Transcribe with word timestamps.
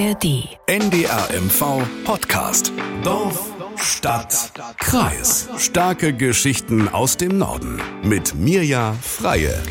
ARD. 0.00 0.48
NDRMV 0.66 1.82
Podcast. 2.04 2.72
Dorf, 3.02 3.52
Stadt, 3.76 4.50
Kreis. 4.78 5.48
Starke 5.58 6.14
Geschichten 6.14 6.88
aus 6.88 7.18
dem 7.18 7.36
Norden. 7.36 7.82
Mit 8.02 8.34
Mirja 8.34 8.94
Freie. 9.02 9.62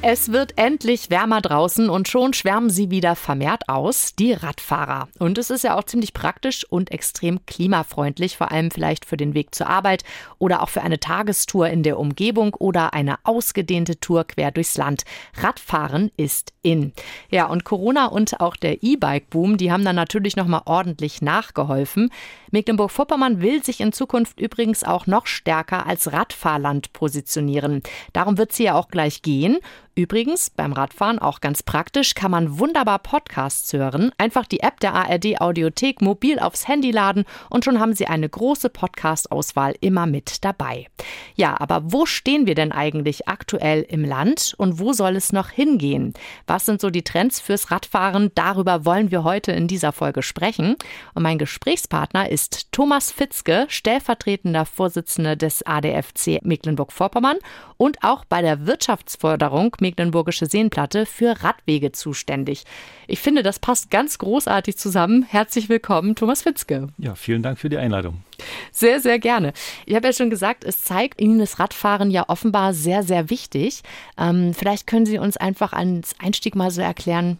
Es 0.00 0.30
wird 0.30 0.52
endlich 0.56 1.10
wärmer 1.10 1.40
draußen 1.40 1.90
und 1.90 2.06
schon 2.06 2.32
schwärmen 2.32 2.70
sie 2.70 2.88
wieder 2.88 3.16
vermehrt 3.16 3.68
aus, 3.68 4.14
die 4.14 4.32
Radfahrer. 4.32 5.08
Und 5.18 5.38
es 5.38 5.50
ist 5.50 5.64
ja 5.64 5.76
auch 5.76 5.82
ziemlich 5.82 6.14
praktisch 6.14 6.64
und 6.70 6.92
extrem 6.92 7.44
klimafreundlich, 7.46 8.36
vor 8.36 8.52
allem 8.52 8.70
vielleicht 8.70 9.04
für 9.04 9.16
den 9.16 9.34
Weg 9.34 9.56
zur 9.56 9.66
Arbeit 9.68 10.04
oder 10.38 10.62
auch 10.62 10.68
für 10.68 10.82
eine 10.82 11.00
Tagestour 11.00 11.68
in 11.68 11.82
der 11.82 11.98
Umgebung 11.98 12.54
oder 12.54 12.94
eine 12.94 13.16
ausgedehnte 13.24 13.98
Tour 13.98 14.22
quer 14.22 14.52
durchs 14.52 14.76
Land. 14.76 15.02
Radfahren 15.34 16.12
ist 16.16 16.52
in. 16.62 16.92
Ja, 17.28 17.46
und 17.46 17.64
Corona 17.64 18.06
und 18.06 18.40
auch 18.40 18.54
der 18.54 18.84
E-Bike-Boom, 18.84 19.56
die 19.56 19.72
haben 19.72 19.84
dann 19.84 19.96
natürlich 19.96 20.36
nochmal 20.36 20.62
ordentlich 20.66 21.22
nachgeholfen. 21.22 22.10
Mecklenburg-Vorpommern 22.52 23.42
will 23.42 23.64
sich 23.64 23.80
in 23.80 23.92
Zukunft 23.92 24.40
übrigens 24.40 24.84
auch 24.84 25.08
noch 25.08 25.26
stärker 25.26 25.86
als 25.86 26.12
Radfahrland 26.12 26.92
positionieren. 26.92 27.82
Darum 28.12 28.38
wird 28.38 28.52
sie 28.52 28.64
ja 28.64 28.74
auch 28.74 28.88
gleich 28.88 29.22
gehen. 29.22 29.58
Übrigens, 29.98 30.50
beim 30.50 30.72
Radfahren 30.72 31.18
auch 31.18 31.40
ganz 31.40 31.64
praktisch, 31.64 32.14
kann 32.14 32.30
man 32.30 32.60
wunderbar 32.60 33.00
Podcasts 33.00 33.72
hören. 33.72 34.12
Einfach 34.16 34.46
die 34.46 34.60
App 34.60 34.78
der 34.78 34.94
ARD 34.94 35.40
Audiothek 35.40 36.02
mobil 36.02 36.38
aufs 36.38 36.68
Handy 36.68 36.92
laden 36.92 37.24
und 37.50 37.64
schon 37.64 37.80
haben 37.80 37.94
Sie 37.94 38.06
eine 38.06 38.28
große 38.28 38.68
Podcast-Auswahl 38.68 39.74
immer 39.80 40.06
mit 40.06 40.44
dabei. 40.44 40.86
Ja, 41.34 41.60
aber 41.60 41.82
wo 41.86 42.06
stehen 42.06 42.46
wir 42.46 42.54
denn 42.54 42.70
eigentlich 42.70 43.26
aktuell 43.26 43.82
im 43.88 44.04
Land 44.04 44.54
und 44.56 44.78
wo 44.78 44.92
soll 44.92 45.16
es 45.16 45.32
noch 45.32 45.50
hingehen? 45.50 46.14
Was 46.46 46.64
sind 46.64 46.80
so 46.80 46.90
die 46.90 47.02
Trends 47.02 47.40
fürs 47.40 47.72
Radfahren? 47.72 48.30
Darüber 48.36 48.84
wollen 48.84 49.10
wir 49.10 49.24
heute 49.24 49.50
in 49.50 49.66
dieser 49.66 49.90
Folge 49.90 50.22
sprechen. 50.22 50.76
Und 51.14 51.24
mein 51.24 51.38
Gesprächspartner 51.38 52.30
ist 52.30 52.70
Thomas 52.70 53.10
Fitzke, 53.10 53.66
stellvertretender 53.68 54.64
Vorsitzender 54.64 55.34
des 55.34 55.66
ADFC 55.66 56.38
Mecklenburg-Vorpommern 56.44 57.38
und 57.78 58.04
auch 58.04 58.24
bei 58.24 58.42
der 58.42 58.66
Wirtschaftsförderung 58.66 59.74
Mecklenburgische 59.88 60.44
Seenplatte 60.44 61.06
für 61.06 61.42
Radwege 61.42 61.92
zuständig. 61.92 62.64
Ich 63.06 63.20
finde, 63.20 63.42
das 63.42 63.58
passt 63.58 63.90
ganz 63.90 64.18
großartig 64.18 64.76
zusammen. 64.76 65.22
Herzlich 65.26 65.70
willkommen, 65.70 66.14
Thomas 66.14 66.42
Fitzke. 66.42 66.88
Ja, 66.98 67.14
vielen 67.14 67.42
Dank 67.42 67.58
für 67.58 67.70
die 67.70 67.78
Einladung. 67.78 68.22
Sehr, 68.70 69.00
sehr 69.00 69.18
gerne. 69.18 69.54
Ich 69.86 69.94
habe 69.94 70.06
ja 70.06 70.12
schon 70.12 70.28
gesagt, 70.28 70.64
es 70.64 70.84
zeigt 70.84 71.22
Ihnen 71.22 71.38
das 71.38 71.58
Radfahren 71.58 72.10
ja 72.10 72.28
offenbar 72.28 72.74
sehr, 72.74 73.02
sehr 73.02 73.30
wichtig. 73.30 73.82
Ähm, 74.18 74.52
vielleicht 74.52 74.86
können 74.86 75.06
Sie 75.06 75.18
uns 75.18 75.38
einfach 75.38 75.72
als 75.72 76.14
Einstieg 76.22 76.54
mal 76.54 76.70
so 76.70 76.82
erklären, 76.82 77.38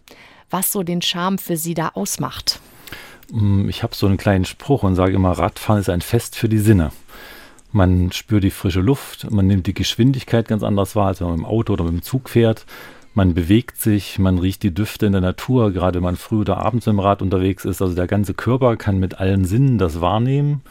was 0.49 0.71
so 0.71 0.81
den 0.81 1.03
Charme 1.03 1.37
für 1.37 1.55
Sie 1.55 1.75
da 1.75 1.89
ausmacht. 1.89 2.59
Mm, 3.31 3.69
ich 3.69 3.83
habe 3.83 3.93
so 3.93 4.07
einen 4.07 4.17
kleinen 4.17 4.45
Spruch 4.45 4.81
und 4.81 4.95
sage 4.95 5.13
immer, 5.13 5.33
Radfahren 5.33 5.81
ist 5.81 5.89
ein 5.89 6.01
Fest 6.01 6.35
für 6.35 6.49
die 6.49 6.57
Sinne. 6.57 6.91
Man 7.71 8.11
spürt 8.11 8.43
die 8.43 8.49
frische 8.49 8.81
Luft, 8.81 9.29
man 9.29 9.45
nimmt 9.45 9.67
die 9.67 9.73
Geschwindigkeit 9.73 10.47
ganz 10.47 10.63
anders 10.63 10.95
wahr, 10.95 11.07
als 11.07 11.21
wenn 11.21 11.27
man 11.27 11.37
mit 11.37 11.45
dem 11.45 11.51
Auto 11.51 11.73
oder 11.73 11.83
mit 11.83 11.93
dem 11.93 12.01
Zug 12.01 12.29
fährt. 12.29 12.65
Man 13.13 13.33
bewegt 13.33 13.77
sich, 13.77 14.17
man 14.17 14.39
riecht 14.39 14.63
die 14.63 14.73
Düfte 14.73 15.05
in 15.05 15.11
der 15.11 15.21
Natur, 15.21 15.71
gerade 15.71 15.97
wenn 15.97 16.03
man 16.03 16.15
früh 16.15 16.41
oder 16.41 16.57
abends 16.57 16.85
dem 16.85 16.99
Rad 16.99 17.21
unterwegs 17.21 17.65
ist. 17.65 17.81
Also 17.81 17.93
der 17.93 18.07
ganze 18.07 18.33
Körper 18.33 18.77
kann 18.77 18.99
mit 18.99 19.19
allen 19.19 19.45
Sinnen 19.45 19.77
das 19.77 20.01
wahrnehmen 20.01 20.61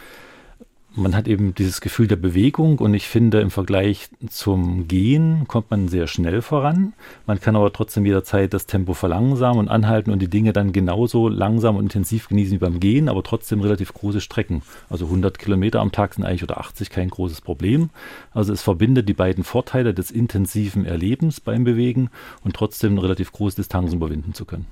man 0.99 1.15
hat 1.15 1.29
eben 1.29 1.55
dieses 1.55 1.81
Gefühl 1.81 2.09
der 2.09 2.17
Bewegung 2.17 2.79
und 2.79 2.93
ich 2.93 3.07
finde, 3.07 3.41
im 3.41 3.51
Vergleich 3.51 4.09
zum 4.29 4.89
Gehen 4.89 5.47
kommt 5.47 5.71
man 5.71 5.89
sehr 5.89 6.07
schnell 6.07 6.43
voran. 6.43 6.93
Man 7.27 7.41
kann 7.41 7.57
aber 7.57 7.73
trotzdem 7.73 8.05
jederzeit 8.05 8.53
das 8.53 8.67
Tempo 8.67 8.95
verlangsamen 8.95 9.61
und 9.61 9.69
anhalten 9.69 10.11
und 10.11 10.21
die 10.21 10.29
Dinge 10.29 10.53
dann 10.53 10.73
genauso 10.73 11.29
langsam 11.29 11.77
und 11.77 11.85
intensiv 11.85 12.29
genießen 12.29 12.55
wie 12.55 12.59
beim 12.59 12.81
Gehen, 12.81 13.09
aber 13.09 13.23
trotzdem 13.23 13.61
relativ 13.61 13.95
große 13.95 14.21
Strecken. 14.21 14.63
Also 14.91 15.07
100 15.07 15.39
Kilometer 15.39 15.81
am 15.81 15.93
Tag 15.93 16.15
sind 16.15 16.25
eigentlich 16.25 16.43
oder 16.43 16.59
80 16.59 16.91
kein 16.91 17.09
großes 17.09 17.41
Problem. 17.41 17.91
Also 18.33 18.53
es 18.53 18.63
verbindet 18.63 19.09
die 19.09 19.15
beiden 19.15 19.45
Vorteile 19.45 19.95
des 19.95 20.11
intensiven 20.11 20.85
Erlebens 20.85 21.41
beim 21.41 21.65
Bewegen 21.65 22.11
und 22.43 22.57
trotzdem 22.57 22.99
relativ 22.99 23.33
große 23.33 23.57
Distanzen 23.57 23.97
überwinden 23.97 24.35
zu 24.35 24.45
können. 24.45 24.67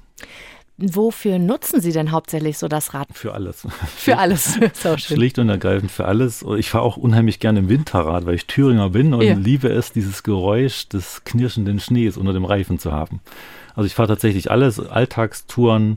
Wofür 0.78 1.38
nutzen 1.38 1.80
Sie 1.80 1.92
denn 1.92 2.12
hauptsächlich 2.12 2.58
so 2.58 2.68
das 2.68 2.92
Rad? 2.92 3.08
Für 3.12 3.32
alles. 3.32 3.66
Für 3.96 4.18
alles. 4.18 4.58
so 4.74 4.98
Schlicht 4.98 5.38
und 5.38 5.48
ergreifend 5.48 5.90
für 5.90 6.04
alles. 6.04 6.44
Ich 6.58 6.68
fahre 6.68 6.84
auch 6.84 6.98
unheimlich 6.98 7.40
gerne 7.40 7.60
im 7.60 7.68
Winterrad, 7.70 8.26
weil 8.26 8.34
ich 8.34 8.46
Thüringer 8.46 8.90
bin 8.90 9.14
und 9.14 9.22
ja. 9.22 9.34
liebe 9.34 9.68
es, 9.68 9.92
dieses 9.92 10.22
Geräusch 10.22 10.88
des 10.88 11.24
knirschenden 11.24 11.80
Schnees 11.80 12.18
unter 12.18 12.34
dem 12.34 12.44
Reifen 12.44 12.78
zu 12.78 12.92
haben. 12.92 13.20
Also 13.74 13.86
ich 13.86 13.94
fahre 13.94 14.08
tatsächlich 14.08 14.50
alles, 14.50 14.78
Alltagstouren, 14.78 15.96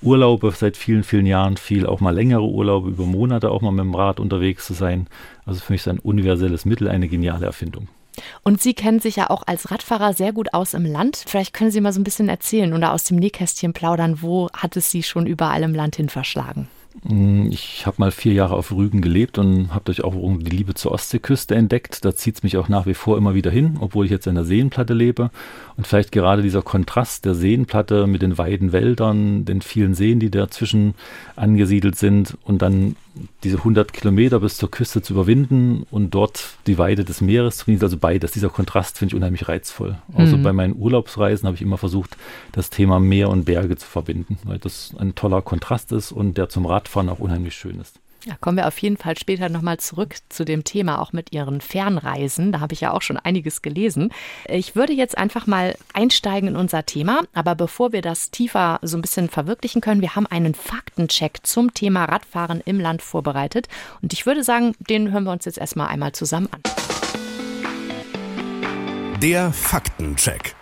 Urlaube 0.00 0.52
seit 0.52 0.76
vielen, 0.76 1.04
vielen 1.04 1.26
Jahren, 1.26 1.56
viel 1.56 1.86
auch 1.86 2.00
mal 2.00 2.14
längere 2.14 2.44
Urlaube, 2.44 2.90
über 2.90 3.04
Monate 3.04 3.50
auch 3.50 3.62
mal 3.62 3.72
mit 3.72 3.84
dem 3.84 3.94
Rad 3.94 4.20
unterwegs 4.20 4.66
zu 4.66 4.74
sein. 4.74 5.06
Also 5.44 5.60
für 5.60 5.72
mich 5.72 5.82
ist 5.82 5.88
ein 5.88 5.98
universelles 5.98 6.64
Mittel 6.64 6.88
eine 6.88 7.08
geniale 7.08 7.46
Erfindung. 7.46 7.88
Und 8.44 8.60
Sie 8.60 8.74
kennen 8.74 9.00
sich 9.00 9.16
ja 9.16 9.30
auch 9.30 9.42
als 9.46 9.70
Radfahrer 9.70 10.12
sehr 10.12 10.32
gut 10.32 10.52
aus 10.52 10.74
im 10.74 10.84
Land. 10.84 11.24
Vielleicht 11.26 11.54
können 11.54 11.70
Sie 11.70 11.80
mal 11.80 11.94
so 11.94 12.00
ein 12.00 12.04
bisschen 12.04 12.28
erzählen 12.28 12.74
oder 12.74 12.92
aus 12.92 13.04
dem 13.04 13.16
Nähkästchen 13.16 13.72
plaudern, 13.72 14.20
wo 14.20 14.50
hat 14.52 14.76
es 14.76 14.90
Sie 14.90 15.02
schon 15.02 15.26
überall 15.26 15.62
im 15.62 15.74
Land 15.74 15.96
hin 15.96 16.10
verschlagen? 16.10 16.68
Mm, 17.04 17.46
ich 17.50 17.86
habe 17.86 17.96
mal 17.98 18.10
vier 18.10 18.34
Jahre 18.34 18.54
auf 18.54 18.70
Rügen 18.70 19.00
gelebt 19.00 19.38
und 19.38 19.72
habe 19.72 19.86
durch 19.86 20.04
auch 20.04 20.14
die 20.14 20.50
Liebe 20.50 20.74
zur 20.74 20.92
Ostseeküste 20.92 21.54
entdeckt. 21.54 22.04
Da 22.04 22.14
zieht 22.14 22.36
es 22.36 22.42
mich 22.42 22.58
auch 22.58 22.68
nach 22.68 22.84
wie 22.84 22.94
vor 22.94 23.16
immer 23.16 23.34
wieder 23.34 23.50
hin, 23.50 23.78
obwohl 23.80 24.04
ich 24.04 24.10
jetzt 24.10 24.26
in 24.26 24.34
der 24.34 24.44
Seenplatte 24.44 24.92
lebe. 24.92 25.30
Und 25.78 25.86
vielleicht 25.86 26.12
gerade 26.12 26.42
dieser 26.42 26.62
Kontrast 26.62 27.24
der 27.24 27.34
Seenplatte 27.34 28.06
mit 28.06 28.20
den 28.20 28.36
weiten 28.36 28.72
Wäldern, 28.72 29.46
den 29.46 29.62
vielen 29.62 29.94
Seen, 29.94 30.20
die 30.20 30.30
dazwischen 30.30 30.94
angesiedelt 31.34 31.96
sind 31.96 32.36
und 32.44 32.60
dann 32.60 32.96
diese 33.42 33.58
100 33.58 33.92
Kilometer 33.92 34.40
bis 34.40 34.56
zur 34.56 34.70
Küste 34.70 35.02
zu 35.02 35.12
überwinden 35.12 35.86
und 35.90 36.10
dort 36.10 36.56
die 36.66 36.78
Weide 36.78 37.04
des 37.04 37.20
Meeres 37.20 37.58
zu 37.58 37.66
genießen. 37.66 37.84
Also 37.84 37.96
beides. 37.96 38.32
Dieser 38.32 38.48
Kontrast 38.48 38.98
finde 38.98 39.12
ich 39.12 39.16
unheimlich 39.16 39.48
reizvoll. 39.48 39.98
Also 40.14 40.36
mhm. 40.36 40.42
bei 40.42 40.52
meinen 40.52 40.76
Urlaubsreisen 40.76 41.46
habe 41.46 41.56
ich 41.56 41.62
immer 41.62 41.78
versucht, 41.78 42.16
das 42.52 42.70
Thema 42.70 43.00
Meer 43.00 43.30
und 43.30 43.44
Berge 43.44 43.76
zu 43.76 43.86
verbinden, 43.86 44.38
weil 44.44 44.58
das 44.58 44.94
ein 44.98 45.14
toller 45.14 45.42
Kontrast 45.42 45.92
ist 45.92 46.12
und 46.12 46.36
der 46.38 46.48
zum 46.48 46.66
Radfahren 46.66 47.08
auch 47.08 47.20
unheimlich 47.20 47.54
schön 47.54 47.80
ist. 47.80 48.00
Ja, 48.26 48.36
kommen 48.40 48.56
wir 48.56 48.66
auf 48.66 48.78
jeden 48.78 48.96
Fall 48.96 49.18
später 49.18 49.50
nochmal 49.50 49.78
zurück 49.78 50.16
zu 50.30 50.46
dem 50.46 50.64
Thema, 50.64 51.00
auch 51.00 51.12
mit 51.12 51.32
Ihren 51.32 51.60
Fernreisen. 51.60 52.52
Da 52.52 52.60
habe 52.60 52.72
ich 52.72 52.80
ja 52.80 52.92
auch 52.92 53.02
schon 53.02 53.18
einiges 53.18 53.60
gelesen. 53.60 54.12
Ich 54.48 54.74
würde 54.74 54.94
jetzt 54.94 55.18
einfach 55.18 55.46
mal 55.46 55.76
einsteigen 55.92 56.48
in 56.48 56.56
unser 56.56 56.86
Thema. 56.86 57.20
Aber 57.34 57.54
bevor 57.54 57.92
wir 57.92 58.00
das 58.00 58.30
tiefer 58.30 58.78
so 58.80 58.96
ein 58.96 59.02
bisschen 59.02 59.28
verwirklichen 59.28 59.82
können, 59.82 60.00
wir 60.00 60.16
haben 60.16 60.26
einen 60.26 60.54
Faktencheck 60.54 61.40
zum 61.42 61.74
Thema 61.74 62.06
Radfahren 62.06 62.62
im 62.64 62.80
Land 62.80 63.02
vorbereitet. 63.02 63.68
Und 64.00 64.14
ich 64.14 64.24
würde 64.24 64.42
sagen, 64.42 64.74
den 64.78 65.12
hören 65.12 65.24
wir 65.24 65.32
uns 65.32 65.44
jetzt 65.44 65.58
erstmal 65.58 65.88
einmal 65.88 66.12
zusammen 66.12 66.48
an. 66.50 66.62
Der 69.20 69.52
Faktencheck. 69.52 70.54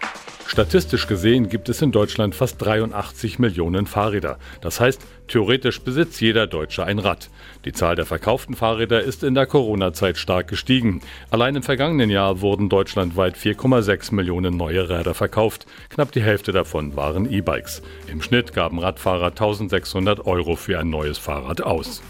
Statistisch 0.53 1.07
gesehen 1.07 1.49
gibt 1.49 1.71
es 1.71 1.81
in 1.81 1.93
Deutschland 1.93 2.35
fast 2.35 2.61
83 2.61 3.39
Millionen 3.39 3.87
Fahrräder. 3.87 4.39
Das 4.61 4.81
heißt, 4.81 5.01
theoretisch 5.27 5.81
besitzt 5.81 6.21
jeder 6.21 6.47
Deutsche 6.47 6.85
ein 6.85 6.99
Rad. 6.99 7.31
Die 7.65 7.73
Zahl 7.73 7.97
der 7.97 8.05
verkauften 8.05 8.55
Fahrräder 8.55 9.01
ist 9.01 9.25
in 9.25 9.35
der 9.35 9.47
Corona-Zeit 9.47 10.19
stark 10.19 10.49
gestiegen. 10.49 11.01
Allein 11.31 11.57
im 11.57 11.62
vergangenen 11.62 12.11
Jahr 12.11 12.43
wurden 12.43 12.69
deutschlandweit 12.69 13.39
4,6 13.39 14.15
Millionen 14.15 14.59
neue 14.59 14.91
Räder 14.91 15.15
verkauft. 15.15 15.65
Knapp 15.89 16.12
die 16.12 16.23
Hälfte 16.23 16.53
davon 16.53 16.97
waren 16.97 17.33
E-Bikes. 17.33 17.81
Im 18.07 18.21
Schnitt 18.21 18.53
gaben 18.53 18.79
Radfahrer 18.79 19.29
1600 19.29 20.27
Euro 20.27 20.57
für 20.57 20.79
ein 20.79 20.91
neues 20.91 21.17
Fahrrad 21.17 21.62
aus. 21.62 22.03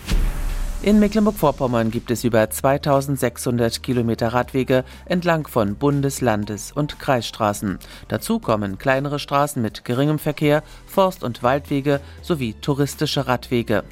In 0.84 0.98
Mecklenburg-Vorpommern 0.98 1.92
gibt 1.92 2.10
es 2.10 2.24
über 2.24 2.50
2600 2.50 3.84
Kilometer 3.84 4.32
Radwege 4.32 4.84
entlang 5.04 5.46
von 5.46 5.76
Bundes-, 5.76 6.20
Landes- 6.20 6.72
und 6.72 6.98
Kreisstraßen. 6.98 7.78
Dazu 8.08 8.40
kommen 8.40 8.78
kleinere 8.78 9.20
Straßen 9.20 9.62
mit 9.62 9.84
geringem 9.84 10.18
Verkehr, 10.18 10.64
Forst- 10.86 11.22
und 11.22 11.44
Waldwege 11.44 12.00
sowie 12.20 12.54
touristische 12.54 13.28
Radwege. 13.28 13.84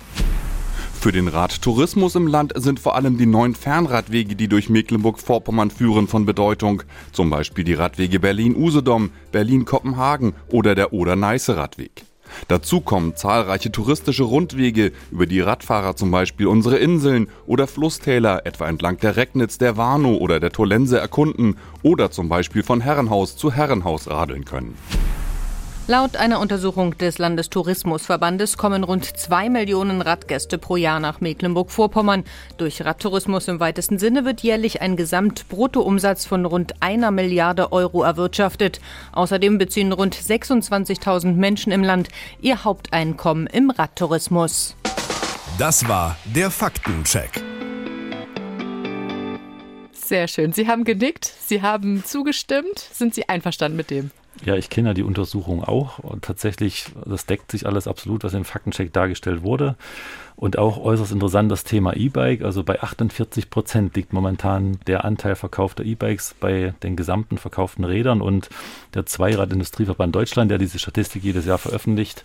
Für 1.01 1.13
den 1.13 1.29
Radtourismus 1.29 2.17
im 2.17 2.27
Land 2.27 2.55
sind 2.57 2.81
vor 2.81 2.97
allem 2.97 3.19
die 3.19 3.27
neuen 3.27 3.55
Fernradwege, 3.55 4.35
die 4.35 4.49
durch 4.49 4.69
Mecklenburg-Vorpommern 4.69 5.71
führen, 5.71 6.09
von 6.09 6.27
Bedeutung. 6.27 6.83
Zum 7.13 7.31
Beispiel 7.31 7.63
die 7.63 7.75
Radwege 7.75 8.19
Berlin-Usedom, 8.19 9.11
Berlin-Kopenhagen 9.31 10.35
oder 10.49 10.75
der 10.75 10.93
Oder-Neiße-Radweg. 10.93 12.10
Dazu 12.49 12.81
kommen 12.81 13.17
zahlreiche 13.17 13.73
touristische 13.73 14.25
Rundwege, 14.25 14.93
über 15.11 15.27
die 15.27 15.41
Radfahrer 15.41 15.97
zum 15.97 16.11
Beispiel 16.11 16.47
unsere 16.47 16.79
Inseln 16.79 17.29
oder 17.47 17.67
Flusstäler 17.67 18.47
etwa 18.47 18.69
entlang 18.69 18.99
der 18.99 19.17
Recknitz, 19.17 19.59
der 19.59 19.77
Warnow 19.77 20.21
oder 20.21 20.41
der 20.41 20.51
Tolense 20.51 20.99
erkunden 20.99 21.57
oder 21.83 22.11
zum 22.11 22.29
Beispiel 22.29 22.63
von 22.63 22.81
Herrenhaus 22.81 23.37
zu 23.37 23.53
Herrenhaus 23.53 24.09
radeln 24.09 24.45
können. 24.45 24.77
Laut 25.91 26.17
einer 26.17 26.39
Untersuchung 26.39 26.97
des 26.99 27.19
Landestourismusverbandes 27.19 28.57
kommen 28.57 28.85
rund 28.85 29.05
zwei 29.19 29.49
Millionen 29.49 30.03
Radgäste 30.03 30.57
pro 30.57 30.77
Jahr 30.77 31.01
nach 31.01 31.21
Mecklenburg-Vorpommern. 31.21 32.23
Durch 32.59 32.85
Radtourismus 32.85 33.49
im 33.49 33.59
weitesten 33.59 33.99
Sinne 33.99 34.25
wird 34.25 34.41
jährlich 34.41 34.83
ein 34.83 34.95
Gesamtbruttoumsatz 34.95 36.27
von 36.27 36.47
rund 36.47 36.81
einer 36.81 37.11
Milliarde 37.11 37.73
Euro 37.73 38.05
erwirtschaftet. 38.05 38.81
Außerdem 39.11 39.59
beziehen 39.59 39.91
rund 39.91 40.15
26.000 40.15 41.33
Menschen 41.33 41.73
im 41.73 41.83
Land 41.83 42.09
ihr 42.41 42.63
Haupteinkommen 42.63 43.49
im 43.49 43.71
Radtourismus. 43.71 44.77
Das 45.59 45.89
war 45.89 46.17
der 46.25 46.53
Faktencheck. 46.53 47.43
Sehr 49.91 50.29
schön. 50.29 50.53
Sie 50.53 50.69
haben 50.69 50.85
genickt, 50.85 51.25
Sie 51.25 51.63
haben 51.63 52.05
zugestimmt. 52.05 52.79
Sind 52.93 53.13
Sie 53.13 53.29
einverstanden 53.29 53.77
mit 53.77 53.91
dem? 53.91 54.13
Ja, 54.45 54.57
ich 54.57 54.71
kenne 54.71 54.91
ja 54.91 54.95
die 54.95 55.03
Untersuchung 55.03 55.63
auch 55.63 55.99
und 55.99 56.25
tatsächlich, 56.25 56.87
das 57.05 57.27
deckt 57.27 57.51
sich 57.51 57.67
alles 57.67 57.87
absolut, 57.87 58.25
was 58.25 58.33
im 58.33 58.47
Faktencheck 58.47 58.91
dargestellt 58.93 59.43
wurde. 59.43 59.77
Und 60.35 60.57
auch 60.57 60.79
äußerst 60.79 61.13
interessant 61.13 61.53
das 61.53 61.65
Thema 61.65 61.95
E-Bike. 61.95 62.41
Also 62.43 62.65
bei 62.65 62.81
48 62.81 63.51
Prozent 63.51 63.95
liegt 63.95 64.15
momentan 64.15 64.79
der 64.87 65.05
Anteil 65.05 65.35
verkaufter 65.35 65.85
E-Bikes 65.85 66.35
bei 66.41 66.73
den 66.83 66.97
gesamten 66.97 67.37
verkauften 67.37 67.85
Rädern. 67.85 68.23
Und 68.23 68.49
der 68.95 69.05
Zweirad-Industrieverband 69.05 70.15
Deutschland, 70.15 70.51
der 70.51 70.57
diese 70.57 70.79
Statistik 70.79 71.23
jedes 71.23 71.45
Jahr 71.45 71.59
veröffentlicht, 71.59 72.25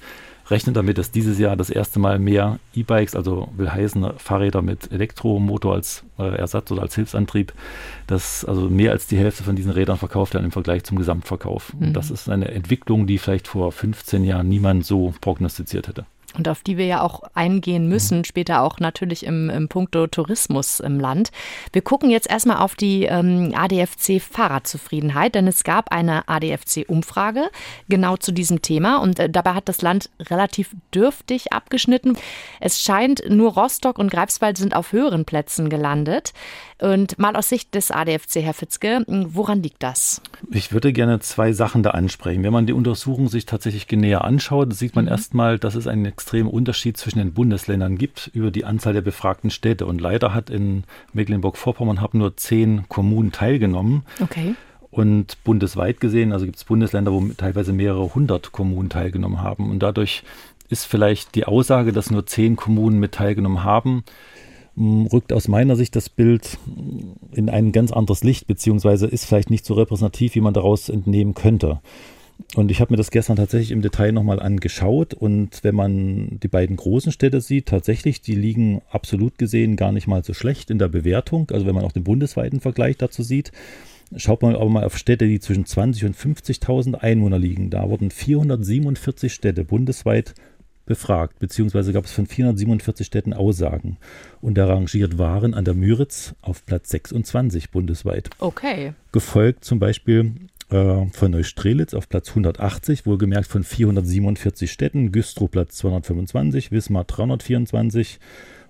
rechnet 0.49 0.75
damit, 0.75 0.97
dass 0.97 1.11
dieses 1.11 1.39
Jahr 1.39 1.55
das 1.55 1.69
erste 1.69 1.99
Mal 1.99 2.19
mehr 2.19 2.59
E-Bikes, 2.75 3.15
also 3.15 3.49
will 3.55 3.71
heißen 3.71 4.13
Fahrräder 4.17 4.61
mit 4.61 4.91
Elektromotor 4.91 5.73
als 5.73 6.03
äh, 6.19 6.35
Ersatz 6.35 6.71
oder 6.71 6.83
als 6.83 6.95
Hilfsantrieb, 6.95 7.53
dass 8.07 8.45
also 8.45 8.69
mehr 8.69 8.91
als 8.91 9.07
die 9.07 9.17
Hälfte 9.17 9.43
von 9.43 9.55
diesen 9.55 9.71
Rädern 9.71 9.97
verkauft 9.97 10.33
werden 10.33 10.45
im 10.45 10.51
Vergleich 10.51 10.83
zum 10.83 10.97
Gesamtverkauf. 10.97 11.73
Mhm. 11.79 11.93
Das 11.93 12.11
ist 12.11 12.29
eine 12.29 12.49
Entwicklung, 12.49 13.07
die 13.07 13.17
vielleicht 13.17 13.47
vor 13.47 13.71
15 13.71 14.23
Jahren 14.23 14.47
niemand 14.47 14.85
so 14.85 15.13
prognostiziert 15.21 15.87
hätte 15.87 16.05
und 16.37 16.47
auf 16.47 16.61
die 16.61 16.77
wir 16.77 16.85
ja 16.85 17.01
auch 17.01 17.23
eingehen 17.33 17.87
müssen, 17.87 18.19
mhm. 18.19 18.23
später 18.25 18.61
auch 18.61 18.79
natürlich 18.79 19.25
im, 19.25 19.49
im 19.49 19.67
Punkto 19.67 20.07
Tourismus 20.07 20.79
im 20.79 20.99
Land. 20.99 21.31
Wir 21.73 21.81
gucken 21.81 22.09
jetzt 22.09 22.29
erstmal 22.29 22.57
auf 22.57 22.75
die 22.75 23.03
ähm, 23.03 23.53
ADFC 23.55 24.21
Fahrradzufriedenheit, 24.21 25.35
denn 25.35 25.47
es 25.47 25.63
gab 25.63 25.91
eine 25.91 26.27
ADFC-Umfrage 26.27 27.49
genau 27.89 28.17
zu 28.17 28.31
diesem 28.31 28.61
Thema 28.61 28.97
und 28.97 29.19
äh, 29.19 29.29
dabei 29.29 29.53
hat 29.53 29.69
das 29.69 29.81
Land 29.81 30.09
relativ 30.19 30.75
dürftig 30.93 31.53
abgeschnitten. 31.53 32.17
Es 32.59 32.81
scheint, 32.81 33.23
nur 33.29 33.53
Rostock 33.53 33.97
und 33.99 34.11
Greifswald 34.11 34.57
sind 34.57 34.75
auf 34.75 34.91
höheren 34.91 35.25
Plätzen 35.25 35.69
gelandet. 35.69 36.33
Und 36.81 37.17
mal 37.17 37.37
aus 37.37 37.47
Sicht 37.47 37.73
des 37.73 37.89
ADFC, 37.89 38.41
Herr 38.41 38.53
Fitzke, 38.53 39.05
woran 39.07 39.63
liegt 39.63 39.81
das? 39.81 40.21
Ich 40.51 40.73
würde 40.73 40.91
gerne 40.91 41.21
zwei 41.21 41.53
Sachen 41.53 41.83
da 41.83 41.91
ansprechen. 41.91 42.43
Wenn 42.43 42.51
man 42.51 42.65
die 42.65 42.73
Untersuchung 42.73 43.29
sich 43.29 43.45
tatsächlich 43.45 43.89
näher 43.89 44.25
anschaut, 44.25 44.73
sieht 44.73 44.93
man 44.93 45.05
mhm. 45.05 45.11
erstmal, 45.11 45.57
dass 45.57 45.75
es 45.75 45.87
einen 45.87 46.05
extremen 46.25 46.49
Unterschied 46.49 46.97
zwischen 46.97 47.19
den 47.19 47.33
Bundesländern 47.33 47.99
gibt 47.99 48.31
über 48.33 48.49
die 48.49 48.65
Anzahl 48.65 48.93
der 48.93 49.01
befragten 49.01 49.51
Städte. 49.51 49.85
Und 49.85 50.01
leider 50.01 50.33
hat 50.33 50.49
in 50.49 50.83
Mecklenburg-Vorpommern 51.13 51.99
nur 52.13 52.35
zehn 52.35 52.89
Kommunen 52.89 53.31
teilgenommen. 53.31 54.01
Okay. 54.19 54.55
Und 54.89 55.43
bundesweit 55.43 55.99
gesehen, 55.99 56.31
also 56.31 56.45
gibt 56.45 56.57
es 56.57 56.63
Bundesländer, 56.63 57.13
wo 57.13 57.21
teilweise 57.37 57.73
mehrere 57.73 58.15
hundert 58.15 58.51
Kommunen 58.51 58.89
teilgenommen 58.89 59.43
haben. 59.43 59.69
Und 59.69 59.83
dadurch 59.83 60.23
ist 60.67 60.85
vielleicht 60.85 61.35
die 61.35 61.45
Aussage, 61.45 61.93
dass 61.93 62.09
nur 62.09 62.25
zehn 62.25 62.55
Kommunen 62.55 62.99
mit 62.99 63.11
teilgenommen 63.11 63.63
haben, 63.63 64.03
rückt 64.75 65.31
aus 65.31 65.47
meiner 65.47 65.75
Sicht 65.75 65.95
das 65.95 66.09
Bild 66.09 66.57
in 67.33 67.51
ein 67.51 67.71
ganz 67.71 67.91
anderes 67.91 68.23
Licht, 68.23 68.47
beziehungsweise 68.47 69.05
ist 69.05 69.25
vielleicht 69.25 69.51
nicht 69.51 69.63
so 69.63 69.75
repräsentativ, 69.75 70.33
wie 70.33 70.41
man 70.41 70.55
daraus 70.55 70.89
entnehmen 70.89 71.35
könnte. 71.35 71.81
Und 72.55 72.71
ich 72.71 72.79
habe 72.79 72.93
mir 72.93 72.97
das 72.97 73.11
gestern 73.11 73.35
tatsächlich 73.35 73.71
im 73.71 73.81
Detail 73.81 74.11
nochmal 74.11 74.39
angeschaut. 74.39 75.13
Und 75.13 75.63
wenn 75.63 75.75
man 75.75 76.39
die 76.41 76.47
beiden 76.47 76.75
großen 76.75 77.11
Städte 77.11 77.41
sieht, 77.41 77.67
tatsächlich, 77.67 78.21
die 78.21 78.35
liegen 78.35 78.81
absolut 78.89 79.37
gesehen 79.37 79.75
gar 79.75 79.91
nicht 79.91 80.07
mal 80.07 80.23
so 80.23 80.33
schlecht 80.33 80.69
in 80.69 80.79
der 80.79 80.87
Bewertung. 80.87 81.49
Also 81.51 81.65
wenn 81.65 81.75
man 81.75 81.83
auch 81.83 81.91
den 81.91 82.03
bundesweiten 82.03 82.59
Vergleich 82.59 82.97
dazu 82.97 83.23
sieht. 83.23 83.51
Schaut 84.15 84.41
man 84.41 84.55
aber 84.55 84.69
mal 84.69 84.83
auf 84.83 84.97
Städte, 84.97 85.27
die 85.27 85.39
zwischen 85.39 85.65
20 85.65 86.05
und 86.05 86.15
50.000 86.15 86.95
Einwohner 86.95 87.39
liegen. 87.39 87.69
Da 87.69 87.89
wurden 87.89 88.11
447 88.11 89.33
Städte 89.33 89.65
bundesweit 89.65 90.35
befragt, 90.85 91.39
beziehungsweise 91.39 91.91
gab 91.93 92.05
es 92.05 92.11
von 92.11 92.27
447 92.27 93.05
Städten 93.05 93.33
Aussagen. 93.33 93.97
Und 94.41 94.55
da 94.55 94.67
rangiert 94.67 95.17
Waren 95.17 95.53
an 95.53 95.65
der 95.65 95.73
Müritz 95.73 96.35
auf 96.41 96.65
Platz 96.65 96.89
26 96.89 97.71
bundesweit. 97.71 98.29
Okay. 98.39 98.93
Gefolgt 99.11 99.65
zum 99.65 99.79
Beispiel 99.79 100.33
äh, 100.69 101.05
von 101.11 101.31
Neustrelitz 101.31 101.93
auf 101.93 102.09
Platz 102.09 102.29
180, 102.29 103.05
wohlgemerkt 103.05 103.47
von 103.47 103.63
447 103.63 104.71
Städten, 104.71 105.11
Güstrow 105.11 105.49
Platz 105.49 105.75
225, 105.77 106.71
Wismar 106.71 107.03
324 107.03 108.19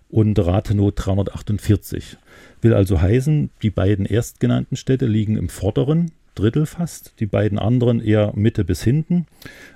und 0.10 0.38
Rathenow 0.40 0.92
348. 0.92 2.18
Will 2.62 2.74
also 2.74 3.02
heißen, 3.02 3.50
die 3.62 3.70
beiden 3.70 4.06
erstgenannten 4.06 4.76
Städte 4.76 5.06
liegen 5.06 5.38
im 5.38 5.50
vorderen 5.50 6.12
Drittel 6.36 6.66
fast, 6.66 7.14
die 7.20 7.26
beiden 7.26 7.58
anderen 7.58 8.00
eher 8.00 8.34
Mitte 8.36 8.64
bis 8.64 8.84
hinten. 8.84 9.26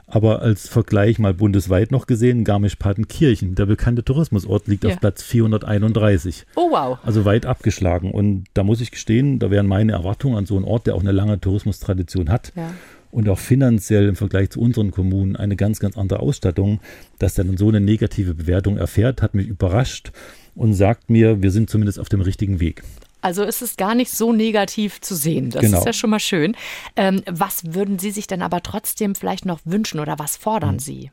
Aber 0.06 0.41
als 0.41 0.67
Vergleich 0.67 1.19
mal 1.19 1.33
bundesweit 1.33 1.91
noch 1.91 2.07
gesehen, 2.07 2.44
Garmisch-Partenkirchen, 2.44 3.56
der 3.56 3.65
bekannte 3.67 4.03
Tourismusort, 4.03 4.67
liegt 4.67 4.83
ja. 4.83 4.91
auf 4.91 5.00
Platz 5.00 5.23
431. 5.23 6.45
Oh 6.56 6.71
wow. 6.71 6.97
Also 7.03 7.25
weit 7.25 7.45
abgeschlagen. 7.45 8.11
Und 8.11 8.45
da 8.53 8.63
muss 8.63 8.81
ich 8.81 8.91
gestehen, 8.91 9.39
da 9.39 9.51
wären 9.51 9.67
meine 9.67 9.91
Erwartungen 9.91 10.35
an 10.35 10.45
so 10.45 10.56
einen 10.56 10.65
Ort, 10.65 10.88
der 10.88 10.95
auch 10.95 11.01
eine 11.01 11.11
lange 11.11 11.39
Tourismustradition 11.39 12.29
hat. 12.29 12.51
Ja. 12.56 12.73
Und 13.12 13.27
auch 13.29 13.39
finanziell 13.39 14.07
im 14.07 14.15
Vergleich 14.15 14.51
zu 14.51 14.59
unseren 14.59 14.91
Kommunen 14.91 15.35
eine 15.35 15.55
ganz, 15.55 15.79
ganz 15.79 15.97
andere 15.97 16.19
Ausstattung, 16.19 16.79
dass 17.17 17.35
der 17.35 17.45
dann 17.45 17.57
so 17.57 17.67
eine 17.69 17.81
negative 17.81 18.35
Bewertung 18.35 18.77
erfährt, 18.77 19.21
hat 19.21 19.33
mich 19.33 19.47
überrascht 19.47 20.12
und 20.55 20.73
sagt 20.73 21.09
mir, 21.09 21.41
wir 21.41 21.51
sind 21.51 21.69
zumindest 21.69 22.00
auf 22.00 22.09
dem 22.09 22.21
richtigen 22.21 22.59
Weg. 22.59 22.83
Also 23.21 23.44
ist 23.44 23.62
es 23.62 23.77
gar 23.77 23.95
nicht 23.95 24.12
so 24.12 24.31
negativ 24.31 25.01
zu 25.01 25.16
sehen. 25.16 25.50
Das 25.50 25.62
genau. 25.62 25.80
ist 25.80 25.86
ja 25.86 25.94
schon 25.94 26.10
mal 26.10 26.19
schön. 26.19 26.56
Ähm, 26.95 27.21
was 27.25 27.74
würden 27.74 28.00
Sie 28.00 28.12
sich 28.12 28.27
denn 28.27 28.42
aber 28.42 28.63
trotzdem 28.63 29.16
vielleicht 29.16 29.45
noch 29.45 29.60
wünschen 29.66 30.00
oder 30.00 30.19
was 30.19 30.38
fordern 30.38 30.74
hm. 30.74 30.80
Sie? 30.80 31.12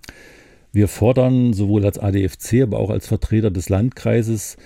Wir 0.73 0.89
fordern 0.89 1.53
sowohl 1.53 1.85
als 1.85 1.99
ADFC, 1.99 2.63
aber 2.63 2.79
auch 2.79 2.91
als 2.91 3.07
Vertreter 3.07 3.51
des 3.51 3.69
Landkreises 3.69 4.57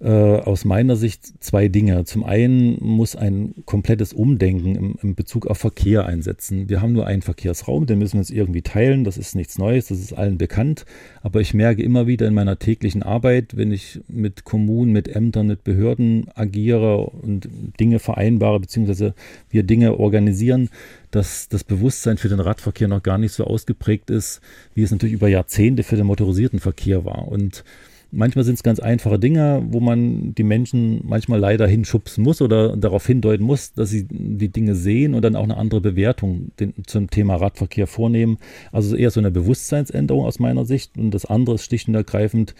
äh, 0.00 0.08
aus 0.08 0.64
meiner 0.64 0.94
Sicht 0.94 1.42
zwei 1.42 1.66
Dinge. 1.68 2.04
Zum 2.04 2.22
einen 2.22 2.78
muss 2.80 3.16
ein 3.16 3.54
komplettes 3.64 4.12
Umdenken 4.12 4.76
im, 4.76 4.98
im, 5.02 5.14
Bezug 5.16 5.46
auf 5.46 5.58
Verkehr 5.58 6.06
einsetzen. 6.06 6.68
Wir 6.68 6.80
haben 6.80 6.92
nur 6.92 7.06
einen 7.06 7.22
Verkehrsraum, 7.22 7.86
den 7.86 7.98
müssen 7.98 8.14
wir 8.14 8.20
uns 8.20 8.30
irgendwie 8.30 8.62
teilen. 8.62 9.02
Das 9.02 9.18
ist 9.18 9.34
nichts 9.34 9.58
Neues, 9.58 9.88
das 9.88 9.98
ist 9.98 10.12
allen 10.12 10.38
bekannt. 10.38 10.84
Aber 11.22 11.40
ich 11.40 11.52
merke 11.52 11.82
immer 11.82 12.06
wieder 12.06 12.28
in 12.28 12.34
meiner 12.34 12.58
täglichen 12.60 13.02
Arbeit, 13.02 13.56
wenn 13.56 13.72
ich 13.72 14.00
mit 14.06 14.44
Kommunen, 14.44 14.92
mit 14.92 15.08
Ämtern, 15.08 15.48
mit 15.48 15.64
Behörden 15.64 16.28
agiere 16.34 16.98
und 16.98 17.48
Dinge 17.80 17.98
vereinbare, 17.98 18.60
beziehungsweise 18.60 19.14
wir 19.50 19.64
Dinge 19.64 19.98
organisieren, 19.98 20.68
dass 21.10 21.48
das 21.48 21.64
Bewusstsein 21.64 22.18
für 22.18 22.28
den 22.28 22.40
Radverkehr 22.40 22.86
noch 22.86 23.02
gar 23.02 23.18
nicht 23.18 23.32
so 23.32 23.44
ausgeprägt 23.44 24.10
ist, 24.10 24.40
wie 24.74 24.82
es 24.82 24.90
natürlich 24.90 25.14
über 25.14 25.28
Jahrzehnte 25.28 25.82
für 25.82 25.96
den 25.96 26.06
motorisierten 26.06 26.60
Verkehr 26.60 27.04
war. 27.04 27.26
Und 27.26 27.64
Manchmal 28.10 28.44
sind 28.44 28.54
es 28.54 28.62
ganz 28.62 28.80
einfache 28.80 29.18
Dinge, 29.18 29.62
wo 29.68 29.80
man 29.80 30.34
die 30.34 30.42
Menschen 30.42 31.02
manchmal 31.04 31.38
leider 31.38 31.66
hinschubsen 31.66 32.24
muss 32.24 32.40
oder 32.40 32.76
darauf 32.76 33.06
hindeuten 33.06 33.44
muss, 33.44 33.74
dass 33.74 33.90
sie 33.90 34.06
die 34.08 34.48
Dinge 34.48 34.74
sehen 34.74 35.14
und 35.14 35.22
dann 35.22 35.36
auch 35.36 35.44
eine 35.44 35.58
andere 35.58 35.82
Bewertung 35.82 36.52
den, 36.58 36.72
zum 36.86 37.10
Thema 37.10 37.36
Radverkehr 37.36 37.86
vornehmen. 37.86 38.38
Also 38.72 38.96
eher 38.96 39.10
so 39.10 39.20
eine 39.20 39.30
Bewusstseinsänderung 39.30 40.24
aus 40.24 40.38
meiner 40.38 40.64
Sicht. 40.64 40.96
Und 40.96 41.12
das 41.12 41.26
andere 41.26 41.56
ist 41.56 41.64
schlicht 41.64 41.88
und 41.88 41.96
ergreifend 41.96 42.54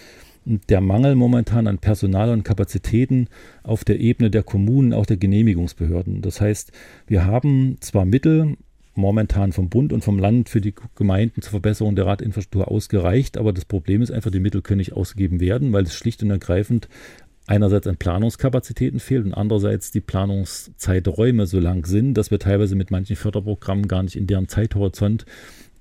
der 0.45 0.81
Mangel 0.81 1.14
momentan 1.14 1.67
an 1.67 1.78
Personal 1.78 2.31
und 2.31 2.43
Kapazitäten 2.43 3.28
auf 3.62 3.85
der 3.85 4.00
Ebene 4.00 4.31
der 4.31 4.43
Kommunen, 4.43 4.93
auch 4.93 5.07
der 5.07 5.17
Genehmigungsbehörden. 5.17 6.23
Das 6.23 6.40
heißt, 6.40 6.73
wir 7.07 7.25
haben 7.25 7.76
zwar 7.81 8.05
Mittel, 8.05 8.57
momentan 8.99 9.52
vom 9.52 9.71
Bund 9.71 9.93
und 9.93 10.05
vom 10.05 10.19
Land 10.19 10.49
für 10.49 10.61
die 10.61 10.75
Gemeinden 10.95 11.40
zur 11.40 11.52
Verbesserung 11.52 11.97
der 11.97 12.07
Radinfrastruktur 12.07 12.71
ausgereicht. 12.71 13.38
Aber 13.38 13.52
das 13.52 13.64
Problem 13.64 14.02
ist 14.02 14.11
einfach, 14.11 14.31
die 14.31 14.40
Mittel 14.40 14.61
können 14.61 14.78
nicht 14.78 14.93
ausgegeben 14.93 15.40
werden, 15.40 15.73
weil 15.73 15.85
es 15.85 15.95
schlicht 15.95 16.23
und 16.23 16.31
ergreifend 16.31 16.88
einerseits 17.47 17.87
an 17.87 17.97
Planungskapazitäten 17.97 19.00
fehlt 19.00 19.25
und 19.25 19.33
andererseits 19.33 19.90
die 19.90 20.02
Planungszeiträume 20.02 21.47
so 21.47 21.59
lang 21.59 21.87
sind, 21.87 22.14
dass 22.14 22.31
wir 22.31 22.38
teilweise 22.38 22.76
mit 22.76 22.90
manchen 22.90 23.17
Förderprogrammen 23.17 23.88
gar 23.88 24.02
nicht 24.02 24.17
in 24.17 24.26
deren 24.26 24.49
Zeithorizont 24.49 25.25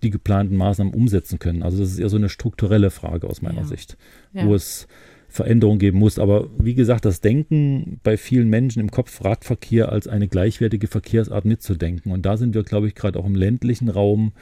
die 0.03 0.09
geplanten 0.09 0.55
Maßnahmen 0.55 0.93
umsetzen 0.93 1.39
können. 1.39 1.63
Also 1.63 1.79
das 1.79 1.91
ist 1.91 1.99
eher 1.99 2.09
so 2.09 2.17
eine 2.17 2.29
strukturelle 2.29 2.91
Frage 2.91 3.27
aus 3.27 3.41
meiner 3.41 3.61
ja. 3.61 3.65
Sicht, 3.65 3.97
ja. 4.31 4.45
wo 4.45 4.55
es 4.55 4.87
Veränderung 5.27 5.79
geben 5.79 5.99
muss. 5.99 6.19
Aber 6.19 6.47
wie 6.57 6.75
gesagt, 6.75 7.05
das 7.05 7.21
Denken 7.21 7.99
bei 8.03 8.17
vielen 8.17 8.49
Menschen 8.49 8.79
im 8.79 8.91
Kopf, 8.91 9.23
Radverkehr 9.23 9.91
als 9.91 10.07
eine 10.07 10.27
gleichwertige 10.27 10.87
Verkehrsart 10.87 11.45
mitzudenken. 11.45 12.11
Und 12.11 12.25
da 12.25 12.37
sind 12.37 12.55
wir, 12.55 12.63
glaube 12.63 12.87
ich, 12.87 12.95
gerade 12.95 13.19
auch 13.19 13.25
im 13.25 13.35
ländlichen 13.35 13.89
Raum 13.89 14.33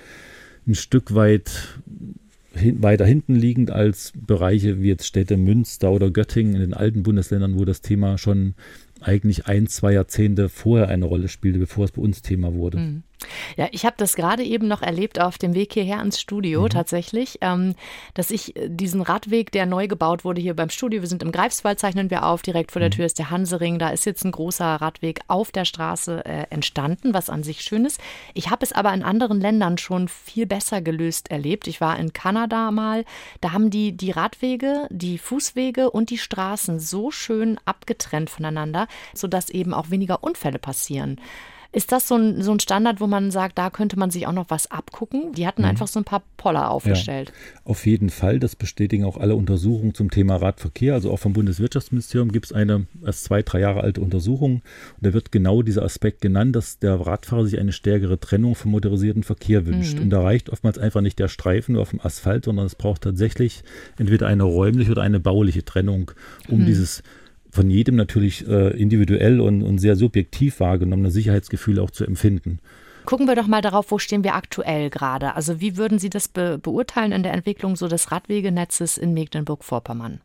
ein 0.67 0.75
Stück 0.75 1.13
weit 1.13 1.79
hin, 2.55 2.81
weiter 2.81 3.05
hinten 3.05 3.35
liegend 3.35 3.71
als 3.71 4.13
Bereiche 4.15 4.81
wie 4.81 4.87
jetzt 4.87 5.05
Städte 5.05 5.37
Münster 5.37 5.91
oder 5.91 6.09
Göttingen 6.11 6.55
in 6.55 6.61
den 6.61 6.73
alten 6.73 7.03
Bundesländern, 7.03 7.59
wo 7.59 7.65
das 7.65 7.81
Thema 7.81 8.17
schon 8.17 8.55
eigentlich 9.05 9.47
ein, 9.47 9.67
zwei 9.67 9.93
Jahrzehnte 9.93 10.49
vorher 10.49 10.89
eine 10.89 11.05
Rolle 11.05 11.27
spielte, 11.27 11.59
bevor 11.59 11.85
es 11.85 11.91
bei 11.91 12.01
uns 12.01 12.21
Thema 12.21 12.53
wurde. 12.53 12.77
Mhm. 12.77 13.03
Ja, 13.57 13.67
ich 13.71 13.85
habe 13.85 13.95
das 13.97 14.15
gerade 14.15 14.43
eben 14.43 14.67
noch 14.67 14.81
erlebt 14.81 15.19
auf 15.19 15.37
dem 15.37 15.53
Weg 15.53 15.73
hierher 15.73 16.01
ins 16.01 16.19
Studio 16.19 16.63
mhm. 16.63 16.69
tatsächlich, 16.69 17.39
ähm, 17.41 17.75
dass 18.13 18.31
ich 18.31 18.55
äh, 18.55 18.69
diesen 18.69 19.01
Radweg, 19.01 19.51
der 19.51 19.65
neu 19.65 19.87
gebaut 19.87 20.25
wurde 20.25 20.41
hier 20.41 20.53
beim 20.53 20.69
Studio, 20.69 21.01
wir 21.01 21.07
sind 21.07 21.23
im 21.23 21.31
Greifswald, 21.31 21.79
zeichnen 21.79 22.09
wir 22.09 22.25
auf, 22.25 22.41
direkt 22.41 22.71
vor 22.71 22.79
der 22.79 22.89
mhm. 22.89 22.93
Tür 22.93 23.05
ist 23.05 23.19
der 23.19 23.29
Hansering, 23.29 23.79
da 23.79 23.89
ist 23.89 24.05
jetzt 24.05 24.25
ein 24.25 24.31
großer 24.31 24.65
Radweg 24.65 25.21
auf 25.27 25.51
der 25.51 25.65
Straße 25.65 26.25
äh, 26.25 26.45
entstanden, 26.49 27.13
was 27.13 27.29
an 27.29 27.43
sich 27.43 27.61
schön 27.61 27.85
ist. 27.85 27.99
Ich 28.33 28.49
habe 28.49 28.63
es 28.63 28.73
aber 28.73 28.93
in 28.93 29.03
anderen 29.03 29.39
Ländern 29.39 29.77
schon 29.77 30.07
viel 30.07 30.45
besser 30.45 30.81
gelöst 30.81 31.31
erlebt. 31.31 31.67
Ich 31.67 31.81
war 31.81 31.97
in 31.97 32.13
Kanada 32.13 32.71
mal, 32.71 33.05
da 33.41 33.51
haben 33.53 33.69
die 33.69 33.95
die 33.95 34.11
Radwege, 34.11 34.87
die 34.89 35.17
Fußwege 35.17 35.89
und 35.89 36.09
die 36.09 36.17
Straßen 36.17 36.79
so 36.79 37.11
schön 37.11 37.57
abgetrennt 37.65 38.29
voneinander, 38.29 38.87
sodass 39.13 39.49
eben 39.49 39.73
auch 39.73 39.89
weniger 39.89 40.23
Unfälle 40.23 40.59
passieren. 40.59 41.17
Ist 41.75 41.91
das 41.91 42.07
so 42.07 42.15
ein, 42.15 42.41
so 42.41 42.53
ein 42.53 42.61
Standard, 42.61 43.01
wo 43.01 43.07
man 43.07 43.31
sagt, 43.31 43.57
da 43.57 43.69
könnte 43.69 43.99
man 43.99 44.09
sich 44.09 44.27
auch 44.27 44.31
noch 44.31 44.45
was 44.47 44.71
abgucken? 44.71 45.33
Die 45.33 45.45
hatten 45.45 45.63
mhm. 45.63 45.67
einfach 45.67 45.89
so 45.89 45.99
ein 45.99 46.05
paar 46.05 46.23
Poller 46.37 46.71
aufgestellt. 46.71 47.33
Ja, 47.35 47.61
auf 47.65 47.85
jeden 47.85 48.09
Fall. 48.09 48.39
Das 48.39 48.55
bestätigen 48.55 49.03
auch 49.03 49.17
alle 49.17 49.35
Untersuchungen 49.35 49.93
zum 49.93 50.09
Thema 50.09 50.37
Radverkehr. 50.37 50.93
Also 50.93 51.11
auch 51.11 51.19
vom 51.19 51.33
Bundeswirtschaftsministerium 51.33 52.31
gibt 52.31 52.45
es 52.45 52.53
eine 52.53 52.87
erst 53.05 53.25
zwei, 53.25 53.41
drei 53.41 53.59
Jahre 53.59 53.81
alte 53.81 53.99
Untersuchung. 53.99 54.53
Und 54.53 54.63
da 55.01 55.11
wird 55.11 55.33
genau 55.33 55.63
dieser 55.63 55.83
Aspekt 55.83 56.21
genannt, 56.21 56.55
dass 56.55 56.79
der 56.79 56.93
Radfahrer 56.93 57.45
sich 57.45 57.59
eine 57.59 57.73
stärkere 57.73 58.21
Trennung 58.21 58.55
vom 58.55 58.71
motorisierten 58.71 59.23
Verkehr 59.23 59.65
wünscht. 59.65 59.97
Mhm. 59.97 60.03
Und 60.03 60.09
da 60.11 60.21
reicht 60.21 60.49
oftmals 60.49 60.77
einfach 60.77 61.01
nicht 61.01 61.19
der 61.19 61.27
Streifen 61.27 61.73
nur 61.73 61.81
auf 61.81 61.89
dem 61.89 61.99
Asphalt, 61.99 62.45
sondern 62.45 62.67
es 62.67 62.75
braucht 62.75 63.01
tatsächlich 63.01 63.65
entweder 63.97 64.27
eine 64.27 64.43
räumliche 64.43 64.91
oder 64.91 65.01
eine 65.01 65.19
bauliche 65.19 65.65
Trennung, 65.65 66.11
um 66.47 66.61
mhm. 66.61 66.67
dieses 66.67 67.03
von 67.55 67.69
jedem 67.69 67.95
natürlich 67.95 68.47
äh, 68.47 68.77
individuell 68.77 69.39
und, 69.39 69.63
und 69.63 69.77
sehr 69.79 69.95
subjektiv 69.95 70.59
wahrgenommene 70.59 71.09
Sicherheitsgefühl 71.09 71.79
auch 71.79 71.89
zu 71.89 72.05
empfinden. 72.05 72.59
Gucken 73.05 73.27
wir 73.27 73.35
doch 73.35 73.47
mal 73.47 73.61
darauf, 73.61 73.91
wo 73.91 73.99
stehen 73.99 74.23
wir 74.23 74.35
aktuell 74.35 74.89
gerade? 74.89 75.35
Also 75.35 75.61
wie 75.61 75.77
würden 75.77 75.99
Sie 75.99 76.09
das 76.09 76.27
be 76.27 76.59
beurteilen 76.61 77.11
in 77.11 77.23
der 77.23 77.33
Entwicklung 77.33 77.75
so 77.75 77.87
des 77.87 78.11
Radwegenetzes 78.11 78.97
in 78.97 79.13
Mecklenburg-Vorpommern? 79.13 80.21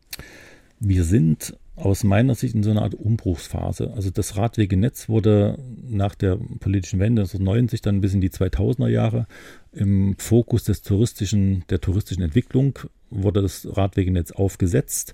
Wir 0.79 1.03
sind 1.03 1.55
aus 1.75 2.03
meiner 2.03 2.35
Sicht 2.35 2.53
in 2.53 2.63
so 2.63 2.71
einer 2.71 2.81
Art 2.81 2.95
Umbruchsphase. 2.95 3.93
Also 3.95 4.09
das 4.09 4.35
Radwegenetz 4.35 5.09
wurde 5.09 5.57
nach 5.87 6.15
der 6.15 6.37
politischen 6.59 6.99
Wende 6.99 7.21
1990 7.21 7.81
dann 7.81 8.01
bis 8.01 8.13
in 8.13 8.21
die 8.21 8.29
2000er 8.29 8.87
Jahre 8.87 9.27
im 9.71 10.15
Fokus 10.17 10.63
des 10.63 10.81
touristischen, 10.81 11.63
der 11.69 11.79
touristischen 11.79 12.23
Entwicklung 12.23 12.77
wurde 13.09 13.41
das 13.41 13.67
Radwegenetz 13.69 14.31
aufgesetzt 14.31 15.13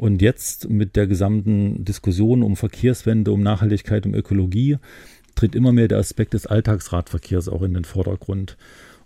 und 0.00 0.22
jetzt 0.22 0.70
mit 0.70 0.96
der 0.96 1.06
gesamten 1.06 1.84
Diskussion 1.84 2.42
um 2.42 2.56
Verkehrswende, 2.56 3.32
um 3.32 3.42
Nachhaltigkeit, 3.42 4.06
um 4.06 4.14
Ökologie, 4.14 4.78
tritt 5.34 5.54
immer 5.54 5.72
mehr 5.72 5.88
der 5.88 5.98
Aspekt 5.98 6.32
des 6.32 6.46
Alltagsradverkehrs 6.46 7.50
auch 7.50 7.60
in 7.60 7.74
den 7.74 7.84
Vordergrund. 7.84 8.56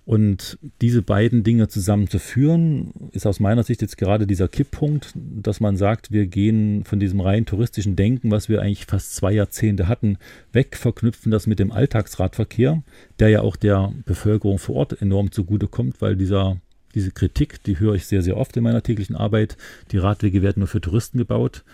Und 0.04 0.56
diese 0.80 1.02
beiden 1.02 1.42
Dinge 1.42 1.66
zusammenzuführen, 1.66 2.92
ist 3.10 3.26
aus 3.26 3.40
meiner 3.40 3.64
Sicht 3.64 3.82
jetzt 3.82 3.98
gerade 3.98 4.28
dieser 4.28 4.46
Kipppunkt, 4.46 5.14
dass 5.16 5.58
man 5.58 5.76
sagt, 5.76 6.12
wir 6.12 6.26
gehen 6.26 6.84
von 6.84 7.00
diesem 7.00 7.20
rein 7.20 7.44
touristischen 7.44 7.96
Denken, 7.96 8.30
was 8.30 8.48
wir 8.48 8.62
eigentlich 8.62 8.86
fast 8.86 9.16
zwei 9.16 9.32
Jahrzehnte 9.32 9.88
hatten, 9.88 10.18
weg, 10.52 10.76
verknüpfen 10.76 11.32
das 11.32 11.48
mit 11.48 11.58
dem 11.58 11.72
Alltagsradverkehr, 11.72 12.84
der 13.18 13.30
ja 13.30 13.40
auch 13.40 13.56
der 13.56 13.92
Bevölkerung 14.04 14.60
vor 14.60 14.76
Ort 14.76 15.02
enorm 15.02 15.32
zugutekommt, 15.32 16.00
weil 16.00 16.14
dieser 16.14 16.60
diese 16.94 17.10
Kritik, 17.10 17.62
die 17.64 17.78
höre 17.78 17.94
ich 17.94 18.06
sehr, 18.06 18.22
sehr 18.22 18.36
oft 18.36 18.56
in 18.56 18.62
meiner 18.62 18.82
täglichen 18.82 19.16
Arbeit. 19.16 19.56
Die 19.92 19.98
Radwege 19.98 20.42
werden 20.42 20.60
nur 20.60 20.68
für 20.68 20.80
Touristen 20.80 21.18
gebaut. 21.18 21.64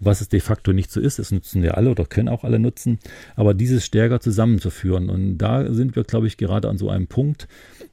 Was 0.00 0.20
es 0.20 0.28
de 0.28 0.40
facto 0.40 0.72
nicht 0.72 0.90
so 0.90 1.00
ist, 1.00 1.18
es 1.18 1.32
nutzen 1.32 1.62
ja 1.62 1.72
alle 1.72 1.90
oder 1.90 2.04
können 2.04 2.28
auch 2.28 2.44
alle 2.44 2.58
nutzen, 2.58 2.98
aber 3.36 3.54
dieses 3.54 3.84
stärker 3.84 4.20
zusammenzuführen. 4.20 5.10
Und 5.10 5.38
da 5.38 5.72
sind 5.72 5.96
wir, 5.96 6.04
glaube 6.04 6.26
ich, 6.26 6.36
gerade 6.36 6.68
an 6.68 6.78
so 6.78 6.88
einem 6.88 7.06
Punkt, 7.06 7.48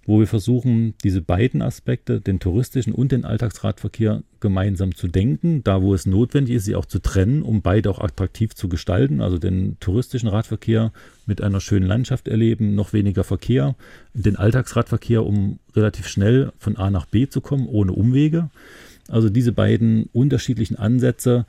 wo 0.05 0.19
wir 0.19 0.27
versuchen, 0.27 0.93
diese 1.03 1.21
beiden 1.21 1.61
Aspekte, 1.61 2.21
den 2.21 2.39
touristischen 2.39 2.93
und 2.93 3.11
den 3.11 3.25
Alltagsradverkehr, 3.25 4.23
gemeinsam 4.39 4.93
zu 4.93 5.07
denken, 5.07 5.63
da 5.63 5.81
wo 5.81 5.95
es 5.95 6.05
notwendig 6.05 6.57
ist, 6.57 6.65
sie 6.65 6.75
auch 6.75 6.85
zu 6.85 6.99
trennen, 6.99 7.41
um 7.41 7.63
beide 7.63 7.89
auch 7.89 7.99
attraktiv 7.99 8.53
zu 8.53 8.69
gestalten. 8.69 9.19
Also 9.19 9.39
den 9.39 9.77
touristischen 9.79 10.29
Radverkehr 10.29 10.91
mit 11.25 11.41
einer 11.41 11.59
schönen 11.59 11.87
Landschaft 11.87 12.27
erleben, 12.27 12.75
noch 12.75 12.93
weniger 12.93 13.23
Verkehr, 13.23 13.73
den 14.13 14.35
Alltagsradverkehr, 14.35 15.25
um 15.25 15.57
relativ 15.75 16.07
schnell 16.07 16.51
von 16.59 16.77
A 16.77 16.91
nach 16.91 17.07
B 17.07 17.27
zu 17.27 17.41
kommen, 17.41 17.67
ohne 17.67 17.93
Umwege. 17.93 18.51
Also 19.07 19.29
diese 19.29 19.51
beiden 19.51 20.09
unterschiedlichen 20.13 20.77
Ansätze 20.77 21.47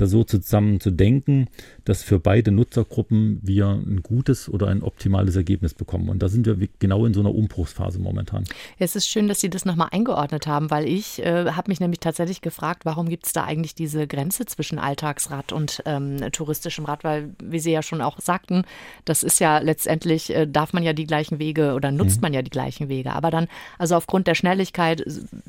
da 0.00 0.06
so 0.06 0.24
zusammen 0.24 0.80
zu 0.80 0.90
denken, 0.90 1.48
dass 1.84 2.02
für 2.02 2.18
beide 2.18 2.50
Nutzergruppen 2.50 3.40
wir 3.42 3.68
ein 3.68 4.02
gutes 4.02 4.48
oder 4.48 4.68
ein 4.68 4.82
optimales 4.82 5.36
Ergebnis 5.36 5.74
bekommen. 5.74 6.08
Und 6.08 6.22
da 6.22 6.28
sind 6.28 6.46
wir 6.46 6.56
genau 6.78 7.04
in 7.04 7.14
so 7.14 7.20
einer 7.20 7.34
Umbruchsphase 7.34 7.98
momentan. 7.98 8.44
es 8.78 8.96
ist 8.96 9.08
schön, 9.08 9.28
dass 9.28 9.40
Sie 9.40 9.50
das 9.50 9.64
nochmal 9.64 9.88
eingeordnet 9.90 10.46
haben, 10.46 10.70
weil 10.70 10.86
ich 10.86 11.20
äh, 11.20 11.50
habe 11.52 11.70
mich 11.70 11.80
nämlich 11.80 12.00
tatsächlich 12.00 12.40
gefragt, 12.40 12.84
warum 12.84 13.08
gibt 13.08 13.26
es 13.26 13.32
da 13.32 13.44
eigentlich 13.44 13.74
diese 13.74 14.06
Grenze 14.06 14.46
zwischen 14.46 14.78
Alltagsrad 14.78 15.52
und 15.52 15.82
ähm, 15.84 16.18
touristischem 16.32 16.84
Rad, 16.86 17.04
weil, 17.04 17.34
wie 17.42 17.58
Sie 17.58 17.72
ja 17.72 17.82
schon 17.82 18.00
auch 18.00 18.20
sagten, 18.20 18.64
das 19.04 19.22
ist 19.22 19.38
ja 19.38 19.58
letztendlich, 19.58 20.34
äh, 20.34 20.46
darf 20.46 20.72
man 20.72 20.82
ja 20.82 20.92
die 20.92 21.06
gleichen 21.06 21.38
Wege 21.38 21.74
oder 21.74 21.90
nutzt 21.90 22.16
mhm. 22.16 22.22
man 22.22 22.34
ja 22.34 22.42
die 22.42 22.50
gleichen 22.50 22.88
Wege. 22.88 23.12
Aber 23.12 23.30
dann, 23.30 23.48
also 23.78 23.96
aufgrund 23.96 24.26
der 24.26 24.34
Schnelligkeit, 24.34 25.04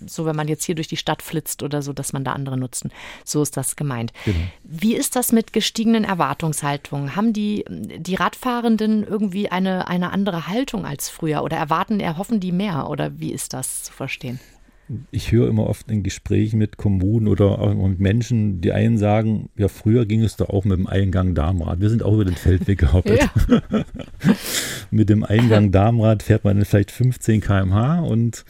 so 0.06 0.26
wenn 0.26 0.36
man 0.36 0.48
jetzt 0.48 0.66
hier 0.66 0.76
durch 0.76 0.88
die 0.88 0.98
Stadt 0.98 1.22
flitzt 1.22 1.64
oder 1.64 1.82
so, 1.82 1.94
dass 1.94 2.14
man 2.14 2.24
da 2.24 2.34
andere 2.34 2.58
nutzen. 2.58 2.92
So 3.24 3.42
ist 3.42 3.56
das 3.56 3.76
gemeint. 3.76 4.12
Genau. 4.26 4.41
Wie 4.64 4.96
ist 4.96 5.16
das 5.16 5.32
mit 5.32 5.54
gestiegenen 5.54 6.04
Erwartungshaltungen? 6.04 7.16
Haben 7.16 7.34
die, 7.34 7.66
die 7.70 8.16
Radfahrenden 8.16 9.04
irgendwie 9.04 9.50
eine, 9.50 9.88
eine 9.88 10.12
andere 10.12 10.48
Haltung 10.48 10.86
als 10.86 11.10
früher 11.10 11.44
oder 11.44 11.58
erwarten, 11.58 12.00
erhoffen 12.00 12.40
die 12.40 12.52
mehr 12.52 12.90
oder 12.90 13.20
wie 13.20 13.32
ist 13.32 13.54
das 13.54 13.84
zu 13.84 13.94
verstehen? 13.94 14.40
ich 15.12 15.32
höre 15.32 15.48
immer 15.48 15.68
oft 15.68 15.90
in 15.90 16.04
Gesprächen 16.04 16.58
mit 16.58 16.78
Kommunen 16.78 17.28
oder 17.28 17.60
auch 17.60 17.74
mit 17.74 18.00
Menschen, 18.00 18.62
die 18.62 18.72
einen 18.72 18.98
sagen, 18.98 19.50
ja, 19.56 19.68
früher 19.68 20.06
ging 20.06 20.22
es 20.22 20.36
doch 20.36 20.50
auch 20.50 20.66
mit 20.66 20.78
dem 20.78 20.88
Eingang 20.88 21.34
Darmrad. 21.34 21.80
Wir 21.80 21.90
sind 21.90 22.04
auch 22.04 22.14
über 22.14 22.26
den 22.26 22.36
Feldweg 22.36 22.80
gehoppelt. 22.80 23.30
Mit 24.92 25.10
dem 25.10 25.24
Eingang 25.24 25.72
Darmrad 25.72 26.24
fährt 26.24 26.44
man 26.44 26.64
vielleicht 26.66 26.92
15 26.92 27.42
km/h 27.42 28.00
und 28.02 28.44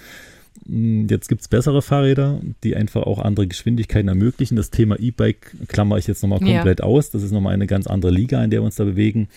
jetzt 0.71 1.27
gibt 1.27 1.41
es 1.41 1.49
bessere 1.49 1.81
Fahrräder, 1.81 2.39
die 2.63 2.77
einfach 2.77 3.03
auch 3.03 3.19
andere 3.19 3.45
Geschwindigkeiten 3.45 4.07
ermöglichen. 4.07 4.55
Das 4.55 4.69
Thema 4.69 4.97
E-Bike 4.97 5.53
klammer 5.67 5.97
ich 5.97 6.07
jetzt 6.07 6.21
nochmal 6.23 6.39
komplett 6.39 6.79
ja. 6.79 6.85
aus. 6.85 7.09
Das 7.09 7.23
ist 7.23 7.31
nochmal 7.31 7.53
eine 7.53 7.67
ganz 7.67 7.87
andere 7.87 8.11
Liga, 8.11 8.41
in 8.41 8.51
der 8.51 8.61
wir 8.61 8.65
uns 8.65 8.75
da 8.75 8.85
bewegen. 8.85 9.27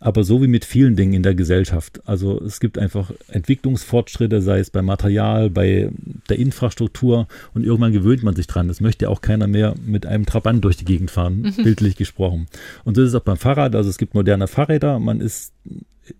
Aber 0.00 0.22
so 0.22 0.42
wie 0.42 0.48
mit 0.48 0.66
vielen 0.66 0.94
Dingen 0.94 1.14
in 1.14 1.22
der 1.22 1.34
Gesellschaft. 1.34 2.02
Also 2.04 2.42
es 2.42 2.60
gibt 2.60 2.76
einfach 2.76 3.10
Entwicklungsfortschritte, 3.28 4.42
sei 4.42 4.58
es 4.58 4.68
beim 4.68 4.84
Material, 4.84 5.48
bei 5.48 5.90
der 6.28 6.38
Infrastruktur 6.38 7.26
und 7.54 7.64
irgendwann 7.64 7.92
gewöhnt 7.92 8.22
man 8.22 8.36
sich 8.36 8.46
dran. 8.46 8.68
Das 8.68 8.80
möchte 8.82 9.08
auch 9.08 9.22
keiner 9.22 9.46
mehr 9.46 9.74
mit 9.86 10.04
einem 10.04 10.26
Trabant 10.26 10.62
durch 10.62 10.76
die 10.76 10.84
Gegend 10.84 11.10
fahren, 11.10 11.54
mhm. 11.56 11.62
bildlich 11.62 11.96
gesprochen. 11.96 12.48
Und 12.84 12.96
so 12.96 13.02
ist 13.02 13.08
es 13.08 13.14
auch 13.14 13.20
beim 13.20 13.38
Fahrrad. 13.38 13.74
Also 13.74 13.88
es 13.88 13.96
gibt 13.96 14.12
moderne 14.12 14.46
Fahrräder. 14.46 14.98
Man 14.98 15.22
ist 15.22 15.54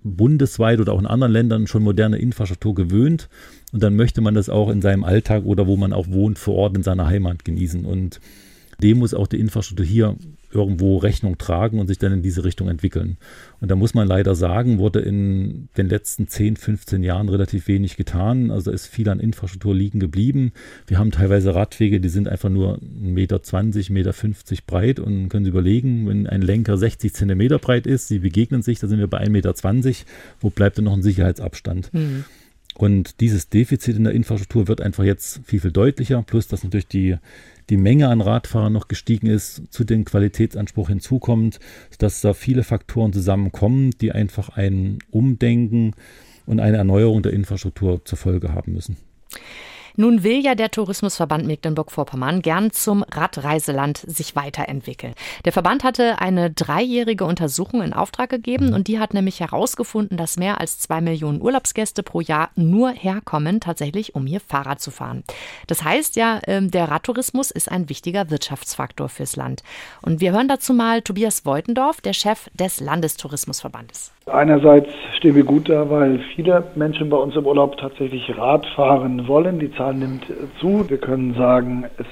bundesweit 0.02 0.80
oder 0.80 0.92
auch 0.92 1.00
in 1.00 1.06
anderen 1.06 1.32
Ländern 1.32 1.66
schon 1.66 1.82
moderne 1.82 2.18
Infrastruktur 2.18 2.74
gewöhnt. 2.74 3.28
Und 3.72 3.82
dann 3.82 3.96
möchte 3.96 4.20
man 4.20 4.34
das 4.34 4.48
auch 4.48 4.70
in 4.70 4.82
seinem 4.82 5.02
Alltag 5.02 5.44
oder 5.44 5.66
wo 5.66 5.76
man 5.76 5.92
auch 5.92 6.08
wohnt, 6.08 6.38
vor 6.38 6.54
Ort 6.54 6.76
in 6.76 6.82
seiner 6.82 7.06
Heimat 7.06 7.44
genießen. 7.44 7.84
Und 7.84 8.20
dem 8.82 8.98
muss 8.98 9.14
auch 9.14 9.26
die 9.26 9.40
Infrastruktur 9.40 9.86
hier 9.86 10.16
irgendwo 10.50 10.98
Rechnung 10.98 11.38
tragen 11.38 11.78
und 11.78 11.86
sich 11.86 11.98
dann 11.98 12.12
in 12.12 12.22
diese 12.22 12.44
Richtung 12.44 12.68
entwickeln. 12.68 13.16
Und 13.60 13.70
da 13.70 13.76
muss 13.76 13.94
man 13.94 14.06
leider 14.06 14.34
sagen, 14.34 14.78
wurde 14.78 15.00
in 15.00 15.68
den 15.76 15.88
letzten 15.88 16.28
10, 16.28 16.56
15 16.56 17.02
Jahren 17.02 17.28
relativ 17.28 17.68
wenig 17.68 17.96
getan. 17.96 18.50
Also 18.50 18.70
ist 18.70 18.86
viel 18.86 19.08
an 19.08 19.20
Infrastruktur 19.20 19.74
liegen 19.74 20.00
geblieben. 20.00 20.52
Wir 20.86 20.98
haben 20.98 21.10
teilweise 21.10 21.54
Radwege, 21.54 22.00
die 22.00 22.08
sind 22.08 22.28
einfach 22.28 22.50
nur 22.50 22.78
1,20 22.78 23.12
Meter, 23.12 23.36
1,50 23.36 23.92
Meter 23.92 24.62
breit 24.66 25.00
und 25.00 25.28
können 25.28 25.44
Sie 25.44 25.50
überlegen, 25.50 26.06
wenn 26.08 26.26
ein 26.26 26.42
Lenker 26.42 26.76
60 26.76 27.14
Zentimeter 27.14 27.58
breit 27.58 27.86
ist, 27.86 28.08
sie 28.08 28.18
begegnen 28.18 28.62
sich, 28.62 28.78
da 28.80 28.88
sind 28.88 28.98
wir 28.98 29.08
bei 29.08 29.22
1,20 29.22 29.30
Meter, 29.30 29.54
wo 30.40 30.50
bleibt 30.50 30.78
denn 30.78 30.84
noch 30.84 30.94
ein 30.94 31.02
Sicherheitsabstand? 31.02 31.94
Mhm. 31.94 32.24
Und 32.74 33.20
dieses 33.20 33.48
Defizit 33.48 33.96
in 33.96 34.04
der 34.04 34.14
Infrastruktur 34.14 34.68
wird 34.68 34.80
einfach 34.80 35.04
jetzt 35.04 35.40
viel, 35.44 35.60
viel 35.60 35.72
deutlicher, 35.72 36.22
plus 36.22 36.48
dass 36.48 36.64
natürlich 36.64 36.88
die 36.88 37.16
die 37.70 37.76
Menge 37.76 38.08
an 38.08 38.20
Radfahrern 38.20 38.72
noch 38.72 38.88
gestiegen 38.88 39.28
ist, 39.28 39.62
zu 39.70 39.84
dem 39.84 40.04
Qualitätsanspruch 40.04 40.88
hinzukommt, 40.88 41.60
dass 41.98 42.20
da 42.20 42.34
viele 42.34 42.64
Faktoren 42.64 43.12
zusammenkommen, 43.12 43.92
die 44.00 44.12
einfach 44.12 44.50
ein 44.50 44.98
Umdenken 45.10 45.94
und 46.44 46.60
eine 46.60 46.76
Erneuerung 46.76 47.22
der 47.22 47.32
Infrastruktur 47.32 48.04
zur 48.04 48.18
Folge 48.18 48.52
haben 48.52 48.72
müssen. 48.72 48.96
Nun 49.96 50.22
will 50.22 50.42
ja 50.44 50.54
der 50.54 50.70
Tourismusverband 50.70 51.46
Mecklenburg-Vorpommern 51.46 52.42
gern 52.42 52.70
zum 52.70 53.02
Radreiseland 53.02 53.98
sich 53.98 54.36
weiterentwickeln. 54.36 55.14
Der 55.44 55.52
Verband 55.52 55.84
hatte 55.84 56.20
eine 56.20 56.50
dreijährige 56.50 57.24
Untersuchung 57.24 57.82
in 57.82 57.92
Auftrag 57.92 58.30
gegeben 58.30 58.74
und 58.74 58.88
die 58.88 58.98
hat 58.98 59.14
nämlich 59.14 59.40
herausgefunden, 59.40 60.16
dass 60.16 60.36
mehr 60.36 60.60
als 60.60 60.78
zwei 60.78 61.00
Millionen 61.00 61.40
Urlaubsgäste 61.40 62.02
pro 62.02 62.20
Jahr 62.20 62.50
nur 62.54 62.90
herkommen, 62.90 63.60
tatsächlich, 63.60 64.14
um 64.14 64.26
hier 64.26 64.40
Fahrrad 64.40 64.80
zu 64.80 64.90
fahren. 64.90 65.24
Das 65.66 65.84
heißt 65.84 66.16
ja, 66.16 66.40
ähm, 66.46 66.70
der 66.70 66.88
Radtourismus 66.88 67.50
ist 67.50 67.70
ein 67.70 67.88
wichtiger 67.88 68.30
Wirtschaftsfaktor 68.30 69.08
fürs 69.08 69.36
Land. 69.36 69.62
Und 70.02 70.20
wir 70.20 70.32
hören 70.32 70.48
dazu 70.48 70.72
mal 70.72 71.02
Tobias 71.02 71.44
Voitendorf, 71.44 72.00
der 72.00 72.12
Chef 72.12 72.48
des 72.54 72.80
Landestourismusverbandes. 72.80 74.12
Einerseits 74.26 74.88
stehen 75.16 75.34
wir 75.34 75.42
gut 75.42 75.68
da, 75.68 75.90
weil 75.90 76.20
viele 76.36 76.62
Menschen 76.76 77.10
bei 77.10 77.16
uns 77.16 77.34
im 77.34 77.44
Urlaub 77.44 77.76
tatsächlich 77.76 78.36
Rad 78.38 78.64
fahren 78.66 79.26
wollen. 79.26 79.58
Die 79.58 79.72
Zahl 79.72 79.94
nimmt 79.94 80.24
zu. 80.60 80.88
Wir 80.88 80.98
können 80.98 81.34
sagen, 81.34 81.86
es 81.98 82.06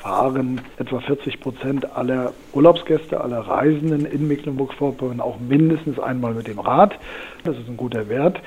fahren 0.00 0.60
etwa 0.78 1.00
40 1.00 1.40
Prozent 1.40 1.96
aller 1.96 2.32
Urlaubsgäste, 2.52 3.20
aller 3.20 3.40
Reisenden 3.40 4.06
in 4.06 4.28
Mecklenburg-Vorpommern 4.28 5.20
auch 5.20 5.40
mindestens 5.40 5.98
einmal 5.98 6.34
mit 6.34 6.46
dem 6.46 6.60
Rad. 6.60 6.96
Das 7.42 7.56
ist 7.58 7.68
ein 7.68 7.76
guter 7.76 8.08
Wert. 8.08 8.40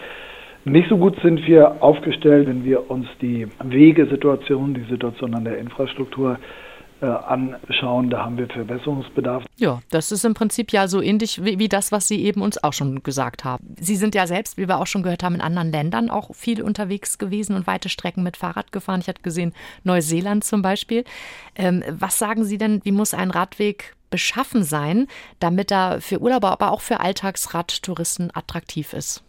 Nicht 0.63 0.87
so 0.87 0.97
gut 0.97 1.19
sind 1.21 1.45
wir 1.45 1.83
aufgestellt, 1.83 2.47
wenn 2.47 2.63
wir 2.63 2.89
uns 2.89 3.07
die 3.21 3.47
Wegesituation, 3.61 4.73
die 4.73 4.89
Situation 4.89 5.35
an 5.35 5.43
der 5.43 5.57
Infrastruktur 5.57 6.37
anschauen. 7.07 8.09
Da 8.09 8.25
haben 8.25 8.37
wir 8.37 8.47
Verbesserungsbedarf. 8.47 9.43
Ja, 9.57 9.79
das 9.89 10.11
ist 10.11 10.25
im 10.25 10.33
Prinzip 10.33 10.71
ja 10.71 10.87
so 10.87 11.01
ähnlich 11.01 11.43
wie, 11.43 11.59
wie, 11.59 11.69
das, 11.69 11.91
was 11.91 12.07
Sie 12.07 12.23
eben 12.23 12.41
uns 12.41 12.63
auch 12.63 12.73
schon 12.73 13.03
gesagt 13.03 13.43
haben. 13.43 13.75
Sie 13.79 13.95
sind 13.95 14.15
ja 14.15 14.27
selbst, 14.27 14.57
wie 14.57 14.67
wir 14.67 14.79
auch 14.79 14.87
schon 14.87 15.03
gehört 15.03 15.23
haben, 15.23 15.35
in 15.35 15.41
anderen 15.41 15.71
Ländern 15.71 16.09
auch 16.09 16.33
viel 16.35 16.61
unterwegs 16.61 17.17
gewesen 17.17 17.55
und 17.55 17.67
weite 17.67 17.89
Strecken 17.89 18.23
mit 18.23 18.37
Fahrrad 18.37 18.71
gefahren. 18.71 19.01
Ich 19.01 19.07
hatte 19.07 19.21
gesehen, 19.21 19.53
Neuseeland 19.83 20.43
zum 20.43 20.61
Beispiel. 20.61 21.03
Ähm, 21.55 21.83
was 21.89 22.19
sagen 22.19 22.43
Sie 22.43 22.57
denn, 22.57 22.81
wie 22.83 22.91
muss 22.91 23.13
ein 23.13 23.31
Radweg 23.31 23.95
beschaffen 24.09 24.63
sein, 24.63 25.07
damit 25.39 25.71
er 25.71 26.01
für 26.01 26.19
Urlauber, 26.19 26.51
aber 26.51 26.71
auch 26.71 26.81
für 26.81 26.99
Alltagsradtouristen 26.99 28.31
attraktiv 28.33 28.93
ist? 28.93 29.23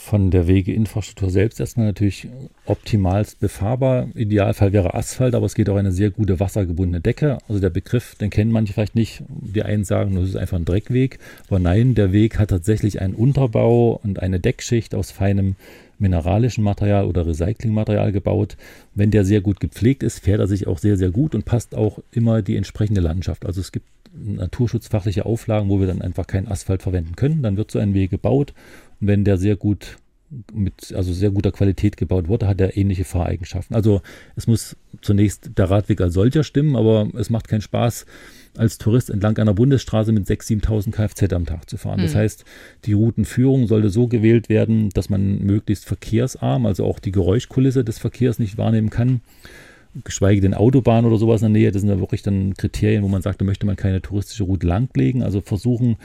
Von 0.00 0.30
der 0.30 0.48
Wegeinfrastruktur 0.48 1.30
selbst 1.30 1.60
erstmal 1.60 1.86
natürlich 1.86 2.26
optimalst 2.64 3.38
befahrbar. 3.38 4.08
Idealfall 4.14 4.72
wäre 4.72 4.94
Asphalt, 4.94 5.34
aber 5.34 5.44
es 5.44 5.54
geht 5.54 5.68
auch 5.68 5.76
eine 5.76 5.92
sehr 5.92 6.10
gute 6.10 6.40
wassergebundene 6.40 7.02
Decke. 7.02 7.38
Also 7.48 7.60
der 7.60 7.68
Begriff, 7.68 8.14
den 8.14 8.30
kennen 8.30 8.50
manche 8.50 8.72
vielleicht 8.72 8.94
nicht. 8.94 9.22
Die 9.28 9.62
einen 9.62 9.84
sagen, 9.84 10.14
das 10.14 10.30
ist 10.30 10.36
einfach 10.36 10.56
ein 10.56 10.64
Dreckweg. 10.64 11.18
Aber 11.48 11.58
nein, 11.58 11.94
der 11.94 12.12
Weg 12.12 12.38
hat 12.38 12.48
tatsächlich 12.48 13.02
einen 13.02 13.14
Unterbau 13.14 14.00
und 14.02 14.20
eine 14.20 14.40
Deckschicht 14.40 14.94
aus 14.94 15.10
feinem 15.10 15.54
mineralischen 15.98 16.64
Material 16.64 17.04
oder 17.04 17.26
Recyclingmaterial 17.26 18.10
gebaut. 18.10 18.56
Wenn 18.94 19.10
der 19.10 19.26
sehr 19.26 19.42
gut 19.42 19.60
gepflegt 19.60 20.02
ist, 20.02 20.20
fährt 20.20 20.40
er 20.40 20.48
sich 20.48 20.66
auch 20.66 20.78
sehr, 20.78 20.96
sehr 20.96 21.10
gut 21.10 21.34
und 21.34 21.44
passt 21.44 21.74
auch 21.74 21.98
immer 22.10 22.40
die 22.40 22.56
entsprechende 22.56 23.02
Landschaft. 23.02 23.44
Also 23.44 23.60
es 23.60 23.70
gibt 23.70 23.86
naturschutzfachliche 24.12 25.26
Auflagen, 25.26 25.68
wo 25.68 25.78
wir 25.78 25.86
dann 25.86 26.02
einfach 26.02 26.26
keinen 26.26 26.48
Asphalt 26.48 26.82
verwenden 26.82 27.16
können. 27.16 27.42
Dann 27.42 27.58
wird 27.58 27.70
so 27.70 27.78
ein 27.78 27.92
Weg 27.92 28.10
gebaut 28.10 28.54
wenn 29.00 29.24
der 29.24 29.36
sehr 29.36 29.56
gut 29.56 29.98
mit 30.52 30.92
also 30.94 31.12
sehr 31.12 31.30
guter 31.30 31.50
Qualität 31.50 31.96
gebaut 31.96 32.28
wurde, 32.28 32.46
hat 32.46 32.60
er 32.60 32.76
ähnliche 32.76 33.04
Fahreigenschaften. 33.04 33.74
Also 33.74 34.00
es 34.36 34.46
muss 34.46 34.76
zunächst 35.02 35.50
der 35.58 35.70
Radweg 35.70 36.00
als 36.00 36.14
solcher 36.14 36.44
stimmen, 36.44 36.76
aber 36.76 37.08
es 37.16 37.30
macht 37.30 37.48
keinen 37.48 37.62
Spaß, 37.62 38.06
als 38.56 38.78
Tourist 38.78 39.10
entlang 39.10 39.38
einer 39.38 39.54
Bundesstraße 39.54 40.12
mit 40.12 40.26
6.000, 40.26 40.64
7.000 40.64 40.90
Kfz 40.92 41.32
am 41.32 41.46
Tag 41.46 41.68
zu 41.68 41.76
fahren. 41.76 41.98
Hm. 41.98 42.04
Das 42.06 42.14
heißt, 42.14 42.44
die 42.84 42.92
Routenführung 42.92 43.66
sollte 43.66 43.90
so 43.90 44.06
gewählt 44.06 44.48
werden, 44.48 44.90
dass 44.90 45.10
man 45.10 45.38
möglichst 45.40 45.84
verkehrsarm, 45.84 46.66
also 46.66 46.84
auch 46.84 46.98
die 46.98 47.12
Geräuschkulisse 47.12 47.84
des 47.84 47.98
Verkehrs 47.98 48.38
nicht 48.38 48.56
wahrnehmen 48.56 48.90
kann. 48.90 49.20
Geschweige 50.04 50.40
denn 50.40 50.54
Autobahn 50.54 51.04
oder 51.04 51.18
sowas 51.18 51.42
in 51.42 51.52
der 51.52 51.60
Nähe, 51.60 51.72
das 51.72 51.82
sind 51.82 51.90
ja 51.90 51.98
wirklich 51.98 52.22
dann 52.22 52.54
Kriterien, 52.54 53.02
wo 53.02 53.08
man 53.08 53.22
sagt, 53.22 53.40
da 53.40 53.44
möchte 53.44 53.66
man 53.66 53.74
keine 53.74 54.00
touristische 54.00 54.44
Route 54.44 54.64
langlegen. 54.64 55.24
Also 55.24 55.40
versuchen, 55.40 55.96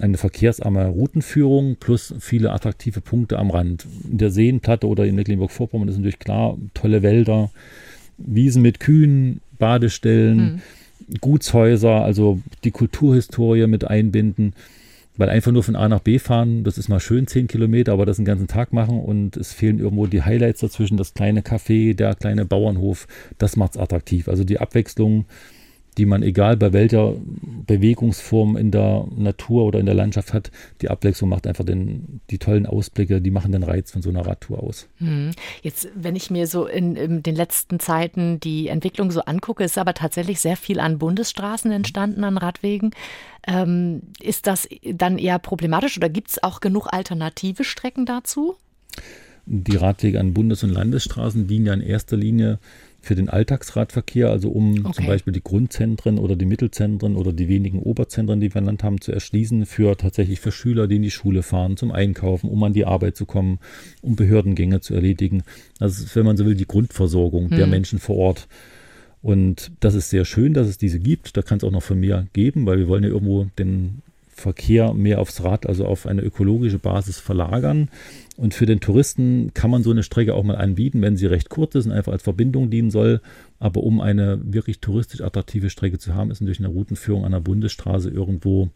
eine 0.00 0.16
verkehrsarme 0.16 0.86
Routenführung 0.86 1.76
plus 1.76 2.14
viele 2.20 2.52
attraktive 2.52 3.00
Punkte 3.00 3.38
am 3.38 3.50
Rand. 3.50 3.86
In 4.10 4.18
der 4.18 4.30
Seenplatte 4.30 4.86
oder 4.86 5.06
in 5.06 5.14
Mecklenburg-Vorpommern 5.14 5.88
ist 5.88 5.96
natürlich 5.96 6.18
klar, 6.18 6.56
tolle 6.74 7.02
Wälder, 7.02 7.50
Wiesen 8.18 8.62
mit 8.62 8.80
Kühen, 8.80 9.40
Badestellen, 9.58 10.38
mhm. 10.38 10.60
Gutshäuser, 11.20 12.02
also 12.02 12.40
die 12.64 12.70
Kulturhistorie 12.70 13.66
mit 13.66 13.84
einbinden. 13.84 14.54
Weil 15.16 15.30
einfach 15.30 15.50
nur 15.50 15.64
von 15.64 15.74
A 15.74 15.88
nach 15.88 16.00
B 16.00 16.20
fahren, 16.20 16.62
das 16.62 16.78
ist 16.78 16.88
mal 16.88 17.00
schön, 17.00 17.26
10 17.26 17.48
Kilometer, 17.48 17.92
aber 17.92 18.06
das 18.06 18.16
den 18.16 18.24
ganzen 18.24 18.46
Tag 18.46 18.72
machen 18.72 19.00
und 19.00 19.36
es 19.36 19.52
fehlen 19.52 19.80
irgendwo 19.80 20.06
die 20.06 20.22
Highlights 20.22 20.60
dazwischen, 20.60 20.96
das 20.96 21.12
kleine 21.12 21.40
Café, 21.40 21.94
der 21.94 22.14
kleine 22.14 22.44
Bauernhof, 22.44 23.08
das 23.36 23.56
macht 23.56 23.72
es 23.72 23.80
attraktiv. 23.80 24.28
Also 24.28 24.44
die 24.44 24.60
Abwechslung 24.60 25.24
die 25.98 26.06
man 26.06 26.22
egal 26.22 26.56
bei 26.56 26.72
welcher 26.72 27.14
Bewegungsform 27.66 28.56
in 28.56 28.70
der 28.70 29.06
Natur 29.16 29.64
oder 29.64 29.80
in 29.80 29.86
der 29.86 29.94
Landschaft 29.94 30.32
hat, 30.32 30.50
die 30.80 30.88
Abwechslung 30.88 31.28
macht 31.28 31.46
einfach 31.46 31.64
den, 31.64 32.20
die 32.30 32.38
tollen 32.38 32.66
Ausblicke, 32.66 33.20
die 33.20 33.30
machen 33.30 33.52
den 33.52 33.64
Reiz 33.64 33.90
von 33.90 34.00
so 34.00 34.08
einer 34.08 34.24
Radtour 34.24 34.62
aus. 34.62 34.88
Hm. 34.98 35.32
Jetzt, 35.62 35.88
wenn 35.94 36.16
ich 36.16 36.30
mir 36.30 36.46
so 36.46 36.66
in, 36.66 36.96
in, 36.96 37.22
den 37.22 37.34
letzten 37.34 37.80
Zeiten 37.80 38.40
die 38.40 38.68
Entwicklung 38.68 39.10
so 39.10 39.20
angucke, 39.22 39.64
ist 39.64 39.76
aber 39.76 39.94
tatsächlich 39.94 40.40
sehr 40.40 40.56
viel 40.56 40.80
an 40.80 40.98
Bundesstraßen 40.98 41.70
entstanden, 41.70 42.24
an 42.24 42.38
Radwegen. 42.38 42.92
Ähm, 43.46 44.02
ist 44.20 44.46
das 44.46 44.68
dann 44.84 45.18
eher 45.18 45.38
problematisch 45.38 45.96
oder 45.96 46.08
gibt 46.08 46.30
es 46.30 46.42
auch 46.42 46.60
genug 46.60 46.86
alternative 46.90 47.64
Strecken 47.64 48.06
dazu? 48.06 48.56
Die 49.50 49.76
Radwege 49.76 50.20
an 50.20 50.34
Bundes- 50.34 50.62
und 50.62 50.70
Landesstraßen 50.70 51.46
dienen 51.46 51.66
ja 51.66 51.72
in 51.72 51.80
erster 51.80 52.18
Linie 52.18 52.58
für 53.08 53.14
den 53.14 53.30
Alltagsradverkehr, 53.30 54.28
also 54.28 54.50
um 54.50 54.84
okay. 54.84 54.92
zum 54.92 55.06
Beispiel 55.06 55.32
die 55.32 55.42
Grundzentren 55.42 56.18
oder 56.18 56.36
die 56.36 56.44
Mittelzentren 56.44 57.16
oder 57.16 57.32
die 57.32 57.48
wenigen 57.48 57.80
Oberzentren, 57.80 58.38
die 58.38 58.52
wir 58.52 58.60
Land 58.60 58.84
haben, 58.84 59.00
zu 59.00 59.12
erschließen, 59.12 59.64
für 59.64 59.96
tatsächlich 59.96 60.40
für 60.40 60.52
Schüler, 60.52 60.86
die 60.86 60.96
in 60.96 61.02
die 61.02 61.10
Schule 61.10 61.42
fahren, 61.42 61.78
zum 61.78 61.90
Einkaufen, 61.90 62.50
um 62.50 62.62
an 62.62 62.74
die 62.74 62.84
Arbeit 62.84 63.16
zu 63.16 63.24
kommen, 63.24 63.60
um 64.02 64.14
Behördengänge 64.14 64.80
zu 64.80 64.92
erledigen. 64.92 65.42
Das 65.78 65.98
ist, 65.98 66.14
wenn 66.16 66.26
man 66.26 66.36
so 66.36 66.44
will, 66.44 66.54
die 66.54 66.66
Grundversorgung 66.66 67.48
hm. 67.48 67.56
der 67.56 67.66
Menschen 67.66 67.98
vor 67.98 68.16
Ort. 68.16 68.46
Und 69.22 69.72
das 69.80 69.94
ist 69.94 70.10
sehr 70.10 70.26
schön, 70.26 70.52
dass 70.52 70.68
es 70.68 70.76
diese 70.76 71.00
gibt. 71.00 71.34
Da 71.38 71.40
kann 71.40 71.56
es 71.56 71.64
auch 71.64 71.72
noch 71.72 71.82
von 71.82 71.98
mir 71.98 72.26
geben, 72.34 72.66
weil 72.66 72.76
wir 72.76 72.88
wollen 72.88 73.04
ja 73.04 73.08
irgendwo 73.08 73.46
den 73.58 74.02
Verkehr 74.38 74.94
mehr 74.94 75.20
aufs 75.20 75.42
Rad, 75.42 75.66
also 75.66 75.84
auf 75.84 76.06
eine 76.06 76.22
ökologische 76.22 76.78
Basis 76.78 77.18
verlagern. 77.18 77.90
Und 78.36 78.54
für 78.54 78.66
den 78.66 78.80
Touristen 78.80 79.52
kann 79.52 79.70
man 79.70 79.82
so 79.82 79.90
eine 79.90 80.04
Strecke 80.04 80.34
auch 80.34 80.44
mal 80.44 80.56
anbieten, 80.56 81.02
wenn 81.02 81.16
sie 81.16 81.26
recht 81.26 81.48
kurz 81.48 81.74
ist 81.74 81.86
und 81.86 81.92
einfach 81.92 82.12
als 82.12 82.22
Verbindung 82.22 82.70
dienen 82.70 82.90
soll. 82.90 83.20
Aber 83.58 83.82
um 83.82 84.00
eine 84.00 84.40
wirklich 84.44 84.80
touristisch 84.80 85.22
attraktive 85.22 85.70
Strecke 85.70 85.98
zu 85.98 86.14
haben, 86.14 86.30
ist 86.30 86.40
natürlich 86.40 86.60
eine 86.60 86.68
Routenführung 86.68 87.24
an 87.24 87.32
der 87.32 87.40
Bundesstraße 87.40 88.10
irgendwo 88.10 88.70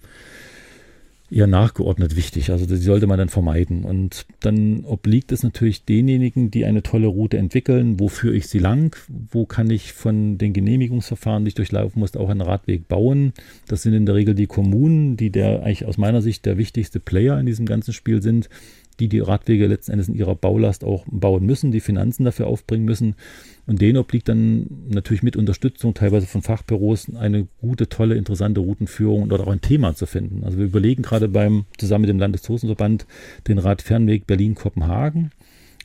eher 1.32 1.46
nachgeordnet 1.46 2.14
wichtig. 2.16 2.50
Also 2.50 2.66
die 2.66 2.76
sollte 2.76 3.06
man 3.06 3.18
dann 3.18 3.28
vermeiden. 3.28 3.84
Und 3.84 4.26
dann 4.40 4.84
obliegt 4.84 5.32
es 5.32 5.42
natürlich 5.42 5.84
denjenigen, 5.84 6.50
die 6.50 6.64
eine 6.64 6.82
tolle 6.82 7.06
Route 7.06 7.38
entwickeln. 7.38 7.98
Wo 7.98 8.08
führe 8.08 8.34
ich 8.34 8.46
sie 8.46 8.58
lang? 8.58 8.96
Wo 9.08 9.46
kann 9.46 9.70
ich 9.70 9.92
von 9.92 10.38
den 10.38 10.52
Genehmigungsverfahren, 10.52 11.44
die 11.44 11.48
ich 11.48 11.54
durchlaufen 11.54 12.00
muss, 12.00 12.16
auch 12.16 12.28
einen 12.28 12.42
Radweg 12.42 12.86
bauen? 12.88 13.32
Das 13.66 13.82
sind 13.82 13.94
in 13.94 14.06
der 14.06 14.14
Regel 14.14 14.34
die 14.34 14.46
Kommunen, 14.46 15.16
die 15.16 15.30
der 15.30 15.62
eigentlich 15.62 15.86
aus 15.86 15.96
meiner 15.96 16.22
Sicht 16.22 16.44
der 16.44 16.58
wichtigste 16.58 17.00
Player 17.00 17.38
in 17.38 17.46
diesem 17.46 17.66
ganzen 17.66 17.92
Spiel 17.92 18.22
sind 18.22 18.48
die 19.00 19.08
die 19.08 19.20
Radwege 19.20 19.66
letzten 19.66 19.92
Endes 19.92 20.08
in 20.08 20.14
ihrer 20.14 20.34
Baulast 20.34 20.84
auch 20.84 21.04
bauen 21.10 21.44
müssen, 21.46 21.72
die 21.72 21.80
Finanzen 21.80 22.24
dafür 22.24 22.46
aufbringen 22.46 22.84
müssen. 22.84 23.14
Und 23.66 23.80
denen 23.80 23.98
obliegt 23.98 24.28
dann 24.28 24.66
natürlich 24.88 25.22
mit 25.22 25.36
Unterstützung 25.36 25.94
teilweise 25.94 26.26
von 26.26 26.42
Fachbüros 26.42 27.14
eine 27.14 27.46
gute, 27.60 27.88
tolle, 27.88 28.16
interessante 28.16 28.60
Routenführung 28.60 29.24
oder 29.24 29.40
auch 29.40 29.52
ein 29.52 29.60
Thema 29.60 29.94
zu 29.94 30.06
finden. 30.06 30.44
Also 30.44 30.58
wir 30.58 30.66
überlegen 30.66 31.02
gerade 31.02 31.28
beim, 31.28 31.64
zusammen 31.78 32.02
mit 32.02 32.10
dem 32.10 32.18
Landestourismusverband, 32.18 33.06
den 33.48 33.58
Radfernweg 33.58 34.26
Berlin-Kopenhagen 34.26 35.30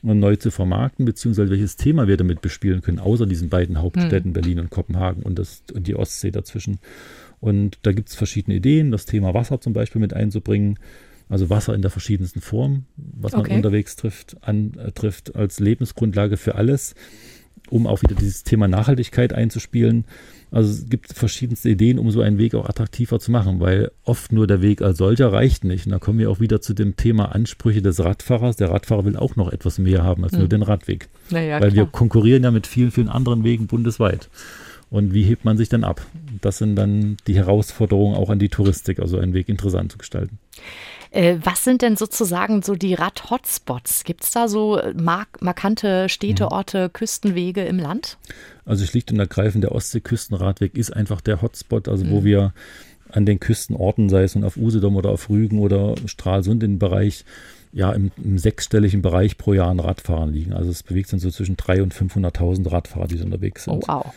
neu 0.02 0.36
zu 0.36 0.50
vermarkten, 0.50 1.04
beziehungsweise 1.04 1.50
welches 1.50 1.76
Thema 1.76 2.06
wir 2.06 2.16
damit 2.16 2.40
bespielen 2.40 2.82
können, 2.82 2.98
außer 2.98 3.26
diesen 3.26 3.48
beiden 3.48 3.80
Hauptstädten 3.80 4.30
hm. 4.30 4.32
Berlin 4.32 4.60
und 4.60 4.70
Kopenhagen 4.70 5.22
und, 5.22 5.38
das, 5.38 5.62
und 5.74 5.86
die 5.86 5.96
Ostsee 5.96 6.30
dazwischen. 6.30 6.78
Und 7.40 7.78
da 7.82 7.92
gibt 7.92 8.08
es 8.08 8.14
verschiedene 8.14 8.56
Ideen, 8.56 8.90
das 8.90 9.06
Thema 9.06 9.34
Wasser 9.34 9.60
zum 9.60 9.72
Beispiel 9.72 10.00
mit 10.00 10.14
einzubringen, 10.14 10.78
also 11.28 11.50
Wasser 11.50 11.74
in 11.74 11.82
der 11.82 11.90
verschiedensten 11.90 12.40
Form, 12.40 12.84
was 12.96 13.32
man 13.32 13.42
okay. 13.42 13.54
unterwegs 13.54 13.96
trifft, 13.96 14.36
an, 14.40 14.72
äh, 14.78 15.10
als 15.34 15.60
Lebensgrundlage 15.60 16.36
für 16.36 16.54
alles, 16.54 16.94
um 17.70 17.86
auch 17.86 18.02
wieder 18.02 18.14
dieses 18.14 18.44
Thema 18.44 18.68
Nachhaltigkeit 18.68 19.32
einzuspielen. 19.32 20.04
Also 20.50 20.70
es 20.70 20.88
gibt 20.88 21.12
verschiedenste 21.12 21.68
Ideen, 21.68 21.98
um 21.98 22.10
so 22.10 22.22
einen 22.22 22.38
Weg 22.38 22.54
auch 22.54 22.68
attraktiver 22.68 23.20
zu 23.20 23.30
machen, 23.30 23.60
weil 23.60 23.90
oft 24.04 24.32
nur 24.32 24.46
der 24.46 24.62
Weg 24.62 24.80
als 24.80 24.96
solcher 24.96 25.30
reicht 25.30 25.64
nicht. 25.64 25.84
Und 25.84 25.92
da 25.92 25.98
kommen 25.98 26.18
wir 26.18 26.30
auch 26.30 26.40
wieder 26.40 26.62
zu 26.62 26.72
dem 26.72 26.96
Thema 26.96 27.34
Ansprüche 27.34 27.82
des 27.82 28.02
Radfahrers. 28.02 28.56
Der 28.56 28.70
Radfahrer 28.70 29.04
will 29.04 29.16
auch 29.16 29.36
noch 29.36 29.52
etwas 29.52 29.78
mehr 29.78 30.02
haben 30.04 30.24
als 30.24 30.32
hm. 30.32 30.38
nur 30.38 30.48
den 30.48 30.62
Radweg. 30.62 31.08
Naja, 31.28 31.60
weil 31.60 31.70
klar. 31.70 31.84
wir 31.84 31.92
konkurrieren 31.92 32.44
ja 32.44 32.50
mit 32.50 32.66
vielen, 32.66 32.90
vielen 32.90 33.08
anderen 33.08 33.44
Wegen 33.44 33.66
bundesweit. 33.66 34.30
Und 34.90 35.12
wie 35.12 35.24
hebt 35.24 35.44
man 35.44 35.58
sich 35.58 35.68
dann 35.68 35.84
ab? 35.84 36.00
Das 36.40 36.56
sind 36.56 36.76
dann 36.76 37.18
die 37.26 37.34
Herausforderungen 37.34 38.16
auch 38.16 38.30
an 38.30 38.38
die 38.38 38.48
Touristik, 38.48 39.00
also 39.00 39.18
einen 39.18 39.34
Weg 39.34 39.50
interessant 39.50 39.92
zu 39.92 39.98
gestalten. 39.98 40.38
Äh, 41.10 41.36
was 41.42 41.64
sind 41.64 41.82
denn 41.82 41.96
sozusagen 41.96 42.62
so 42.62 42.74
die 42.74 42.94
Rad-Hotspots? 42.94 44.04
Gibt 44.04 44.24
es 44.24 44.30
da 44.30 44.48
so 44.48 44.80
mark 44.94 45.40
markante 45.40 46.08
Städte, 46.08 46.44
mhm. 46.44 46.52
Orte, 46.52 46.90
Küstenwege 46.90 47.64
im 47.64 47.78
Land? 47.78 48.18
Also 48.64 48.84
schlicht 48.84 49.10
und 49.10 49.18
ergreifend, 49.18 49.64
der 49.64 49.72
Ostseeküstenradweg 49.72 50.76
ist 50.76 50.90
einfach 50.90 51.20
der 51.20 51.40
Hotspot, 51.40 51.88
also 51.88 52.04
mhm. 52.04 52.10
wo 52.10 52.24
wir 52.24 52.52
an 53.10 53.24
den 53.24 53.40
Küstenorten, 53.40 54.08
sei 54.08 54.22
es 54.22 54.34
nun 54.34 54.44
auf 54.44 54.56
Usedom 54.56 54.96
oder 54.96 55.10
auf 55.10 55.30
Rügen 55.30 55.58
oder 55.58 55.94
Stralsund, 56.06 56.62
den 56.62 56.78
Bereich, 56.78 57.24
ja, 57.72 57.92
im, 57.92 58.10
im, 58.22 58.38
sechsstelligen 58.38 59.02
Bereich 59.02 59.38
pro 59.38 59.54
Jahr 59.54 59.70
an 59.70 59.80
Radfahren 59.80 60.32
liegen. 60.32 60.52
Also 60.52 60.70
es 60.70 60.82
bewegt 60.82 61.08
sich 61.08 61.22
so 61.22 61.30
zwischen 61.30 61.56
300.000 61.56 61.82
und 61.82 61.94
500.000 61.94 62.70
Radfahrer, 62.70 63.06
die 63.06 63.16
so 63.16 63.24
unterwegs 63.24 63.64
sind. 63.64 63.74
Oh, 63.74 63.82
wow. 63.86 64.14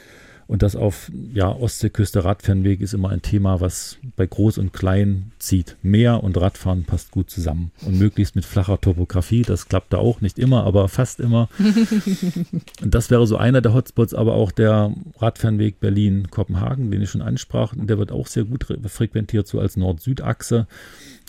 Und 0.48 0.64
das 0.64 0.76
auf 0.76 1.12
ja, 1.34 1.50
Ostseeküste 1.50 2.24
Radfernweg 2.24 2.82
ist 2.82 2.94
immer 2.94 3.10
ein 3.10 3.22
Thema, 3.22 3.62
was 3.62 3.98
bei 4.16 4.26
Groß 4.26 4.58
und 4.58 4.74
Klein 4.74 5.32
zieht. 5.40 5.78
Meer 5.82 6.24
und 6.24 6.40
Radfahren 6.40 6.84
passt 6.84 7.12
gut 7.12 7.30
zusammen. 7.30 7.72
Und 7.86 7.98
möglichst 7.98 8.36
mit 8.36 8.46
flacher 8.46 8.80
Topografie. 8.80 9.44
Das 9.44 9.68
klappt 9.68 9.94
da 9.94 9.98
auch 9.98 10.22
nicht 10.22 10.40
immer, 10.40 10.66
aber 10.66 10.90
fast 10.90 11.20
immer. 11.20 11.50
und 11.60 12.94
das 12.94 13.10
wäre 13.10 13.26
so 13.28 13.38
einer 13.38 13.62
der 13.62 13.74
Hotspots, 13.74 14.14
aber 14.14 14.34
auch 14.34 14.52
der 14.52 14.94
Radfernweg 15.20 15.80
Berlin-Kopenhagen, 15.80 16.92
den 16.92 17.02
ich 17.02 17.10
schon 17.10 17.22
ansprach. 17.22 17.74
Der 17.76 17.98
wird 17.98 18.12
auch 18.12 18.28
sehr 18.28 18.44
gut 18.44 18.66
frequentiert, 18.86 19.48
so 19.48 19.60
als 19.60 19.78
Nord-Süd-Achse. 19.78 20.68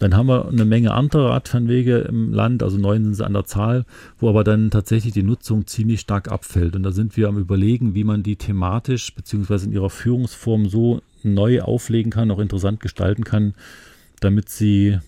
Dann 0.03 0.17
haben 0.17 0.27
wir 0.27 0.49
eine 0.49 0.65
Menge 0.65 0.95
andere 0.95 1.31
Radfernwege 1.31 1.99
im 1.99 2.33
Land, 2.33 2.65
also 2.65 2.77
neun 2.77 3.05
sind 3.05 3.15
sie 3.15 3.25
an 3.25 3.35
der 3.35 3.45
Zahl, 3.45 3.85
wo 4.19 4.29
aber 4.29 4.43
dann 4.43 4.69
tatsächlich 4.69 5.13
die 5.13 5.23
Nutzung 5.23 5.69
ziemlich 5.69 6.01
stark 6.01 6.27
abfällt. 6.29 6.75
Und 6.75 6.83
da 6.83 6.91
sind 6.91 7.17
wir 7.17 7.29
am 7.29 7.39
Überlegen, 7.39 7.95
wie 7.95 8.03
man 8.03 8.25
die 8.25 8.35
thematisch 8.35 9.15
beziehungsweise 9.15 9.67
in 9.67 9.73
ihrer 9.73 9.91
Führungsform 9.91 10.69
so 10.69 11.03
neu 11.23 11.63
auflegen 11.63 12.11
kann, 12.11 12.33
auch 12.33 12.41
interessant 12.41 12.81
gestalten 12.81 13.23
kann, 13.23 13.55
damit 14.19 14.49
sie 14.49 14.99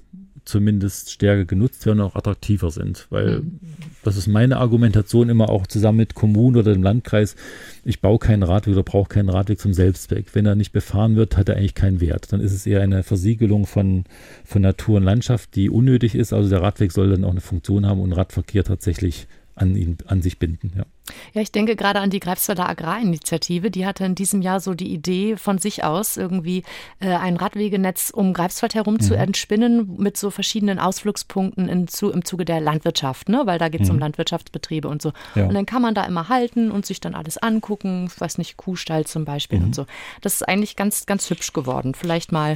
zumindest 0.45 1.11
stärker 1.11 1.45
genutzt 1.45 1.87
werden 1.87 2.01
und 2.01 2.07
auch 2.07 2.17
attraktiver 2.17 2.71
sind. 2.71 3.07
Weil 3.11 3.41
mhm. 3.41 3.61
das 4.03 4.17
ist 4.17 4.27
meine 4.27 4.59
Argumentation 4.59 5.29
immer 5.29 5.49
auch 5.49 5.67
zusammen 5.67 5.99
mit 5.99 6.15
Kommunen 6.15 6.57
oder 6.57 6.73
dem 6.73 6.83
Landkreis. 6.83 7.37
Ich 7.85 8.01
baue 8.01 8.19
keinen 8.19 8.43
Radweg 8.43 8.75
oder 8.75 8.83
brauche 8.83 9.09
keinen 9.09 9.29
Radweg 9.29 9.59
zum 9.59 9.73
Selbstzweck. 9.73 10.27
Wenn 10.35 10.47
er 10.47 10.55
nicht 10.55 10.73
befahren 10.73 11.17
wird, 11.17 11.37
hat 11.37 11.49
er 11.49 11.57
eigentlich 11.57 11.75
keinen 11.75 12.01
Wert. 12.01 12.33
Dann 12.33 12.41
ist 12.41 12.53
es 12.53 12.67
eher 12.67 12.83
eine 12.83 13.03
Versiegelung 13.03 13.67
von, 13.67 14.05
von 14.45 14.63
Natur 14.63 14.99
und 14.99 15.05
Landschaft, 15.05 15.55
die 15.55 15.71
unnötig 15.71 16.15
ist. 16.15 16.33
Also 16.33 16.49
der 16.49 16.63
Radweg 16.63 16.93
soll 16.93 17.11
dann 17.11 17.25
auch 17.25 17.31
eine 17.31 17.41
Funktion 17.41 17.87
haben 17.87 18.01
und 18.01 18.13
Radverkehr 18.13 18.65
tatsächlich 18.65 19.27
an, 19.57 19.77
ihn, 19.77 19.99
an 20.07 20.21
sich 20.21 20.39
binden. 20.39 20.73
Ja. 20.77 20.85
ja, 21.33 21.41
ich 21.41 21.53
denke 21.53 21.77
gerade 21.77 22.01
an 22.01 22.11
die 22.11 22.21
Greifswalder 22.21 22.69
Agrarinitiative. 22.69 23.71
Die 23.71 23.87
hatte 23.87 24.05
in 24.05 24.15
diesem 24.15 24.43
Jahr 24.43 24.61
so 24.61 24.75
die 24.75 24.93
Idee 24.93 25.37
von 25.37 25.59
sich 25.59 25.85
aus, 25.85 26.17
irgendwie 26.17 26.65
äh, 27.01 27.11
ein 27.15 27.37
Radwegenetz 27.37 28.11
um 28.11 28.33
Greifswald 28.33 28.75
herum 28.75 28.95
mhm. 28.95 29.01
zu 29.01 29.15
entspinnen 29.15 29.97
mit 29.99 30.17
so 30.17 30.31
verschiedenen 30.31 30.79
Ausflugspunkten 30.79 31.69
in, 31.69 31.87
zu, 31.87 32.11
im 32.11 32.25
Zuge 32.25 32.45
der 32.45 32.61
Landwirtschaft, 32.61 33.29
ne? 33.29 33.43
weil 33.45 33.59
da 33.59 33.69
geht 33.69 33.83
es 33.83 33.89
mhm. 33.89 33.95
um 33.95 34.01
Landwirtschaftsbetriebe 34.01 34.89
und 34.89 35.03
so. 35.03 35.13
Ja. 35.35 35.47
Und 35.47 35.55
dann 35.55 35.67
kann 35.67 35.83
man 35.83 35.95
da 35.95 36.05
immer 36.05 36.29
halten 36.29 36.71
und 36.71 36.85
sich 36.85 37.01
dann 37.01 37.15
alles 37.15 37.39
angucken, 37.39 38.11
weiß 38.19 38.39
nicht, 38.39 38.57
Kuhstall 38.57 39.07
zum 39.07 39.25
Beispiel 39.25 39.61
mhm. 39.61 39.67
und 39.67 39.75
so. 39.75 39.87
Das 40.21 40.35
ist 40.35 40.43
eigentlich 40.43 40.75
ganz, 40.75 41.07
ganz 41.07 41.31
hübsch 41.31 41.53
geworden. 41.53 41.95
Vielleicht 41.95 42.33
mal 42.33 42.55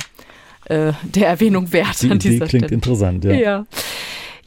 äh, 0.64 0.92
der 1.02 1.28
Erwähnung 1.28 1.72
wert 1.72 2.02
die 2.02 2.11
an 2.11 2.18
dieser 2.18 2.37
Idee 2.37 2.46
klingt 2.46 2.64
Stelle. 2.64 2.74
interessant, 2.74 3.24
ja. 3.24 3.32
ja. 3.32 3.66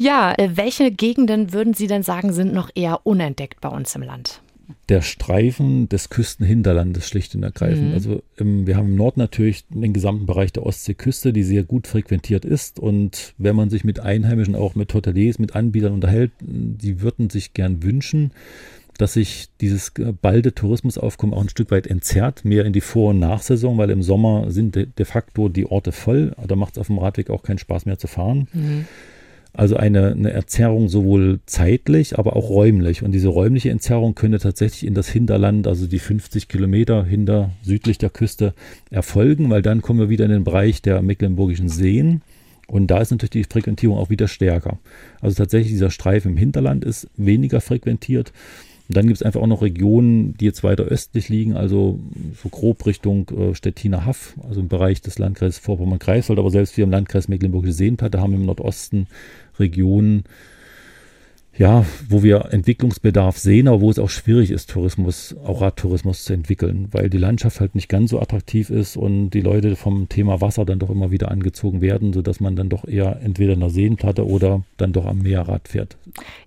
Ja, 0.01 0.33
äh, 0.35 0.49
welche 0.55 0.89
Gegenden 0.89 1.53
würden 1.53 1.75
Sie 1.75 1.85
denn 1.85 2.01
sagen, 2.01 2.33
sind 2.33 2.55
noch 2.55 2.71
eher 2.73 3.05
unentdeckt 3.05 3.61
bei 3.61 3.69
uns 3.69 3.95
im 3.95 4.01
Land? 4.01 4.41
der 4.89 5.01
Streifen 5.01 5.87
des 5.89 6.09
Küstenhinterlandes 6.09 7.07
schlicht 7.07 7.35
und 7.35 7.43
ergreifend. 7.43 7.89
Mhm. 7.89 7.93
Also 7.93 8.23
im, 8.37 8.67
wir 8.67 8.77
haben 8.77 8.87
im 8.87 8.95
Norden 8.95 9.19
natürlich 9.19 9.65
den 9.67 9.93
gesamten 9.93 10.25
Bereich 10.25 10.51
der 10.53 10.65
Ostseeküste, 10.65 11.33
die 11.33 11.43
sehr 11.43 11.63
gut 11.63 11.87
frequentiert 11.87 12.45
ist. 12.45 12.79
Und 12.79 13.33
wenn 13.37 13.55
man 13.55 13.69
sich 13.69 13.83
mit 13.83 13.99
Einheimischen, 13.99 14.55
auch 14.55 14.75
mit 14.75 14.93
Hoteliers, 14.93 15.39
mit 15.39 15.55
Anbietern 15.55 15.93
unterhält, 15.93 16.31
die 16.39 17.01
würden 17.01 17.29
sich 17.29 17.53
gern 17.53 17.83
wünschen, 17.83 18.31
dass 18.97 19.13
sich 19.13 19.49
dieses 19.61 19.91
balde 20.21 20.53
Tourismusaufkommen 20.53 21.35
auch 21.35 21.41
ein 21.41 21.49
Stück 21.49 21.71
weit 21.71 21.87
entzerrt, 21.87 22.43
mehr 22.43 22.65
in 22.65 22.73
die 22.73 22.81
Vor- 22.81 23.11
und 23.11 23.19
Nachsaison, 23.19 23.77
weil 23.77 23.89
im 23.89 24.03
Sommer 24.03 24.51
sind 24.51 24.75
de, 24.75 24.87
de 24.87 25.05
facto 25.05 25.47
die 25.47 25.65
Orte 25.65 25.91
voll. 25.91 26.33
Da 26.47 26.55
macht 26.55 26.73
es 26.73 26.79
auf 26.79 26.87
dem 26.87 26.97
Radweg 26.97 27.29
auch 27.29 27.43
keinen 27.43 27.59
Spaß 27.59 27.85
mehr 27.85 27.97
zu 27.97 28.07
fahren. 28.07 28.47
Mhm. 28.53 28.85
Also 29.53 29.75
eine, 29.75 30.11
eine 30.11 30.31
Erzerrung 30.31 30.87
sowohl 30.87 31.41
zeitlich, 31.45 32.17
aber 32.17 32.35
auch 32.37 32.49
räumlich. 32.49 33.03
Und 33.03 33.11
diese 33.11 33.27
räumliche 33.27 33.69
Entzerrung 33.69 34.15
könnte 34.15 34.39
tatsächlich 34.39 34.85
in 34.85 34.93
das 34.93 35.09
Hinterland, 35.09 35.67
also 35.67 35.87
die 35.87 35.99
50 35.99 36.47
Kilometer 36.47 37.03
hinter 37.03 37.51
südlich 37.61 37.97
der 37.97 38.09
Küste, 38.09 38.53
erfolgen, 38.89 39.49
weil 39.49 39.61
dann 39.61 39.81
kommen 39.81 39.99
wir 39.99 40.09
wieder 40.09 40.25
in 40.25 40.31
den 40.31 40.43
Bereich 40.45 40.81
der 40.81 41.01
Mecklenburgischen 41.01 41.67
Seen. 41.67 42.21
Und 42.67 42.87
da 42.87 43.01
ist 43.01 43.11
natürlich 43.11 43.47
die 43.47 43.51
Frequentierung 43.51 43.97
auch 43.97 44.09
wieder 44.09 44.29
stärker. 44.29 44.77
Also 45.19 45.35
tatsächlich 45.35 45.73
dieser 45.73 45.91
Streifen 45.91 46.31
im 46.31 46.37
Hinterland 46.37 46.85
ist 46.85 47.09
weniger 47.17 47.59
frequentiert. 47.59 48.31
Und 48.91 48.97
dann 48.97 49.07
gibt 49.07 49.17
es 49.17 49.23
einfach 49.23 49.39
auch 49.39 49.47
noch 49.47 49.61
Regionen, 49.61 50.37
die 50.37 50.43
jetzt 50.43 50.63
weiter 50.63 50.83
östlich 50.83 51.29
liegen, 51.29 51.55
also 51.55 51.99
so 52.43 52.49
grob 52.49 52.85
Richtung 52.85 53.29
äh, 53.29 53.55
Stettiner 53.55 54.05
Haff, 54.05 54.35
also 54.45 54.59
im 54.59 54.67
Bereich 54.67 55.01
des 55.01 55.17
Landkreises 55.17 55.59
Vorpommern-Greifswald, 55.59 56.37
aber 56.37 56.49
selbst 56.49 56.75
wir 56.75 56.83
im 56.83 56.91
Landkreis 56.91 57.29
Mecklenburgische 57.29 57.71
Seenplatte 57.71 58.19
haben 58.19 58.33
im 58.33 58.45
Nordosten 58.45 59.07
Regionen, 59.59 60.23
ja, 61.57 61.85
wo 62.07 62.23
wir 62.23 62.47
Entwicklungsbedarf 62.51 63.37
sehen, 63.37 63.67
aber 63.67 63.81
wo 63.81 63.91
es 63.91 63.99
auch 63.99 64.09
schwierig 64.09 64.51
ist, 64.51 64.69
Tourismus, 64.69 65.35
auch 65.45 65.61
Radtourismus 65.61 66.23
zu 66.23 66.33
entwickeln, 66.33 66.87
weil 66.91 67.09
die 67.09 67.17
Landschaft 67.17 67.59
halt 67.59 67.75
nicht 67.75 67.89
ganz 67.89 68.11
so 68.11 68.21
attraktiv 68.21 68.69
ist 68.69 68.95
und 68.95 69.31
die 69.31 69.41
Leute 69.41 69.75
vom 69.75 70.07
Thema 70.07 70.39
Wasser 70.39 70.65
dann 70.65 70.79
doch 70.79 70.89
immer 70.89 71.11
wieder 71.11 71.29
angezogen 71.29 71.81
werden, 71.81 72.13
sodass 72.13 72.39
man 72.39 72.55
dann 72.55 72.69
doch 72.69 72.87
eher 72.87 73.19
entweder 73.21 73.53
in 73.53 73.59
der 73.59 73.69
Seenplatte 73.69 74.25
oder 74.25 74.63
dann 74.77 74.93
doch 74.93 75.05
am 75.05 75.19
Meer 75.19 75.41
Rad 75.41 75.67
fährt. 75.67 75.97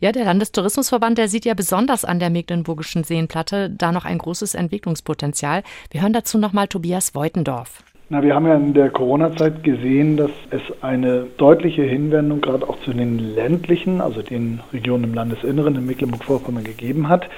Ja, 0.00 0.10
der 0.10 0.24
Landestourismusverband, 0.24 1.18
der 1.18 1.28
sieht 1.28 1.44
ja 1.44 1.54
besonders 1.54 2.04
an 2.04 2.18
der 2.18 2.30
Mecklenburgischen 2.30 3.04
Seenplatte 3.04 3.70
da 3.70 3.92
noch 3.92 4.06
ein 4.06 4.18
großes 4.18 4.54
Entwicklungspotenzial. 4.54 5.62
Wir 5.90 6.02
hören 6.02 6.14
dazu 6.14 6.38
nochmal 6.38 6.66
Tobias 6.66 7.14
Weutendorf. 7.14 7.84
Na, 8.10 8.22
wir 8.22 8.34
haben 8.34 8.46
ja 8.46 8.54
in 8.54 8.74
der 8.74 8.90
Corona-Zeit 8.90 9.64
gesehen, 9.64 10.18
dass 10.18 10.30
es 10.50 10.60
eine 10.82 11.26
deutliche 11.38 11.84
Hinwendung 11.84 12.42
gerade 12.42 12.68
auch 12.68 12.78
zu 12.80 12.92
den 12.92 13.18
ländlichen, 13.18 14.02
also 14.02 14.20
den 14.20 14.60
Regionen 14.74 15.04
im 15.04 15.14
Landesinneren 15.14 15.74
in 15.76 15.86
Mecklenburg-Vorpommern 15.86 16.64
gegeben 16.64 17.08
hat. 17.08 17.30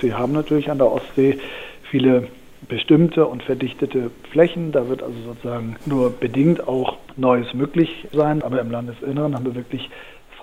Sie 0.00 0.14
haben 0.14 0.32
natürlich 0.32 0.70
an 0.70 0.78
der 0.78 0.90
Ostsee 0.90 1.38
viele 1.90 2.28
bestimmte 2.66 3.26
und 3.26 3.42
verdichtete 3.42 4.10
Flächen. 4.30 4.72
Da 4.72 4.88
wird 4.88 5.02
also 5.02 5.16
sozusagen 5.26 5.76
nur 5.84 6.10
bedingt 6.10 6.66
auch 6.66 6.96
Neues 7.18 7.52
möglich 7.52 8.08
sein. 8.10 8.40
Aber 8.40 8.58
im 8.62 8.70
Landesinneren 8.70 9.34
haben 9.34 9.44
wir 9.44 9.54
wirklich 9.54 9.90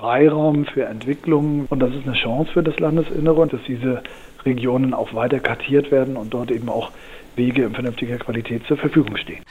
Freiraum 0.03 0.65
für 0.65 0.83
Entwicklung. 0.83 1.65
Und 1.69 1.79
das 1.79 1.95
ist 1.95 2.05
eine 2.05 2.17
Chance 2.17 2.51
für 2.51 2.61
das 2.61 2.77
Landesinnere 2.77 3.47
dass 3.47 3.61
diese 3.65 4.03
Regionen 4.43 4.93
auch 4.93 5.13
weiter 5.13 5.39
kartiert 5.39 5.91
werden 5.91 6.17
und 6.17 6.33
dort 6.33 6.51
eben 6.51 6.67
auch 6.67 6.91
Wege 7.37 7.63
in 7.63 7.73
vernünftiger 7.73 8.17
Qualität 8.17 8.67
zur 8.67 8.75
Verfügung 8.75 9.15
stehen. 9.15 9.41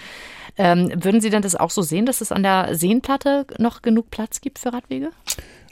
Ähm, 0.58 0.92
würden 0.94 1.22
Sie 1.22 1.30
denn 1.30 1.40
das 1.40 1.56
auch 1.56 1.70
so 1.70 1.80
sehen, 1.80 2.04
dass 2.04 2.20
es 2.20 2.32
an 2.32 2.42
der 2.42 2.74
Seenplatte 2.74 3.46
noch 3.56 3.80
genug 3.80 4.10
Platz 4.10 4.42
gibt 4.42 4.58
für 4.58 4.74
Radwege? 4.74 5.08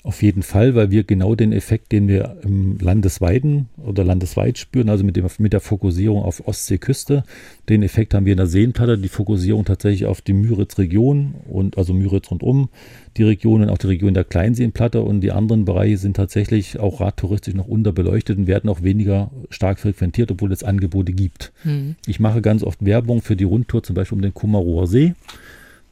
Auf 0.02 0.22
jeden 0.22 0.42
Fall, 0.42 0.74
weil 0.74 0.90
wir 0.90 1.04
genau 1.04 1.34
den 1.34 1.52
Effekt, 1.52 1.92
den 1.92 2.08
wir 2.08 2.38
im 2.42 2.78
Landesweiten 2.78 3.68
oder 3.76 4.02
landesweit 4.02 4.56
spüren, 4.56 4.88
also 4.88 5.04
mit, 5.04 5.16
dem, 5.16 5.26
mit 5.38 5.52
der 5.52 5.60
Fokussierung 5.60 6.22
auf 6.22 6.46
Ostseeküste, 6.48 7.22
den 7.68 7.82
Effekt 7.82 8.14
haben 8.14 8.24
wir 8.24 8.32
in 8.32 8.38
der 8.38 8.46
Seenplatte, 8.46 8.96
die 8.96 9.08
Fokussierung 9.08 9.66
tatsächlich 9.66 10.06
auf 10.06 10.22
die 10.22 10.32
Müritz-Region 10.32 11.34
und 11.48 11.76
also 11.76 11.92
Müritz 11.92 12.30
rundum, 12.30 12.70
die 13.18 13.24
Regionen, 13.24 13.68
auch 13.68 13.76
die 13.76 13.88
Region 13.88 14.14
der 14.14 14.24
Kleinseenplatte 14.24 15.02
und 15.02 15.20
die 15.20 15.32
anderen 15.32 15.66
Bereiche 15.66 15.98
sind 15.98 16.16
tatsächlich 16.16 16.80
auch 16.80 17.00
radtouristisch 17.00 17.54
noch 17.54 17.68
unterbeleuchtet 17.68 18.38
und 18.38 18.46
werden 18.46 18.70
auch 18.70 18.82
weniger 18.82 19.30
stark 19.50 19.80
frequentiert, 19.80 20.30
obwohl 20.30 20.52
es 20.52 20.64
Angebote 20.64 21.12
gibt. 21.12 21.52
Hm. 21.62 21.96
Ich 22.06 22.20
mache 22.20 22.40
ganz 22.40 22.62
oft 22.62 22.82
Werbung 22.84 23.20
für 23.20 23.36
die 23.36 23.44
Rundtour, 23.44 23.82
zum 23.82 23.96
Beispiel 23.96 24.16
um 24.16 24.22
den 24.22 24.32
Kummerower 24.32 24.86
See. 24.86 25.14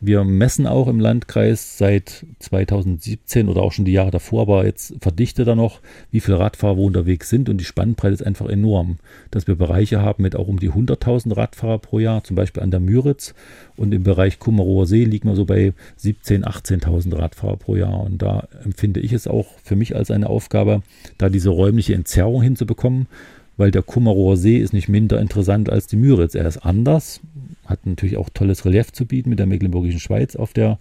Wir 0.01 0.23
messen 0.23 0.69
auch 0.69 0.87
im 0.87 1.01
Landkreis 1.01 1.77
seit 1.77 2.25
2017 2.39 3.49
oder 3.49 3.63
auch 3.63 3.73
schon 3.73 3.85
die 3.85 3.93
Jahre 3.93 4.13
davor, 4.13 4.43
aber 4.43 4.65
jetzt 4.65 4.95
verdichtet 5.01 5.49
er 5.49 5.57
noch, 5.57 5.81
wie 6.13 6.21
viele 6.21 6.39
Radfahrer 6.39 6.77
wo 6.77 6.87
unterwegs 6.87 7.29
sind. 7.29 7.49
Und 7.49 7.59
die 7.59 7.65
Spannbreite 7.65 8.15
ist 8.15 8.23
einfach 8.25 8.47
enorm, 8.47 8.99
dass 9.33 9.49
wir 9.49 9.57
Bereiche 9.57 10.01
haben 10.01 10.23
mit 10.23 10.37
auch 10.37 10.47
um 10.47 10.61
die 10.61 10.71
100.000 10.71 11.37
Radfahrer 11.37 11.79
pro 11.79 11.99
Jahr, 11.99 12.23
zum 12.23 12.37
Beispiel 12.37 12.63
an 12.63 12.71
der 12.71 12.79
Müritz. 12.79 13.35
Und 13.77 13.93
im 13.93 14.05
Bereich 14.05 14.39
Kummerower 14.39 14.87
See 14.87 15.03
liegen 15.03 15.29
wir 15.29 15.35
so 15.35 15.45
bei 15.45 15.73
17.000, 16.01 16.45
18.000 16.45 17.19
Radfahrer 17.19 17.57
pro 17.57 17.75
Jahr. 17.75 18.01
Und 18.01 18.23
da 18.23 18.47
empfinde 18.65 19.01
ich 19.01 19.13
es 19.13 19.27
auch 19.27 19.49
für 19.65 19.75
mich 19.75 19.97
als 19.97 20.13
eine 20.13 20.31
Aufgabe, 20.31 20.83
da 21.19 21.29
diese 21.29 21.51
räumliche 21.51 21.95
Entzerrung 21.95 22.43
hinzubekommen, 22.43 23.09
weil 23.57 23.73
der 23.73 23.83
Kummerower 23.83 24.37
See 24.37 24.59
ist 24.59 24.73
nicht 24.73 24.89
minder 24.89 25.21
interessant 25.21 25.71
als 25.71 25.89
die 25.89 25.97
Müritz. 25.97 26.37
Er 26.37 26.47
ist 26.47 26.59
anders, 26.59 27.21
hat 27.69 27.87
natürlich 27.87 28.17
auch 28.17 28.29
tolles 28.31 28.65
Relief 28.65 28.93
zu 28.93 29.07
bieten 29.07 29.31
mit 29.31 29.39
der 29.39 29.47
Mecklenburgischen 29.47 30.01
Schweiz 30.01 30.37
auf 30.37 30.53
der 30.53 30.79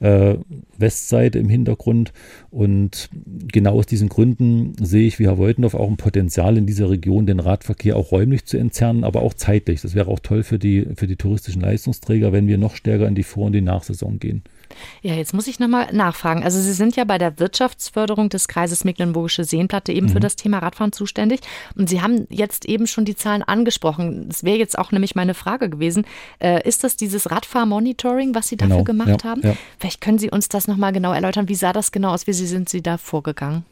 äh, 0.00 0.36
Westseite 0.78 1.38
im 1.38 1.48
Hintergrund. 1.48 2.12
Und 2.50 3.08
genau 3.52 3.78
aus 3.78 3.86
diesen 3.86 4.08
Gründen 4.08 4.74
sehe 4.80 5.06
ich 5.06 5.18
wie 5.18 5.26
Herr 5.26 5.38
Woldendorf 5.38 5.74
auch 5.74 5.88
ein 5.88 5.96
Potenzial 5.96 6.56
in 6.56 6.66
dieser 6.66 6.90
Region, 6.90 7.26
den 7.26 7.40
Radverkehr 7.40 7.96
auch 7.96 8.12
räumlich 8.12 8.44
zu 8.46 8.56
entzerren, 8.56 9.04
aber 9.04 9.22
auch 9.22 9.34
zeitlich. 9.34 9.82
Das 9.82 9.94
wäre 9.94 10.08
auch 10.08 10.20
toll 10.20 10.42
für 10.42 10.58
die, 10.58 10.86
für 10.96 11.06
die 11.06 11.16
touristischen 11.16 11.62
Leistungsträger, 11.62 12.32
wenn 12.32 12.46
wir 12.46 12.58
noch 12.58 12.76
stärker 12.76 13.08
in 13.08 13.14
die 13.14 13.22
Vor- 13.22 13.46
und 13.46 13.52
die 13.52 13.60
Nachsaison 13.60 14.18
gehen. 14.18 14.42
Ja, 15.02 15.14
jetzt 15.14 15.34
muss 15.34 15.46
ich 15.46 15.58
nochmal 15.58 15.92
nachfragen. 15.92 16.42
Also 16.42 16.60
Sie 16.60 16.72
sind 16.72 16.96
ja 16.96 17.04
bei 17.04 17.18
der 17.18 17.38
Wirtschaftsförderung 17.38 18.28
des 18.28 18.48
Kreises 18.48 18.84
Mecklenburgische 18.84 19.44
Seenplatte 19.44 19.92
eben 19.92 20.06
mhm. 20.06 20.10
für 20.10 20.20
das 20.20 20.36
Thema 20.36 20.58
Radfahren 20.58 20.92
zuständig. 20.92 21.40
Und 21.76 21.88
Sie 21.88 22.00
haben 22.00 22.26
jetzt 22.30 22.64
eben 22.64 22.86
schon 22.86 23.04
die 23.04 23.16
Zahlen 23.16 23.42
angesprochen. 23.42 24.26
Das 24.28 24.44
wäre 24.44 24.58
jetzt 24.58 24.78
auch 24.78 24.92
nämlich 24.92 25.14
meine 25.14 25.34
Frage 25.34 25.68
gewesen. 25.68 26.06
Äh, 26.38 26.66
ist 26.66 26.84
das 26.84 26.96
dieses 26.96 27.30
Radfahrmonitoring, 27.30 28.34
was 28.34 28.48
Sie 28.48 28.56
dafür 28.56 28.76
genau, 28.76 28.84
gemacht 28.84 29.24
ja, 29.24 29.30
haben? 29.30 29.42
Ja. 29.42 29.56
Vielleicht 29.78 30.00
können 30.00 30.18
Sie 30.18 30.30
uns 30.30 30.48
das 30.48 30.63
nochmal 30.68 30.92
genau 30.92 31.12
erläutern. 31.12 31.48
Wie 31.48 31.54
sah 31.54 31.72
das 31.72 31.92
genau 31.92 32.12
aus? 32.12 32.26
Wie 32.26 32.32
sind 32.32 32.68
Sie 32.68 32.82
da 32.82 32.98
vorgegangen? 32.98 33.64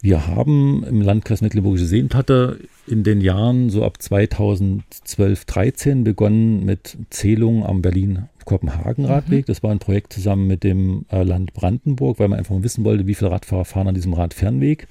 Wir 0.00 0.28
haben 0.28 0.84
im 0.84 1.02
Landkreis 1.02 1.40
Mecklenburgische 1.40 1.86
Seenplatte 1.86 2.60
in 2.86 3.02
den 3.02 3.20
Jahren 3.20 3.68
so 3.68 3.84
ab 3.84 4.00
2012, 4.00 5.44
13 5.44 6.04
begonnen 6.04 6.64
mit 6.64 6.96
Zählungen 7.10 7.64
am 7.64 7.82
Berlin-Kopenhagen-Radweg. 7.82 9.40
Mhm. 9.40 9.46
Das 9.46 9.64
war 9.64 9.72
ein 9.72 9.80
Projekt 9.80 10.12
zusammen 10.12 10.46
mit 10.46 10.62
dem 10.62 11.04
äh, 11.10 11.24
Land 11.24 11.52
Brandenburg, 11.52 12.20
weil 12.20 12.28
man 12.28 12.38
einfach 12.38 12.54
wissen 12.62 12.84
wollte, 12.84 13.08
wie 13.08 13.14
viele 13.14 13.32
Radfahrer 13.32 13.64
fahren 13.64 13.88
an 13.88 13.94
diesem 13.96 14.12
Radfernweg. 14.12 14.86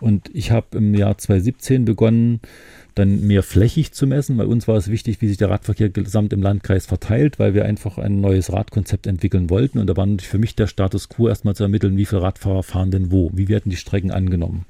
Und 0.00 0.30
ich 0.32 0.52
habe 0.52 0.78
im 0.78 0.94
Jahr 0.94 1.18
2017 1.18 1.84
begonnen, 1.84 2.40
dann 2.98 3.20
mehr 3.20 3.42
flächig 3.42 3.92
zu 3.92 4.06
messen. 4.06 4.36
Bei 4.36 4.46
uns 4.46 4.68
war 4.68 4.76
es 4.76 4.88
wichtig, 4.88 5.20
wie 5.20 5.28
sich 5.28 5.36
der 5.36 5.50
Radverkehr 5.50 5.88
gesamt 5.88 6.32
im 6.32 6.42
Landkreis 6.42 6.86
verteilt, 6.86 7.38
weil 7.38 7.54
wir 7.54 7.64
einfach 7.64 7.98
ein 7.98 8.20
neues 8.20 8.52
Radkonzept 8.52 9.06
entwickeln 9.06 9.50
wollten. 9.50 9.78
Und 9.78 9.86
da 9.86 9.96
war 9.96 10.06
natürlich 10.06 10.28
für 10.28 10.38
mich 10.38 10.56
der 10.56 10.66
Status 10.66 11.08
quo 11.08 11.28
erstmal 11.28 11.54
zu 11.54 11.62
ermitteln, 11.62 11.96
wie 11.96 12.06
viele 12.06 12.22
Radfahrer 12.22 12.62
fahren 12.62 12.90
denn 12.90 13.10
wo, 13.10 13.30
wie 13.34 13.48
werden 13.48 13.70
die 13.70 13.76
Strecken 13.76 14.10
angenommen. 14.10 14.64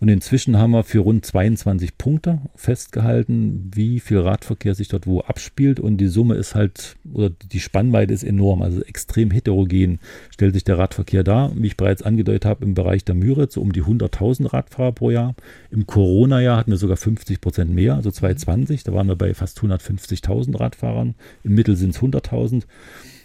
Und 0.00 0.08
inzwischen 0.08 0.58
haben 0.58 0.70
wir 0.70 0.84
für 0.84 1.00
rund 1.00 1.26
22 1.26 1.98
Punkte 1.98 2.40
festgehalten, 2.54 3.70
wie 3.74 3.98
viel 3.98 4.18
Radverkehr 4.18 4.74
sich 4.74 4.88
dort 4.88 5.06
wo 5.06 5.20
abspielt. 5.20 5.80
Und 5.80 5.96
die 5.96 6.06
Summe 6.06 6.36
ist 6.36 6.54
halt, 6.54 6.96
oder 7.12 7.30
die 7.30 7.60
Spannweite 7.60 8.14
ist 8.14 8.22
enorm, 8.22 8.62
also 8.62 8.80
extrem 8.82 9.30
heterogen 9.30 9.98
stellt 10.30 10.54
sich 10.54 10.64
der 10.64 10.78
Radverkehr 10.78 11.24
dar. 11.24 11.50
Wie 11.56 11.66
ich 11.66 11.76
bereits 11.76 12.02
angedeutet 12.02 12.44
habe, 12.44 12.64
im 12.64 12.74
Bereich 12.74 13.04
der 13.04 13.16
Müritz 13.16 13.54
so 13.54 13.60
um 13.60 13.72
die 13.72 13.82
100.000 13.82 14.52
Radfahrer 14.52 14.92
pro 14.92 15.10
Jahr. 15.10 15.34
Im 15.70 15.86
Corona-Jahr 15.86 16.58
hatten 16.58 16.70
wir 16.70 16.78
sogar 16.78 16.96
50 16.96 17.40
Prozent 17.40 17.67
mehr, 17.74 17.94
also 17.94 18.10
2020. 18.10 18.84
Da 18.84 18.92
waren 18.92 19.08
wir 19.08 19.16
bei 19.16 19.34
fast 19.34 19.58
150.000 19.60 20.58
Radfahrern. 20.58 21.14
Im 21.44 21.54
Mittel 21.54 21.76
sind 21.76 21.94
es 21.94 22.00
100.000. 22.00 22.64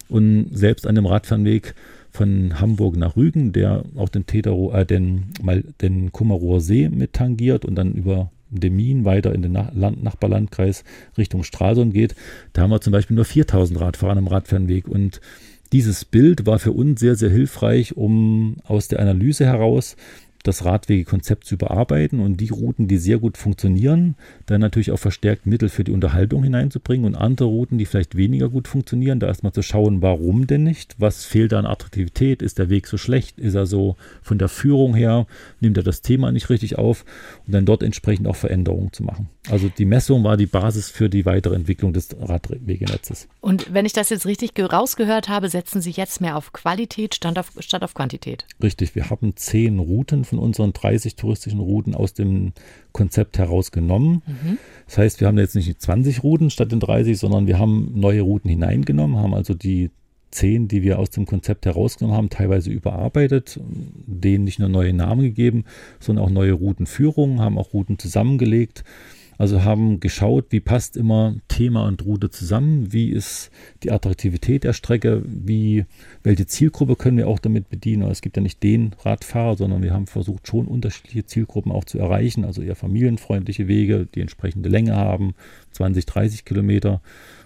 Und 0.10 0.50
selbst 0.52 0.86
an 0.86 0.96
dem 0.96 1.06
Radfernweg 1.06 1.76
von 2.12 2.60
Hamburg 2.60 2.96
nach 2.96 3.16
Rügen, 3.16 3.54
der 3.54 3.84
auch 3.96 4.10
den, 4.10 4.26
Tetero, 4.26 4.72
äh, 4.72 4.86
den, 4.86 5.34
mal, 5.42 5.64
den 5.82 6.12
Kummerower 6.12 6.62
See 6.62 6.90
mit 6.90 7.14
tangiert 7.14 7.66
und 7.66 7.76
dann 7.76 7.94
über 7.94 8.32
Demin 8.52 9.04
weiter 9.04 9.34
in 9.34 9.42
den 9.42 9.52
Nach 9.52 9.74
Land 9.74 10.04
Nachbarlandkreis 10.04 10.84
Richtung 11.18 11.44
Stralsund 11.44 11.94
geht. 11.94 12.16
Da 12.54 12.62
haben 12.62 12.70
wir 12.70 12.82
zum 12.82 12.94
Beispiel 12.94 13.16
nur 13.16 13.26
4000 13.26 13.80
Radfahrer 13.80 14.18
am 14.18 14.28
Radfernweg 14.28 14.88
und 14.88 15.22
dieses 15.72 16.06
Bild 16.06 16.46
war 16.46 16.60
für 16.60 16.72
uns 16.72 17.00
sehr, 17.00 17.16
sehr 17.16 17.32
hilfreich, 17.32 17.98
um 17.98 18.58
aus 18.64 18.90
der 18.90 19.00
Analyse 19.00 19.46
heraus 19.46 19.96
das 20.44 20.66
Radwegekonzept 20.66 21.46
zu 21.46 21.56
überarbeiten 21.56 22.20
und 22.20 22.38
die 22.38 22.50
Routen, 22.50 22.88
die 22.88 22.98
sehr 22.98 23.18
gut 23.18 23.38
funktionieren, 23.38 24.16
dann 24.46 24.62
natürlich 24.62 24.92
auch 24.92 25.00
verstärkt 25.00 25.46
Mittel 25.46 25.70
für 25.70 25.84
die 25.84 25.92
Unterhaltung 25.92 26.44
hineinzubringen 26.44 27.06
und 27.06 27.16
andere 27.16 27.48
Routen, 27.48 27.78
die 27.78 27.86
vielleicht 27.86 28.16
weniger 28.16 28.50
gut 28.50 28.68
funktionieren, 28.68 29.20
da 29.20 29.28
erstmal 29.28 29.54
zu 29.54 29.62
schauen, 29.62 30.02
warum 30.02 30.46
denn 30.46 30.64
nicht? 30.64 30.96
Was 31.00 31.26
fehlt 31.26 31.54
da 31.54 31.60
an 31.60 31.66
Attraktivität? 31.66 32.42
Ist 32.42 32.60
der 32.60 32.70
Weg 32.70 32.88
so 32.88 32.98
schlecht? 32.98 33.40
Ist 33.40 33.56
er 33.56 33.66
so 33.66 33.96
von 34.22 34.38
der 34.38 34.50
Führung 34.50 34.94
her? 34.96 35.28
Nimmt 35.62 35.78
er 35.78 35.84
das 35.84 36.02
Thema 36.02 36.32
nicht 36.32 36.50
richtig 36.50 36.78
auf? 36.78 37.06
Und 37.48 37.54
dann 37.54 37.66
dort 37.66 37.82
entsprechend 37.82 38.28
auch 38.28 38.36
Veränderungen 38.36 38.92
zu 38.92 39.04
machen. 39.04 39.30
Also 39.50 39.70
die 39.70 39.86
Messung 39.86 40.24
war 40.24 40.38
die 40.38 40.46
Basis 40.46 40.90
für 40.90 41.10
die 41.10 41.26
weitere 41.26 41.56
Entwicklung 41.56 41.94
des 41.94 42.10
Radwegenetzes. 42.20 43.28
Und 43.42 43.74
wenn 43.74 43.86
ich 43.86 43.94
das 43.94 44.10
jetzt 44.10 44.26
richtig 44.26 44.52
rausgehört 44.58 45.30
habe, 45.30 45.50
setzen 45.50 45.82
Sie 45.82 45.92
jetzt 45.92 46.22
mehr 46.22 46.38
auf 46.38 46.54
Qualität 46.54 47.16
statt 47.16 47.38
auf, 47.38 47.52
statt 47.60 47.84
auf 47.84 47.94
Quantität? 47.94 48.46
Richtig, 48.62 48.96
wir 48.96 49.10
haben 49.10 49.36
zehn 49.36 49.80
Routen 49.80 50.24
von 50.34 50.44
unseren 50.44 50.74
30 50.74 51.16
touristischen 51.16 51.60
Routen 51.60 51.96
aus 51.96 52.14
dem 52.14 52.54
Konzept 52.92 53.38
herausgenommen. 53.38 54.22
Mhm. 54.26 54.58
Das 54.86 54.98
heißt, 54.98 55.20
wir 55.22 55.28
haben 55.28 55.38
jetzt 55.38 55.56
nicht 55.56 55.82
20 55.82 56.24
Routen 56.24 56.50
statt 56.50 56.72
den 56.72 56.80
30, 56.80 57.18
sondern 57.18 57.48
wir 57.48 57.60
haben 57.60 57.92
neue 57.96 58.22
Routen 58.22 58.50
hineingenommen, 58.50 59.18
haben 59.18 59.34
also 59.34 59.54
die 59.54 59.92
10, 60.32 60.68
die 60.68 60.82
wir 60.82 60.98
aus 60.98 61.12
dem 61.12 61.28
Konzept 61.28 61.68
herausgenommen 61.68 62.18
haben, 62.18 62.30
teilweise 62.32 62.72
überarbeitet, 62.72 63.60
denen 63.62 64.46
nicht 64.46 64.58
nur 64.58 64.70
neue 64.70 64.94
Namen 64.94 65.22
gegeben, 65.22 65.66
sondern 66.00 66.26
auch 66.26 66.32
neue 66.32 66.54
Routenführungen, 66.54 67.40
haben 67.40 67.60
auch 67.60 67.74
Routen 67.74 68.00
zusammengelegt 68.00 68.84
also 69.44 69.66
haben 69.66 70.00
geschaut, 70.00 70.46
wie 70.52 70.62
passt 70.62 70.96
immer 70.96 71.36
Thema 71.50 71.86
und 71.86 72.06
Route 72.06 72.30
zusammen, 72.30 72.94
wie 72.94 73.10
ist 73.10 73.52
die 73.84 73.92
Attraktivität 73.92 74.64
der 74.64 74.72
Strecke, 74.72 75.22
wie, 75.26 75.84
welche 76.24 76.46
Zielgruppe 76.46 76.96
können 76.96 77.18
wir 77.18 77.28
auch 77.28 77.40
damit 77.40 77.68
bedienen. 77.68 78.10
Es 78.10 78.22
gibt 78.22 78.38
ja 78.38 78.42
nicht 78.42 78.64
den 78.64 78.96
Radfahrer, 79.04 79.58
sondern 79.58 79.84
wir 79.84 79.94
haben 79.94 80.08
versucht, 80.08 80.48
schon 80.48 80.66
unterschiedliche 80.66 81.26
Zielgruppen 81.26 81.74
auch 81.74 81.84
zu 81.84 82.00
erreichen, 82.00 82.46
also 82.46 82.62
eher 82.62 82.78
familienfreundliche 82.78 83.68
Wege, 83.68 84.08
die 84.16 84.22
entsprechende 84.22 84.70
Länge 84.70 84.96
haben, 84.96 85.36
20, 85.72 86.06
30 86.06 86.46
Kilometer 86.46 87.02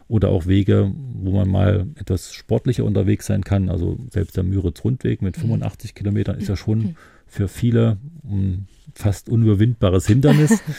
oder 0.07 0.29
auch 0.29 0.45
Wege, 0.45 0.93
wo 1.15 1.31
man 1.31 1.49
mal 1.49 1.87
etwas 1.99 2.31
sportlicher 2.31 2.83
unterwegs 2.83 3.25
sein 3.25 3.43
kann. 3.43 3.69
Also 3.69 3.97
selbst 4.11 4.37
der 4.37 4.43
Müritz-Rundweg 4.43 5.23
mit 5.23 5.35
85 5.35 5.93
mhm. 5.93 5.95
Kilometern 5.95 6.37
ist 6.37 6.47
ja 6.47 6.55
schon 6.55 6.95
für 7.25 7.47
viele 7.47 7.97
ein 8.23 8.67
fast 8.93 9.29
unüberwindbares 9.29 10.05
Hindernis. 10.05 10.61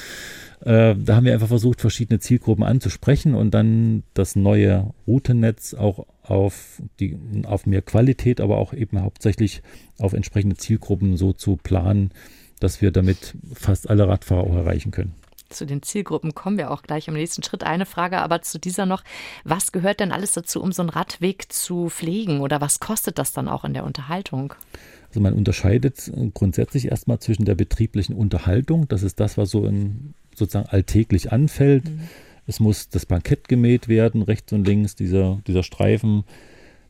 Äh, 0.61 0.97
da 0.97 1.17
haben 1.17 1.25
wir 1.25 1.35
einfach 1.35 1.49
versucht, 1.49 1.81
verschiedene 1.81 2.19
Zielgruppen 2.19 2.65
anzusprechen 2.65 3.35
und 3.35 3.53
dann 3.53 4.03
das 4.15 4.37
neue 4.37 4.93
Routennetz 5.07 5.75
auch 5.75 6.07
auf, 6.23 6.83
die, 7.01 7.17
auf 7.45 7.67
mehr 7.67 7.83
Qualität, 7.83 8.41
aber 8.41 8.59
auch 8.59 8.73
eben 8.73 9.01
hauptsächlich 9.01 9.63
auf 9.99 10.13
entsprechende 10.13 10.57
Zielgruppen 10.57 11.17
so 11.17 11.33
zu 11.33 11.57
planen, 11.57 12.11
dass 12.61 12.83
wir 12.83 12.91
damit 12.91 13.35
fast 13.55 13.89
alle 13.89 14.09
Radfahrer 14.09 14.43
auch 14.43 14.55
erreichen 14.55 14.91
können. 14.91 15.15
Zu 15.49 15.65
den 15.65 15.83
Zielgruppen 15.83 16.35
kommen 16.35 16.59
wir 16.59 16.71
auch 16.71 16.83
gleich 16.83 17.09
im 17.09 17.15
nächsten 17.15 17.43
Schritt. 17.43 17.65
Eine 17.65 17.87
Frage 17.87 18.19
aber 18.19 18.43
zu 18.43 18.59
dieser 18.59 18.85
noch. 18.85 19.03
Was 19.45 19.73
gehört 19.73 20.01
denn 20.01 20.13
alles 20.13 20.33
dazu, 20.33 20.61
um 20.61 20.73
so 20.73 20.83
einen 20.83 20.91
Radweg 20.91 21.51
zu 21.51 21.89
pflegen 21.89 22.41
oder 22.41 22.61
was 22.61 22.81
kostet 22.81 23.19
das 23.19 23.33
dann 23.33 23.49
auch 23.49 23.65
in 23.65 23.73
der 23.73 23.85
Unterhaltung? 23.85 24.53
Also 25.09 25.21
man 25.21 25.33
unterscheidet 25.33 26.13
grundsätzlich 26.35 26.91
erstmal 26.91 27.19
zwischen 27.19 27.47
der 27.47 27.55
betrieblichen 27.55 28.15
Unterhaltung, 28.15 28.89
das 28.89 29.03
ist 29.03 29.21
das, 29.21 29.39
was 29.39 29.51
so 29.51 29.65
in 29.65 30.13
sozusagen 30.39 30.69
alltäglich 30.69 31.33
anfällt. 31.33 31.85
Mhm. 31.85 32.01
Es 32.47 32.61
muss 32.61 32.89
das 32.89 33.05
Bankett 33.05 33.49
gemäht 33.49 33.89
werden, 33.89 34.23
rechts 34.23 34.53
und 34.53 34.67
links, 34.67 34.97
dieser, 34.97 35.41
dieser 35.47 35.63
Streifen. 35.63 36.25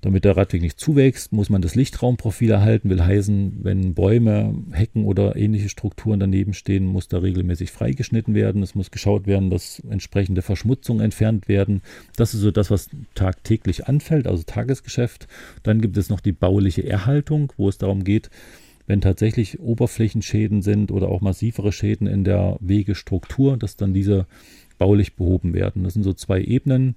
Damit 0.01 0.25
der 0.25 0.37
Radweg 0.37 0.63
nicht 0.63 0.79
zuwächst, 0.79 1.33
muss 1.33 1.51
man 1.51 1.61
das 1.61 1.75
Lichtraumprofil 1.75 2.51
erhalten. 2.51 2.89
Will 2.89 3.05
heißen, 3.05 3.65
wenn 3.65 3.95
Bäume, 3.95 4.55
Hecken 4.71 5.05
oder 5.05 5.35
ähnliche 5.35 5.69
Strukturen 5.69 6.21
daneben 6.21 6.55
stehen, 6.55 6.87
muss 6.87 7.09
da 7.09 7.19
regelmäßig 7.19 7.73
freigeschnitten 7.73 8.33
werden. 8.33 8.63
Es 8.63 8.77
muss 8.77 8.93
geschaut 8.93 9.27
werden, 9.27 9.51
dass 9.51 9.83
entsprechende 9.91 10.43
Verschmutzungen 10.43 11.03
entfernt 11.03 11.49
werden. 11.49 11.83
Das 12.15 12.33
ist 12.33 12.41
so 12.43 12.53
das, 12.53 12.71
was 12.71 12.91
tagtäglich 13.17 13.89
anfällt, 13.89 14.29
also 14.29 14.45
Tagesgeschäft. 14.45 15.27
Dann 15.65 15.81
gibt 15.81 15.97
es 15.97 16.11
noch 16.11 16.21
die 16.21 16.33
bauliche 16.33 16.89
Erhaltung, 16.89 17.53
wo 17.57 17.69
es 17.69 17.79
darum 17.79 18.05
geht, 18.05 18.31
wenn 18.89 19.01
tatsächlich 19.03 19.61
Oberflächenschäden 19.61 20.63
sind 20.63 20.91
oder 20.91 21.09
auch 21.09 21.21
massivere 21.21 21.73
Schäden 21.73 22.09
in 22.09 22.25
der 22.25 22.57
Wegestruktur, 22.61 23.57
dass 23.57 23.77
dann 23.77 23.93
diese 23.93 24.27
baulich 24.79 25.15
behoben 25.15 25.53
werden. 25.53 25.85
Das 25.85 25.93
sind 25.93 26.05
so 26.05 26.15
zwei 26.15 26.43
Ebenen, 26.43 26.97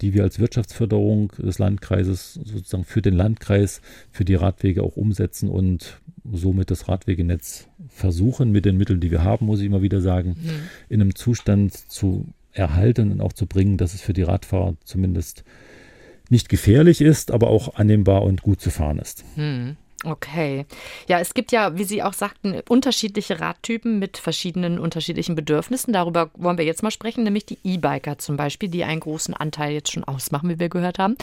die 0.00 0.14
wir 0.14 0.22
als 0.22 0.38
Wirtschaftsförderung 0.38 1.32
des 1.38 1.58
Landkreises 1.58 2.34
sozusagen 2.34 2.84
für 2.84 3.02
den 3.02 3.14
Landkreis, 3.14 3.80
für 4.12 4.24
die 4.24 4.36
Radwege 4.36 4.82
auch 4.82 4.96
umsetzen 4.96 5.48
und 5.48 6.00
somit 6.32 6.70
das 6.70 6.88
Radwegenetz 6.88 7.68
versuchen, 7.88 8.52
mit 8.52 8.64
den 8.64 8.76
Mitteln, 8.76 9.00
die 9.00 9.10
wir 9.10 9.24
haben, 9.24 9.46
muss 9.46 9.60
ich 9.60 9.66
immer 9.66 9.82
wieder 9.82 10.00
sagen, 10.00 10.36
mhm. 10.40 10.50
in 10.88 11.00
einem 11.00 11.14
Zustand 11.16 11.74
zu 11.74 12.28
erhalten 12.52 13.10
und 13.10 13.20
auch 13.20 13.32
zu 13.32 13.46
bringen, 13.46 13.76
dass 13.76 13.94
es 13.94 14.00
für 14.00 14.12
die 14.12 14.22
Radfahrer 14.22 14.74
zumindest 14.84 15.44
nicht 16.30 16.48
gefährlich 16.48 17.00
ist, 17.00 17.32
aber 17.32 17.48
auch 17.48 17.74
annehmbar 17.74 18.22
und 18.22 18.42
gut 18.42 18.60
zu 18.60 18.70
fahren 18.70 18.98
ist. 18.98 19.24
Mhm. 19.36 19.76
Okay. 20.04 20.66
Ja, 21.08 21.18
es 21.18 21.32
gibt 21.32 21.50
ja, 21.50 21.78
wie 21.78 21.84
Sie 21.84 22.02
auch 22.02 22.12
sagten, 22.12 22.60
unterschiedliche 22.68 23.40
Radtypen 23.40 23.98
mit 23.98 24.18
verschiedenen 24.18 24.78
unterschiedlichen 24.78 25.34
Bedürfnissen. 25.34 25.92
Darüber 25.94 26.30
wollen 26.34 26.58
wir 26.58 26.64
jetzt 26.64 26.82
mal 26.82 26.90
sprechen, 26.90 27.24
nämlich 27.24 27.46
die 27.46 27.58
E-Biker 27.64 28.18
zum 28.18 28.36
Beispiel, 28.36 28.68
die 28.68 28.84
einen 28.84 29.00
großen 29.00 29.32
Anteil 29.32 29.72
jetzt 29.72 29.92
schon 29.92 30.04
ausmachen, 30.04 30.50
wie 30.50 30.58
wir 30.58 30.68
gehört 30.68 30.98
haben. 30.98 31.16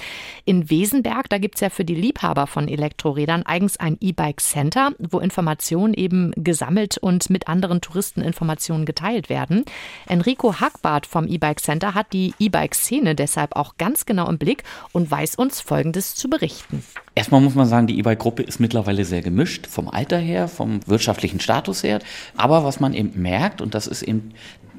In 0.45 0.69
Wesenberg, 0.69 1.29
da 1.29 1.37
gibt 1.37 1.55
es 1.55 1.61
ja 1.61 1.69
für 1.69 1.85
die 1.85 1.95
Liebhaber 1.95 2.47
von 2.47 2.67
Elektrorädern 2.67 3.43
eigens 3.43 3.77
ein 3.77 3.97
E-Bike 4.01 4.41
Center, 4.41 4.91
wo 4.97 5.19
Informationen 5.19 5.93
eben 5.93 6.31
gesammelt 6.35 6.97
und 6.97 7.29
mit 7.29 7.47
anderen 7.47 7.81
Touristen 7.81 8.21
Informationen 8.21 8.85
geteilt 8.85 9.29
werden. 9.29 9.63
Enrico 10.07 10.59
Hackbart 10.59 11.05
vom 11.05 11.27
E-Bike 11.27 11.61
Center 11.61 11.93
hat 11.93 12.13
die 12.13 12.33
E-Bike-Szene 12.39 13.13
deshalb 13.13 13.55
auch 13.55 13.77
ganz 13.77 14.05
genau 14.05 14.27
im 14.27 14.39
Blick 14.39 14.63
und 14.91 15.11
weiß 15.11 15.35
uns 15.35 15.61
Folgendes 15.61 16.15
zu 16.15 16.29
berichten. 16.29 16.83
Erstmal 17.13 17.41
muss 17.41 17.55
man 17.55 17.67
sagen, 17.67 17.87
die 17.87 17.99
E-Bike-Gruppe 17.99 18.43
ist 18.43 18.59
mittlerweile 18.59 19.03
sehr 19.03 19.21
gemischt, 19.21 19.67
vom 19.67 19.89
Alter 19.89 20.17
her, 20.17 20.47
vom 20.47 20.79
wirtschaftlichen 20.87 21.41
Status 21.41 21.83
her. 21.83 21.99
Aber 22.37 22.63
was 22.63 22.79
man 22.79 22.93
eben 22.93 23.21
merkt, 23.21 23.61
und 23.61 23.75
das 23.75 23.85
ist 23.87 24.01
eben 24.01 24.33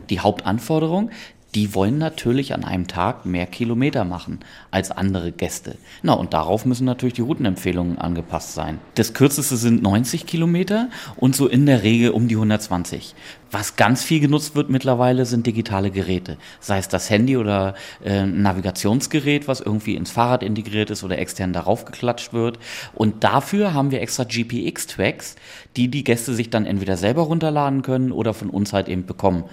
die 0.09 0.21
Hauptanforderung, 0.21 1.11
die 1.55 1.75
wollen 1.75 1.99
natürlich 1.99 2.55
an 2.55 2.65
einem 2.65 2.87
Tag 2.87 3.27
mehr 3.27 3.47
Kilometer 3.47 4.05
machen 4.05 4.41
als 4.71 4.91
andere 4.91 5.33
Gäste. 5.33 5.77
Na, 6.03 6.15
und 6.15 6.33
darauf 6.33 6.65
müssen 6.65 6.87
natürlich 6.87 7.15
die 7.15 7.21
Routenempfehlungen 7.21 7.99
angepasst 7.99 8.55
sein. 8.55 8.79
Das 8.95 9.13
kürzeste 9.13 9.57
sind 9.57 9.83
90 9.83 10.25
Kilometer 10.25 10.89
und 11.17 11.37
so 11.37 11.47
in 11.49 11.67
der 11.67 11.83
Regel 11.83 12.11
um 12.11 12.27
die 12.27 12.37
120. 12.37 13.15
Was 13.51 13.77
ganz 13.77 14.03
viel 14.03 14.21
genutzt 14.21 14.57
wird 14.57 14.71
mittlerweile 14.71 15.27
sind 15.27 15.47
digitale 15.47 15.91
Geräte. 15.91 16.39
Sei 16.59 16.79
es 16.79 16.89
das 16.89 17.11
Handy 17.11 17.37
oder 17.37 17.75
äh, 18.03 18.21
ein 18.21 18.41
Navigationsgerät, 18.41 19.47
was 19.47 19.61
irgendwie 19.61 19.95
ins 19.95 20.11
Fahrrad 20.11 20.43
integriert 20.43 20.89
ist 20.89 21.05
oder 21.05 21.19
extern 21.19 21.53
darauf 21.53 21.85
geklatscht 21.85 22.33
wird. 22.33 22.59
Und 22.95 23.25
dafür 23.25 23.75
haben 23.75 23.91
wir 23.91 24.01
extra 24.01 24.25
GPX-Tracks, 24.25 25.37
die 25.77 25.89
die 25.89 26.03
Gäste 26.03 26.33
sich 26.33 26.49
dann 26.49 26.65
entweder 26.65 26.97
selber 26.97 27.23
runterladen 27.23 27.83
können 27.83 28.11
oder 28.11 28.33
von 28.33 28.49
uns 28.49 28.73
halt 28.73 28.89
eben 28.89 29.05
bekommen. 29.05 29.45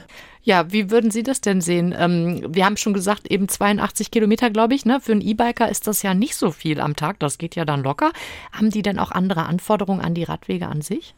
Ja, 0.50 0.72
wie 0.74 0.90
würden 0.90 1.12
Sie 1.12 1.22
das 1.22 1.42
denn 1.42 1.62
sehen? 1.62 1.94
Ähm, 1.96 2.42
wir 2.50 2.66
haben 2.66 2.76
schon 2.76 2.96
gesagt, 2.96 3.30
eben 3.32 3.48
82 3.48 4.10
Kilometer, 4.10 4.50
glaube 4.50 4.74
ich. 4.74 4.84
Ne? 4.84 5.00
Für 5.00 5.12
einen 5.12 5.22
E-Biker 5.22 5.70
ist 5.70 5.86
das 5.86 6.02
ja 6.02 6.16
nicht 6.16 6.34
so 6.34 6.50
viel 6.50 6.80
am 6.80 6.96
Tag. 6.96 7.20
Das 7.20 7.38
geht 7.38 7.56
ja 7.56 7.66
dann 7.66 7.84
locker. 7.84 8.12
Haben 8.52 8.72
die 8.72 8.82
denn 8.82 8.98
auch 8.98 9.12
andere 9.12 9.46
Anforderungen 9.46 10.02
an 10.02 10.16
die 10.16 10.24
Radwege 10.24 10.66
an 10.66 10.82
sich? 10.82 11.14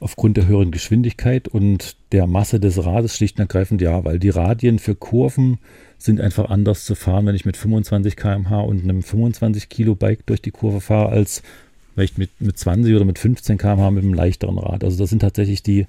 Aufgrund 0.00 0.38
der 0.38 0.48
höheren 0.48 0.72
Geschwindigkeit 0.72 1.46
und 1.46 1.94
der 2.10 2.26
Masse 2.26 2.58
des 2.58 2.84
Rades 2.84 3.16
schlicht 3.16 3.36
und 3.36 3.42
ergreifend 3.42 3.80
ja, 3.80 4.04
weil 4.04 4.18
die 4.18 4.30
Radien 4.30 4.80
für 4.80 4.96
Kurven 4.96 5.58
sind 5.96 6.20
einfach 6.20 6.50
anders 6.50 6.84
zu 6.84 6.96
fahren, 6.96 7.26
wenn 7.26 7.36
ich 7.36 7.44
mit 7.44 7.56
25 7.56 8.16
km/h 8.16 8.60
und 8.60 8.82
einem 8.82 9.04
25 9.04 9.68
Kilo 9.68 9.94
Bike 9.94 10.26
durch 10.26 10.42
die 10.42 10.50
Kurve 10.50 10.80
fahre, 10.80 11.10
als 11.10 11.44
vielleicht 11.94 12.18
mit, 12.18 12.30
mit 12.40 12.58
20 12.58 12.92
oder 12.92 13.04
mit 13.04 13.20
15 13.20 13.56
km/h 13.56 13.92
mit 13.92 14.02
einem 14.02 14.14
leichteren 14.14 14.58
Rad. 14.58 14.82
Also 14.82 14.98
das 14.98 15.10
sind 15.10 15.20
tatsächlich 15.20 15.62
die, 15.62 15.86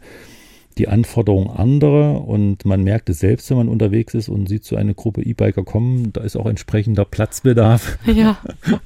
die 0.78 0.88
Anforderungen 0.88 1.50
andere 1.50 2.20
und 2.20 2.66
man 2.66 2.84
merkt 2.84 3.10
es 3.10 3.20
selbst, 3.20 3.50
wenn 3.50 3.58
man 3.58 3.70
unterwegs 3.70 4.14
ist 4.14 4.30
und 4.30 4.50
sieht 4.50 4.66
so 4.66 4.76
eine 4.76 4.94
Gruppe 4.94 5.24
E-Biker 5.24 5.64
kommen, 5.64 6.12
da 6.12 6.22
ist 6.22 6.36
auch 6.36 6.46
entsprechender 6.46 7.06
Platzbedarf 7.06 7.98
ja. 8.06 8.38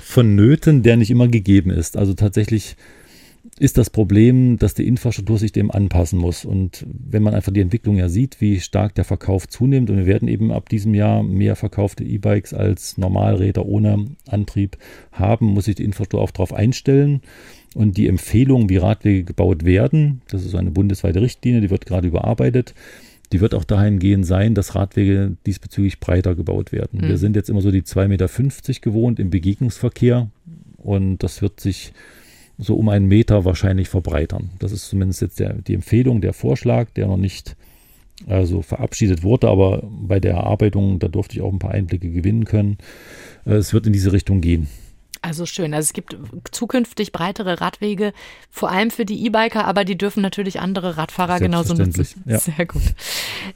vonnöten, 0.00 0.82
der 0.82 0.96
nicht 0.96 1.10
immer 1.10 1.28
gegeben 1.28 1.70
ist. 1.70 1.96
Also 1.96 2.14
tatsächlich 2.14 2.76
ist 3.58 3.78
das 3.78 3.90
Problem, 3.90 4.58
dass 4.58 4.74
die 4.74 4.86
Infrastruktur 4.86 5.38
sich 5.38 5.52
dem 5.52 5.70
anpassen 5.70 6.18
muss. 6.18 6.44
Und 6.44 6.84
wenn 6.88 7.22
man 7.22 7.34
einfach 7.34 7.52
die 7.52 7.60
Entwicklung 7.60 7.96
ja 7.96 8.08
sieht, 8.08 8.40
wie 8.40 8.60
stark 8.60 8.94
der 8.94 9.04
Verkauf 9.04 9.48
zunimmt, 9.48 9.88
und 9.90 9.96
wir 9.96 10.06
werden 10.06 10.28
eben 10.28 10.52
ab 10.52 10.68
diesem 10.68 10.94
Jahr 10.94 11.22
mehr 11.22 11.56
verkaufte 11.56 12.04
E-Bikes 12.04 12.52
als 12.52 12.98
Normalräder 12.98 13.64
ohne 13.64 14.06
Antrieb 14.28 14.76
haben, 15.12 15.46
muss 15.46 15.64
sich 15.64 15.76
die 15.76 15.84
Infrastruktur 15.84 16.20
auch 16.20 16.30
darauf 16.30 16.52
einstellen. 16.52 17.22
Und 17.74 17.96
die 17.96 18.06
Empfehlung, 18.06 18.68
wie 18.68 18.78
Radwege 18.78 19.24
gebaut 19.24 19.64
werden, 19.64 20.22
das 20.28 20.44
ist 20.44 20.54
eine 20.54 20.70
bundesweite 20.70 21.20
Richtlinie, 21.20 21.60
die 21.60 21.70
wird 21.70 21.86
gerade 21.86 22.08
überarbeitet. 22.08 22.74
Die 23.32 23.40
wird 23.40 23.54
auch 23.54 23.64
dahingehend 23.64 24.24
sein, 24.24 24.54
dass 24.54 24.74
Radwege 24.74 25.36
diesbezüglich 25.46 25.98
breiter 25.98 26.34
gebaut 26.34 26.72
werden. 26.72 27.00
Mhm. 27.00 27.08
Wir 27.08 27.18
sind 27.18 27.36
jetzt 27.36 27.50
immer 27.50 27.60
so 27.60 27.70
die 27.70 27.82
2,50 27.82 28.08
Meter 28.08 28.80
gewohnt 28.80 29.18
im 29.18 29.30
Begegnungsverkehr 29.30 30.30
und 30.78 31.18
das 31.18 31.42
wird 31.42 31.60
sich 31.60 31.92
so 32.58 32.76
um 32.76 32.88
einen 32.88 33.06
Meter 33.06 33.44
wahrscheinlich 33.44 33.88
verbreitern. 33.88 34.50
Das 34.58 34.72
ist 34.72 34.88
zumindest 34.88 35.20
jetzt 35.20 35.40
der, 35.40 35.54
die 35.54 35.74
Empfehlung, 35.74 36.20
der 36.20 36.32
Vorschlag, 36.32 36.90
der 36.90 37.08
noch 37.08 37.16
nicht 37.16 37.56
also 38.26 38.62
verabschiedet 38.62 39.22
wurde, 39.22 39.48
aber 39.48 39.82
bei 39.84 40.20
der 40.20 40.34
Erarbeitung, 40.34 40.98
da 40.98 41.08
durfte 41.08 41.36
ich 41.36 41.42
auch 41.42 41.52
ein 41.52 41.58
paar 41.58 41.72
Einblicke 41.72 42.10
gewinnen 42.10 42.44
können. 42.44 42.78
Äh, 43.44 43.54
es 43.54 43.74
wird 43.74 43.86
in 43.86 43.92
diese 43.92 44.12
Richtung 44.12 44.40
gehen. 44.40 44.68
Also 45.26 45.44
schön. 45.44 45.74
Also 45.74 45.88
es 45.88 45.92
gibt 45.92 46.16
zukünftig 46.52 47.10
breitere 47.10 47.60
Radwege, 47.60 48.12
vor 48.48 48.70
allem 48.70 48.92
für 48.92 49.04
die 49.04 49.26
E-Biker, 49.26 49.64
aber 49.66 49.84
die 49.84 49.98
dürfen 49.98 50.22
natürlich 50.22 50.60
andere 50.60 50.96
Radfahrer 50.96 51.40
genauso 51.40 51.74
nutzen. 51.74 52.22
Ja. 52.26 52.38
Sehr 52.38 52.64
gut. 52.64 52.82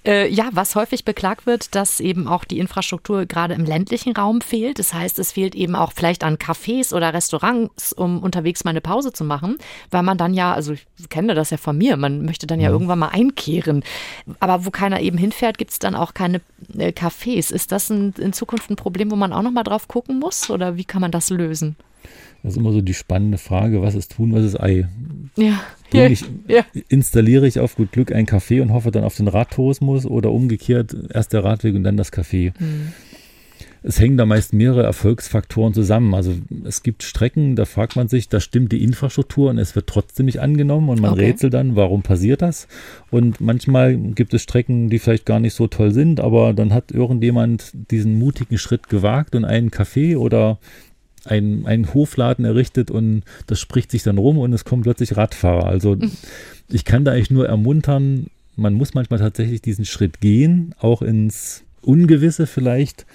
Äh, 0.04 0.28
ja, 0.28 0.48
was 0.50 0.74
häufig 0.74 1.04
beklagt 1.04 1.46
wird, 1.46 1.76
dass 1.76 2.00
eben 2.00 2.26
auch 2.26 2.44
die 2.44 2.58
Infrastruktur 2.58 3.24
gerade 3.24 3.54
im 3.54 3.64
ländlichen 3.64 4.16
Raum 4.16 4.40
fehlt. 4.40 4.80
Das 4.80 4.92
heißt, 4.92 5.20
es 5.20 5.32
fehlt 5.32 5.54
eben 5.54 5.76
auch 5.76 5.92
vielleicht 5.92 6.24
an 6.24 6.38
Cafés 6.38 6.92
oder 6.92 7.14
Restaurants, 7.14 7.92
um 7.92 8.20
unterwegs 8.20 8.64
mal 8.64 8.70
eine 8.70 8.80
Pause 8.80 9.12
zu 9.12 9.22
machen, 9.22 9.56
weil 9.92 10.02
man 10.02 10.18
dann 10.18 10.34
ja, 10.34 10.52
also 10.52 10.72
ich 10.72 11.08
kenne 11.08 11.36
das 11.36 11.50
ja 11.50 11.56
von 11.56 11.78
mir, 11.78 11.96
man 11.96 12.24
möchte 12.24 12.48
dann 12.48 12.58
ja, 12.58 12.66
ja. 12.66 12.72
irgendwann 12.72 12.98
mal 12.98 13.10
einkehren. 13.10 13.84
Aber 14.40 14.66
wo 14.66 14.70
keiner 14.70 15.00
eben 15.00 15.18
hinfährt, 15.18 15.56
gibt 15.56 15.70
es 15.70 15.78
dann 15.78 15.94
auch 15.94 16.14
keine 16.14 16.40
äh, 16.76 16.88
Cafés. 16.88 17.52
Ist 17.52 17.70
das 17.70 17.90
ein, 17.90 18.12
in 18.18 18.32
Zukunft 18.32 18.70
ein 18.70 18.76
Problem, 18.76 19.12
wo 19.12 19.16
man 19.16 19.32
auch 19.32 19.42
nochmal 19.42 19.64
drauf 19.64 19.86
gucken 19.86 20.18
muss? 20.18 20.50
Oder 20.50 20.76
wie 20.76 20.84
kann 20.84 21.00
man 21.00 21.12
das 21.12 21.30
lösen? 21.30 21.59
Lösen? 21.60 21.76
Das 22.42 22.52
ist 22.52 22.58
immer 22.58 22.72
so 22.72 22.80
die 22.80 22.94
spannende 22.94 23.36
Frage, 23.36 23.82
was 23.82 23.94
ist 23.94 24.12
Tun, 24.12 24.32
was 24.32 24.44
ist 24.44 24.58
Ei? 24.58 24.88
Ja. 25.36 25.60
ich, 25.92 26.24
ja. 26.48 26.64
Installiere 26.88 27.46
ich 27.46 27.60
auf 27.60 27.76
gut 27.76 27.92
Glück 27.92 28.12
ein 28.12 28.26
Café 28.26 28.62
und 28.62 28.72
hoffe 28.72 28.90
dann 28.90 29.04
auf 29.04 29.16
den 29.16 29.28
Radtourismus 29.28 30.06
oder 30.06 30.30
umgekehrt 30.30 30.96
erst 31.12 31.34
der 31.34 31.44
Radweg 31.44 31.74
und 31.74 31.84
dann 31.84 31.98
das 31.98 32.12
Café. 32.12 32.52
Mhm. 32.58 32.92
Es 33.82 33.98
hängen 33.98 34.18
da 34.18 34.26
meist 34.26 34.52
mehrere 34.52 34.82
Erfolgsfaktoren 34.82 35.72
zusammen. 35.72 36.14
Also 36.14 36.34
es 36.64 36.82
gibt 36.82 37.02
Strecken, 37.02 37.56
da 37.56 37.64
fragt 37.64 37.96
man 37.96 38.08
sich, 38.08 38.28
da 38.28 38.38
stimmt 38.38 38.72
die 38.72 38.84
Infrastruktur 38.84 39.48
und 39.48 39.58
es 39.58 39.74
wird 39.74 39.86
trotzdem 39.86 40.26
nicht 40.26 40.38
angenommen 40.38 40.90
und 40.90 41.00
man 41.00 41.12
okay. 41.12 41.26
rätselt 41.26 41.54
dann, 41.54 41.76
warum 41.76 42.02
passiert 42.02 42.42
das? 42.42 42.68
Und 43.10 43.40
manchmal 43.40 43.96
gibt 43.96 44.34
es 44.34 44.42
Strecken, 44.42 44.90
die 44.90 44.98
vielleicht 44.98 45.24
gar 45.24 45.40
nicht 45.40 45.54
so 45.54 45.66
toll 45.66 45.92
sind, 45.92 46.20
aber 46.20 46.52
dann 46.52 46.74
hat 46.74 46.92
irgendjemand 46.92 47.72
diesen 47.90 48.18
mutigen 48.18 48.58
Schritt 48.58 48.88
gewagt 48.88 49.34
und 49.34 49.46
einen 49.46 49.70
Café 49.70 50.16
oder 50.16 50.58
ein, 51.24 51.66
einen 51.66 51.92
Hofladen 51.92 52.44
errichtet 52.44 52.90
und 52.90 53.22
das 53.46 53.60
spricht 53.60 53.90
sich 53.90 54.02
dann 54.02 54.18
rum 54.18 54.38
und 54.38 54.52
es 54.52 54.64
kommen 54.64 54.82
plötzlich 54.82 55.16
Radfahrer. 55.16 55.66
Also 55.66 55.96
ich 56.68 56.84
kann 56.84 57.04
da 57.04 57.12
eigentlich 57.12 57.30
nur 57.30 57.48
ermuntern, 57.48 58.26
man 58.56 58.74
muss 58.74 58.94
manchmal 58.94 59.18
tatsächlich 59.18 59.62
diesen 59.62 59.84
Schritt 59.84 60.20
gehen, 60.20 60.74
auch 60.78 61.02
ins 61.02 61.64
Ungewisse 61.82 62.46
vielleicht. 62.46 63.06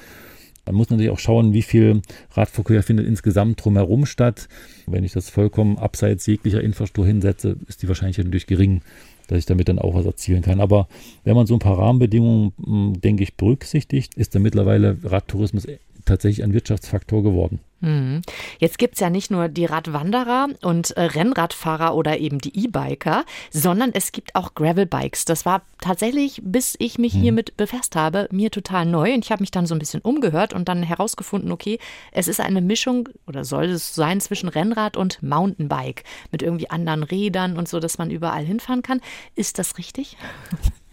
Man 0.66 0.76
muss 0.76 0.90
natürlich 0.90 1.12
auch 1.12 1.20
schauen, 1.20 1.54
wie 1.54 1.62
viel 1.62 2.02
Radverkehr 2.32 2.82
findet 2.82 3.06
insgesamt 3.06 3.64
drumherum 3.64 4.08
statt. 4.08 4.48
Wenn 4.88 5.04
ich 5.04 5.12
das 5.12 5.30
vollkommen 5.30 5.78
abseits 5.78 6.26
jeglicher 6.26 6.62
Infrastruktur 6.62 7.06
hinsetze, 7.06 7.58
ist 7.68 7.84
die 7.84 7.88
Wahrscheinlichkeit 7.88 8.26
natürlich 8.26 8.48
gering, 8.48 8.82
dass 9.28 9.38
ich 9.38 9.46
damit 9.46 9.70
dann 9.70 9.78
auch 9.78 9.94
was 9.94 10.06
erzielen 10.06 10.42
kann. 10.42 10.60
Aber 10.60 10.88
wenn 11.24 11.36
man 11.36 11.46
so 11.46 11.56
ein 11.56 11.60
paar 11.60 11.78
Rahmenbedingungen, 11.78 12.54
hm, 12.64 13.02
denke 13.02 13.24
ich, 13.24 13.36
berücksichtigt, 13.36 14.16
ist 14.16 14.34
dann 14.34 14.42
mittlerweile 14.42 14.98
Radtourismus 15.04 15.68
tatsächlich 16.06 16.44
ein 16.44 16.54
Wirtschaftsfaktor 16.54 17.22
geworden. 17.22 17.60
Mhm. 17.86 18.24
Jetzt 18.60 18.80
gibt 18.80 18.96
es 18.96 19.00
ja 19.00 19.12
nicht 19.12 19.30
nur 19.30 19.48
die 19.48 19.66
Radwanderer 19.66 20.48
und 20.64 20.92
äh, 20.98 21.04
Rennradfahrer 21.04 21.96
oder 21.96 22.18
eben 22.18 22.40
die 22.40 22.66
E-Biker, 22.66 23.26
sondern 23.52 23.92
es 23.94 24.12
gibt 24.12 24.34
auch 24.36 24.56
Gravelbikes. 24.56 25.26
Das 25.26 25.46
war 25.46 25.62
tatsächlich, 25.82 26.42
bis 26.44 26.76
ich 26.80 26.98
mich 26.98 27.14
mhm. 27.14 27.22
hiermit 27.22 27.58
befasst 27.58 27.96
habe, 27.96 28.28
mir 28.32 28.50
total 28.50 28.88
neu. 28.88 29.14
Und 29.14 29.24
ich 29.24 29.32
habe 29.32 29.44
mich 29.44 29.52
dann 29.52 29.68
so 29.68 29.76
ein 29.76 29.80
bisschen 29.80 30.02
umgehört 30.02 30.54
und 30.54 30.68
dann 30.68 30.82
herausgefunden, 30.82 31.52
okay, 31.52 31.78
es 32.12 32.28
ist 32.28 32.40
eine 32.40 32.62
Mischung 32.62 33.08
oder 33.28 33.46
soll 33.46 33.66
es 33.66 33.94
sein 33.94 34.20
zwischen 34.20 34.50
Rennrad 34.50 34.98
und 34.98 35.22
Mountainbike 35.22 36.04
mit 36.32 36.42
irgendwie 36.42 36.72
anderen 36.72 37.04
Rädern 37.04 37.56
und 37.56 37.70
so, 37.70 37.80
dass 37.80 38.00
man 38.00 38.10
überall 38.10 38.44
hinfahren 38.44 38.82
kann. 38.82 39.00
Ist 39.36 39.60
das 39.60 39.78
richtig? 39.78 40.18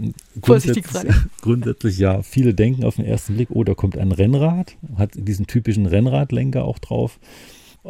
Vorsichtige 0.43 0.89
Frage. 0.89 1.15
Grundsätzlich 1.41 1.99
ja. 1.99 2.23
Viele 2.23 2.55
denken 2.55 2.85
auf 2.85 2.97
den 2.97 3.05
ersten 3.05 3.35
Blick, 3.35 3.51
oh, 3.51 3.65
da 3.65 3.75
kommt 3.75 3.97
ein 3.97 4.13
Rennrad, 4.13 4.77
hat 4.97 5.11
diesen 5.15 5.47
typischen 5.47 5.87
Rennradlenker 5.87 6.65
auch 6.65 6.79
drauf. 6.79 7.19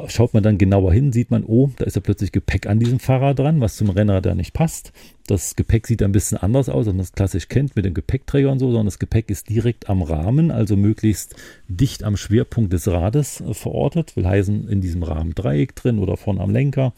Schaut 0.06 0.32
man 0.32 0.42
dann 0.42 0.56
genauer 0.56 0.94
hin, 0.94 1.12
sieht 1.12 1.30
man, 1.30 1.44
oh, 1.44 1.70
da 1.76 1.84
ist 1.84 1.96
ja 1.96 2.00
plötzlich 2.00 2.32
Gepäck 2.32 2.66
an 2.66 2.78
diesem 2.78 2.98
Fahrrad 2.98 3.38
dran, 3.38 3.60
was 3.60 3.76
zum 3.76 3.90
Rennrad 3.90 4.24
da 4.24 4.34
nicht 4.34 4.54
passt. 4.54 4.90
Das 5.26 5.54
Gepäck 5.54 5.86
sieht 5.86 6.02
ein 6.02 6.12
bisschen 6.12 6.38
anders 6.38 6.70
aus, 6.70 6.86
als 6.86 6.96
man 6.96 7.04
es 7.04 7.12
klassisch 7.12 7.48
kennt 7.48 7.76
mit 7.76 7.84
dem 7.84 7.92
Gepäckträger 7.92 8.50
und 8.50 8.58
so, 8.58 8.68
sondern 8.68 8.86
das 8.86 8.98
Gepäck 8.98 9.28
ist 9.28 9.50
direkt 9.50 9.90
am 9.90 10.00
Rahmen, 10.00 10.50
also 10.50 10.76
möglichst 10.76 11.36
dicht 11.68 12.04
am 12.04 12.16
Schwerpunkt 12.16 12.72
des 12.72 12.88
Rades 12.88 13.42
äh, 13.42 13.52
verortet. 13.52 14.16
Will 14.16 14.26
heißen, 14.26 14.66
in 14.66 14.80
diesem 14.80 15.02
Rahmen 15.02 15.34
Dreieck 15.34 15.76
drin 15.76 15.98
oder 15.98 16.16
vorne 16.16 16.40
am 16.40 16.50
Lenker 16.50 16.94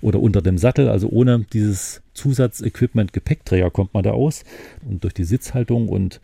oder 0.00 0.18
unter 0.18 0.42
dem 0.42 0.58
Sattel. 0.58 0.88
Also 0.88 1.10
ohne 1.10 1.46
dieses 1.52 2.01
Zusatzequipment 2.14 3.12
Gepäckträger 3.12 3.70
kommt 3.70 3.94
man 3.94 4.02
da 4.02 4.10
aus. 4.10 4.44
Und 4.88 5.04
durch 5.04 5.14
die 5.14 5.24
Sitzhaltung 5.24 5.88
und 5.88 6.20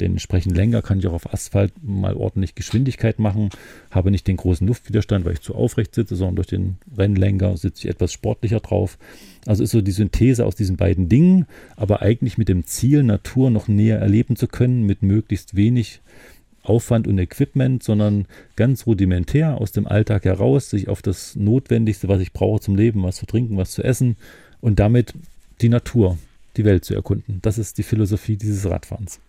den 0.00 0.12
entsprechenden 0.12 0.56
Lenker 0.56 0.82
kann 0.82 0.98
ich 0.98 1.06
auch 1.06 1.12
auf 1.12 1.32
Asphalt 1.32 1.72
mal 1.82 2.14
ordentlich 2.14 2.54
Geschwindigkeit 2.54 3.18
machen, 3.18 3.50
habe 3.90 4.10
nicht 4.10 4.26
den 4.26 4.36
großen 4.36 4.66
Luftwiderstand, 4.66 5.24
weil 5.24 5.34
ich 5.34 5.40
zu 5.40 5.54
aufrecht 5.54 5.94
sitze, 5.94 6.14
sondern 6.14 6.36
durch 6.36 6.46
den 6.46 6.76
Rennlenker 6.96 7.56
sitze 7.56 7.84
ich 7.84 7.90
etwas 7.90 8.12
sportlicher 8.12 8.60
drauf. 8.60 8.98
Also 9.46 9.64
ist 9.64 9.72
so 9.72 9.80
die 9.80 9.90
Synthese 9.90 10.46
aus 10.46 10.54
diesen 10.54 10.76
beiden 10.76 11.08
Dingen, 11.08 11.46
aber 11.76 12.02
eigentlich 12.02 12.38
mit 12.38 12.48
dem 12.48 12.64
Ziel, 12.64 13.02
Natur 13.02 13.50
noch 13.50 13.66
näher 13.66 13.98
erleben 13.98 14.36
zu 14.36 14.46
können, 14.46 14.84
mit 14.84 15.02
möglichst 15.02 15.56
wenig 15.56 16.00
Aufwand 16.62 17.08
und 17.08 17.18
Equipment, 17.18 17.82
sondern 17.82 18.26
ganz 18.54 18.86
rudimentär 18.86 19.58
aus 19.58 19.72
dem 19.72 19.86
Alltag 19.86 20.26
heraus, 20.26 20.70
sich 20.70 20.88
auf 20.88 21.02
das 21.02 21.34
Notwendigste, 21.34 22.08
was 22.08 22.20
ich 22.20 22.32
brauche 22.32 22.60
zum 22.60 22.76
Leben, 22.76 23.02
was 23.02 23.16
zu 23.16 23.26
trinken, 23.26 23.56
was 23.56 23.72
zu 23.72 23.82
essen 23.82 24.16
und 24.60 24.78
damit 24.78 25.14
die 25.60 25.68
Natur, 25.68 26.18
die 26.56 26.64
Welt 26.64 26.84
zu 26.84 26.94
erkunden. 26.94 27.40
Das 27.42 27.58
ist 27.58 27.78
die 27.78 27.82
Philosophie 27.82 28.36
dieses 28.36 28.68
Radfahrens. 28.68 29.20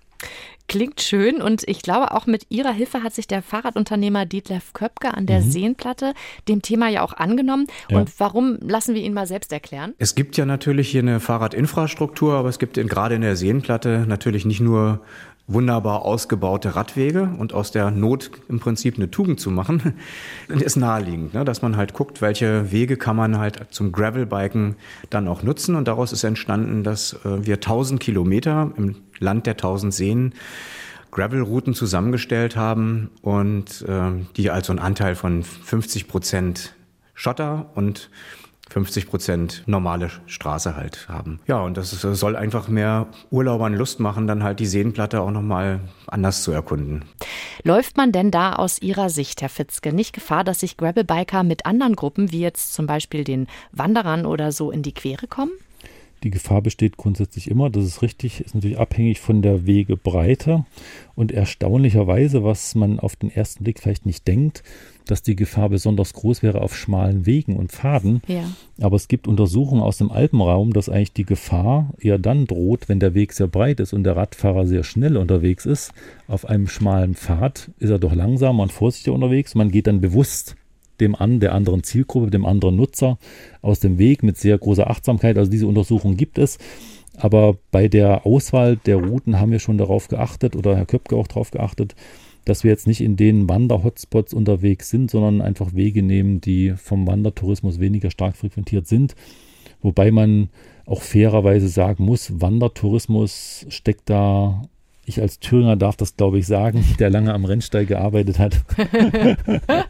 Klingt 0.67 1.01
schön 1.01 1.41
und 1.41 1.67
ich 1.67 1.81
glaube, 1.81 2.11
auch 2.11 2.27
mit 2.27 2.45
Ihrer 2.49 2.71
Hilfe 2.71 3.01
hat 3.01 3.15
sich 3.15 3.25
der 3.25 3.41
Fahrradunternehmer 3.41 4.27
Dietlef 4.27 4.73
Köpke 4.73 5.11
an 5.15 5.25
der 5.25 5.39
mhm. 5.39 5.49
Seenplatte 5.49 6.13
dem 6.47 6.61
Thema 6.61 6.89
ja 6.89 7.01
auch 7.01 7.13
angenommen. 7.13 7.65
Ja. 7.89 7.97
Und 7.97 8.11
warum 8.19 8.59
lassen 8.61 8.93
wir 8.93 9.01
ihn 9.01 9.13
mal 9.13 9.25
selbst 9.25 9.51
erklären? 9.51 9.95
Es 9.97 10.13
gibt 10.13 10.37
ja 10.37 10.45
natürlich 10.45 10.89
hier 10.89 11.01
eine 11.01 11.19
Fahrradinfrastruktur, 11.19 12.35
aber 12.35 12.49
es 12.49 12.59
gibt 12.59 12.77
in, 12.77 12.87
gerade 12.87 13.15
in 13.15 13.21
der 13.21 13.35
Seenplatte 13.35 14.05
natürlich 14.07 14.45
nicht 14.45 14.59
nur 14.59 15.01
wunderbar 15.49 16.05
ausgebaute 16.05 16.75
Radwege 16.75 17.31
und 17.37 17.53
aus 17.53 17.71
der 17.71 17.91
Not 17.91 18.31
im 18.47 18.59
Prinzip 18.59 18.95
eine 18.95 19.11
Tugend 19.11 19.39
zu 19.39 19.49
machen, 19.49 19.95
ist 20.47 20.77
naheliegend, 20.77 21.33
ne? 21.33 21.43
dass 21.43 21.61
man 21.61 21.75
halt 21.75 21.93
guckt, 21.93 22.21
welche 22.21 22.71
Wege 22.71 22.95
kann 22.95 23.15
man 23.15 23.39
halt 23.39 23.67
zum 23.71 23.91
Gravelbiken 23.91 24.75
dann 25.09 25.27
auch 25.27 25.43
nutzen. 25.43 25.75
Und 25.75 25.87
daraus 25.87 26.13
ist 26.13 26.23
entstanden, 26.23 26.83
dass 26.83 27.13
äh, 27.25 27.45
wir 27.45 27.55
1000 27.55 27.99
Kilometer 27.99 28.71
im 28.77 28.95
Land 29.19 29.47
der 29.47 29.53
1000 29.53 29.93
Seen 29.93 30.33
Gravelrouten 31.11 31.73
zusammengestellt 31.73 32.55
haben 32.55 33.09
und 33.21 33.81
äh, 33.87 34.11
die 34.37 34.51
also 34.51 34.71
einen 34.71 34.79
Anteil 34.79 35.15
von 35.15 35.43
50 35.43 36.07
Prozent 36.07 36.75
Schotter 37.15 37.71
und 37.73 38.11
50 38.69 39.09
Prozent 39.09 39.63
normale 39.65 40.09
Straße 40.27 40.75
halt 40.75 41.07
haben. 41.09 41.39
Ja, 41.47 41.61
und 41.61 41.77
das 41.77 41.91
soll 41.91 42.35
einfach 42.35 42.67
mehr 42.67 43.07
Urlaubern 43.31 43.73
Lust 43.73 43.99
machen, 43.99 44.27
dann 44.27 44.43
halt 44.43 44.59
die 44.59 44.65
Seenplatte 44.65 45.21
auch 45.21 45.31
nochmal 45.31 45.81
anders 46.07 46.43
zu 46.43 46.51
erkunden. 46.51 47.05
Läuft 47.63 47.97
man 47.97 48.11
denn 48.11 48.31
da 48.31 48.53
aus 48.53 48.81
Ihrer 48.81 49.09
Sicht, 49.09 49.41
Herr 49.41 49.49
Fitzke, 49.49 49.93
nicht 49.93 50.13
Gefahr, 50.13 50.43
dass 50.43 50.59
sich 50.61 50.77
Gravelbiker 50.77 51.43
mit 51.43 51.65
anderen 51.65 51.95
Gruppen, 51.95 52.31
wie 52.31 52.41
jetzt 52.41 52.73
zum 52.73 52.85
Beispiel 52.87 53.23
den 53.23 53.47
Wanderern 53.71 54.25
oder 54.25 54.51
so, 54.51 54.71
in 54.71 54.83
die 54.83 54.93
Quere 54.93 55.27
kommen? 55.27 55.51
Die 56.23 56.31
Gefahr 56.31 56.61
besteht 56.61 56.97
grundsätzlich 56.97 57.49
immer, 57.49 57.69
das 57.69 57.85
ist 57.85 58.01
richtig, 58.01 58.41
ist 58.41 58.55
natürlich 58.55 58.77
abhängig 58.77 59.19
von 59.19 59.41
der 59.41 59.65
Wegebreite 59.65 60.65
und 61.15 61.31
erstaunlicherweise, 61.31 62.43
was 62.43 62.75
man 62.75 62.99
auf 62.99 63.15
den 63.15 63.31
ersten 63.31 63.63
Blick 63.63 63.79
vielleicht 63.79 64.05
nicht 64.05 64.27
denkt, 64.27 64.63
dass 65.05 65.23
die 65.23 65.35
Gefahr 65.35 65.69
besonders 65.69 66.13
groß 66.13 66.43
wäre 66.43 66.61
auf 66.61 66.75
schmalen 66.75 67.25
Wegen 67.25 67.55
und 67.55 67.71
Pfaden. 67.71 68.21
Ja. 68.27 68.43
Aber 68.79 68.95
es 68.95 69.07
gibt 69.07 69.27
Untersuchungen 69.27 69.81
aus 69.81 69.97
dem 69.97 70.11
Alpenraum, 70.11 70.73
dass 70.73 70.89
eigentlich 70.89 71.13
die 71.13 71.25
Gefahr 71.25 71.93
eher 71.99 72.19
dann 72.19 72.45
droht, 72.45 72.89
wenn 72.89 72.99
der 72.99 73.13
Weg 73.13 73.33
sehr 73.33 73.47
breit 73.47 73.79
ist 73.79 73.93
und 73.93 74.03
der 74.03 74.15
Radfahrer 74.15 74.67
sehr 74.67 74.83
schnell 74.83 75.17
unterwegs 75.17 75.65
ist. 75.65 75.93
Auf 76.27 76.45
einem 76.45 76.67
schmalen 76.67 77.15
Pfad 77.15 77.71
ist 77.79 77.89
er 77.89 77.99
doch 77.99 78.13
langsamer 78.13 78.63
und 78.63 78.71
vorsichtiger 78.71 79.15
unterwegs. 79.15 79.55
Man 79.55 79.71
geht 79.71 79.87
dann 79.87 80.01
bewusst 80.01 80.55
dem 81.01 81.15
an, 81.15 81.39
der 81.39 81.53
anderen 81.53 81.83
Zielgruppe, 81.83 82.29
dem 82.29 82.45
anderen 82.45 82.75
Nutzer 82.75 83.17
aus 83.61 83.79
dem 83.79 83.97
Weg 83.97 84.23
mit 84.23 84.37
sehr 84.37 84.57
großer 84.57 84.89
Achtsamkeit. 84.89 85.37
Also 85.37 85.51
diese 85.51 85.67
Untersuchung 85.67 86.17
gibt 86.17 86.37
es. 86.37 86.57
Aber 87.17 87.57
bei 87.71 87.87
der 87.87 88.25
Auswahl 88.25 88.77
der 88.77 88.97
Routen 88.97 89.39
haben 89.39 89.51
wir 89.51 89.59
schon 89.59 89.77
darauf 89.77 90.07
geachtet 90.07 90.55
oder 90.55 90.75
Herr 90.77 90.85
Köpke 90.85 91.15
auch 91.15 91.27
darauf 91.27 91.51
geachtet, 91.51 91.95
dass 92.45 92.63
wir 92.63 92.71
jetzt 92.71 92.87
nicht 92.87 93.01
in 93.01 93.17
den 93.17 93.49
Wander-Hotspots 93.49 94.33
unterwegs 94.33 94.89
sind, 94.89 95.11
sondern 95.11 95.41
einfach 95.41 95.73
Wege 95.73 96.01
nehmen, 96.01 96.39
die 96.39 96.73
vom 96.77 97.05
Wandertourismus 97.07 97.79
weniger 97.79 98.09
stark 98.09 98.37
frequentiert 98.37 98.87
sind. 98.87 99.15
Wobei 99.81 100.11
man 100.11 100.49
auch 100.85 101.01
fairerweise 101.01 101.67
sagen 101.67 102.05
muss, 102.05 102.41
Wandertourismus 102.41 103.65
steckt 103.69 104.09
da 104.09 104.63
ich 105.09 105.21
als 105.21 105.39
Thüringer 105.39 105.75
darf 105.75 105.97
das, 105.97 106.15
glaube 106.15 106.39
ich, 106.39 106.47
sagen, 106.47 106.85
der 106.99 107.09
lange 107.09 107.33
am 107.33 107.45
Rennsteig 107.45 107.87
gearbeitet 107.87 108.39
hat. 108.39 108.61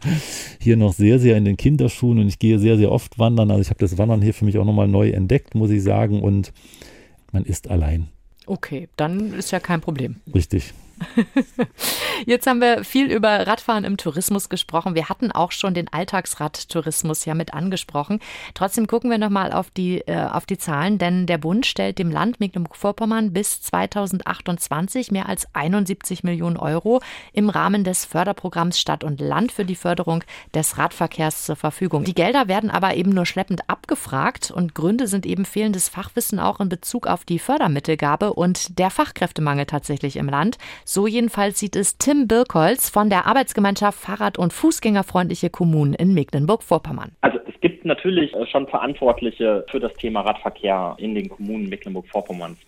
hier 0.58 0.76
noch 0.76 0.92
sehr, 0.92 1.18
sehr 1.18 1.36
in 1.36 1.44
den 1.44 1.56
Kinderschuhen 1.56 2.18
und 2.18 2.28
ich 2.28 2.38
gehe 2.38 2.58
sehr, 2.58 2.76
sehr 2.76 2.90
oft 2.90 3.18
wandern. 3.18 3.50
Also 3.50 3.62
ich 3.62 3.70
habe 3.70 3.80
das 3.80 3.98
Wandern 3.98 4.22
hier 4.22 4.34
für 4.34 4.44
mich 4.44 4.58
auch 4.58 4.64
nochmal 4.64 4.88
neu 4.88 5.10
entdeckt, 5.10 5.54
muss 5.54 5.70
ich 5.70 5.82
sagen. 5.82 6.22
Und 6.22 6.52
man 7.32 7.44
ist 7.44 7.68
allein. 7.68 8.08
Okay, 8.46 8.88
dann 8.96 9.34
ist 9.34 9.52
ja 9.52 9.60
kein 9.60 9.80
Problem. 9.80 10.16
Richtig. 10.34 10.74
Jetzt 12.26 12.46
haben 12.46 12.60
wir 12.60 12.84
viel 12.84 13.10
über 13.10 13.46
Radfahren 13.46 13.84
im 13.84 13.96
Tourismus 13.96 14.48
gesprochen. 14.48 14.94
Wir 14.94 15.08
hatten 15.08 15.32
auch 15.32 15.52
schon 15.52 15.74
den 15.74 15.92
Alltagsradtourismus 15.92 17.24
ja 17.24 17.34
mit 17.34 17.54
angesprochen. 17.54 18.20
Trotzdem 18.54 18.86
gucken 18.86 19.10
wir 19.10 19.18
nochmal 19.18 19.52
auf 19.52 19.70
die, 19.70 20.00
äh, 20.06 20.26
auf 20.26 20.46
die 20.46 20.58
Zahlen, 20.58 20.98
denn 20.98 21.26
der 21.26 21.38
Bund 21.38 21.66
stellt 21.66 21.98
dem 21.98 22.10
Land 22.10 22.40
Mecklenburg-Vorpommern 22.40 23.32
bis 23.32 23.62
2028 23.62 25.10
mehr 25.10 25.28
als 25.28 25.46
71 25.54 26.24
Millionen 26.24 26.56
Euro 26.56 27.00
im 27.32 27.48
Rahmen 27.48 27.84
des 27.84 28.04
Förderprogramms 28.04 28.78
Stadt 28.78 29.04
und 29.04 29.20
Land 29.20 29.52
für 29.52 29.64
die 29.64 29.76
Förderung 29.76 30.24
des 30.54 30.78
Radverkehrs 30.78 31.44
zur 31.46 31.56
Verfügung. 31.56 32.04
Die 32.04 32.14
Gelder 32.14 32.48
werden 32.48 32.70
aber 32.70 32.94
eben 32.94 33.10
nur 33.10 33.26
schleppend 33.26 33.68
abgefragt 33.68 34.50
und 34.50 34.74
Gründe 34.74 35.06
sind 35.06 35.26
eben 35.26 35.44
fehlendes 35.44 35.88
Fachwissen 35.88 36.38
auch 36.38 36.60
in 36.60 36.68
Bezug 36.68 37.06
auf 37.06 37.24
die 37.24 37.38
Fördermittelgabe 37.38 38.32
und 38.32 38.78
der 38.78 38.90
Fachkräftemangel 38.90 39.66
tatsächlich 39.66 40.16
im 40.16 40.28
Land. 40.28 40.58
So 40.92 41.06
jedenfalls 41.06 41.60
sieht 41.60 41.76
es 41.76 41.98
Tim 41.98 42.26
Birkholz 42.26 42.90
von 42.90 43.10
der 43.10 43.24
Arbeitsgemeinschaft 43.28 43.96
Fahrrad- 43.96 44.38
und 44.38 44.52
Fußgängerfreundliche 44.52 45.48
Kommunen 45.48 45.94
in 45.94 46.14
Mecklenburg-Vorpommern. 46.14 47.12
Also 47.20 47.38
es 47.46 47.60
gibt 47.60 47.84
natürlich 47.84 48.34
äh, 48.34 48.44
schon 48.48 48.66
Verantwortliche 48.66 49.64
für 49.70 49.78
das 49.78 49.94
Thema 49.94 50.22
Radverkehr 50.22 50.96
in 50.98 51.14
den 51.14 51.28
Kommunen 51.28 51.68
Mecklenburg-Vorpommerns. 51.68 52.58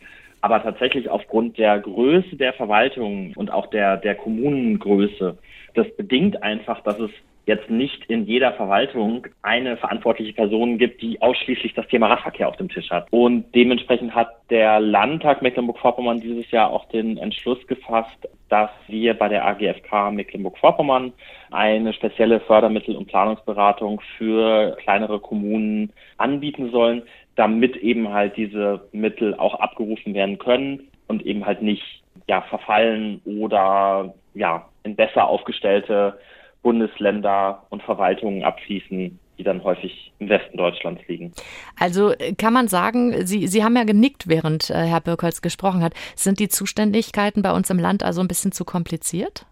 Aber 0.41 0.63
tatsächlich 0.63 1.11
aufgrund 1.11 1.59
der 1.59 1.81
Größe 1.81 2.37
der 2.37 2.53
Verwaltung 2.53 3.33
und 3.35 3.51
auch 3.51 3.67
der, 3.71 3.97
der 3.97 4.15
Kommunengröße, 4.15 5.37
das 5.75 5.89
bedingt 5.97 6.45
einfach, 6.45 6.81
dass 6.85 7.01
es 7.01 7.11
jetzt 7.45 7.69
nicht 7.71 8.05
in 8.07 8.25
jeder 8.25 8.53
Verwaltung 8.53 9.27
eine 9.43 9.77
verantwortliche 9.77 10.33
Person 10.33 10.79
gibt, 10.79 11.03
die 11.03 11.21
ausschließlich 11.21 11.75
das 11.75 11.87
Thema 11.89 12.07
Radverkehr 12.09 12.49
auf 12.49 12.57
dem 12.57 12.69
Tisch 12.69 12.91
hat. 12.91 13.09
Und 13.11 13.53
dementsprechend 13.55 14.15
hat 14.15 14.29
der 14.51 14.79
Landtag 14.81 15.43
Mecklenburg-Vorpommern 15.43 16.21
dieses 16.21 16.51
Jahr 16.51 16.71
auch 16.71 16.89
den 16.89 17.19
Entschluss 17.19 17.67
gefasst, 17.67 18.29
dass 18.49 18.71
wir 18.87 19.15
bei 19.15 19.29
der 19.29 19.45
AGFK 19.47 20.13
Mecklenburg-Vorpommern 20.13 21.13
eine 21.51 21.93
spezielle 21.93 22.41
Fördermittel- 22.41 22.97
und 22.97 23.07
Planungsberatung 23.07 24.01
für 24.19 24.77
kleinere 24.83 25.19
Kommunen 25.19 25.93
anbieten 26.19 26.71
sollen, 26.71 27.03
damit 27.35 27.77
eben 27.77 28.13
halt 28.13 28.37
diese 28.37 28.87
Mittel 28.93 29.35
auch 29.35 29.55
abgerufen 29.59 30.15
werden 30.15 30.39
können 30.39 30.89
und 31.09 31.27
eben 31.27 31.45
halt 31.45 31.63
nicht 31.63 32.03
ja 32.29 32.43
verfallen 32.43 33.21
oder 33.25 34.15
ja 34.35 34.69
in 34.85 34.97
besser 34.97 35.27
aufgestellte 35.27 36.19
Bundesländer 36.63 37.67
und 37.71 37.83
Verwaltungen 37.83 38.45
abfließen, 38.45 39.19
die 39.39 39.45
dann 39.45 39.65
häufig 39.65 40.13
im 40.19 40.29
Westen 40.29 40.57
Deutschlands 40.57 41.03
liegen. 41.09 41.33
Also 41.79 42.13
äh, 42.13 42.35
kann 42.35 42.53
man 42.53 42.69
sagen, 42.69 43.27
Sie, 43.27 43.49
Sie 43.49 43.65
haben 43.65 43.77
ja 43.77 43.85
genickt, 43.85 44.29
während 44.29 44.71
äh, 44.71 44.75
Herr 44.75 45.01
Birkholz 45.01 45.43
gesprochen 45.43 45.83
hat. 45.83 45.95
Sind 46.15 46.39
die 46.39 46.49
Zuständigkeiten 46.49 47.43
bei 47.43 47.53
uns 47.53 47.69
im 47.71 47.79
Land 47.79 48.03
also 48.03 48.21
ein 48.21 48.29
bisschen 48.29 48.53
zu 48.53 48.65
kompliziert? 48.65 49.47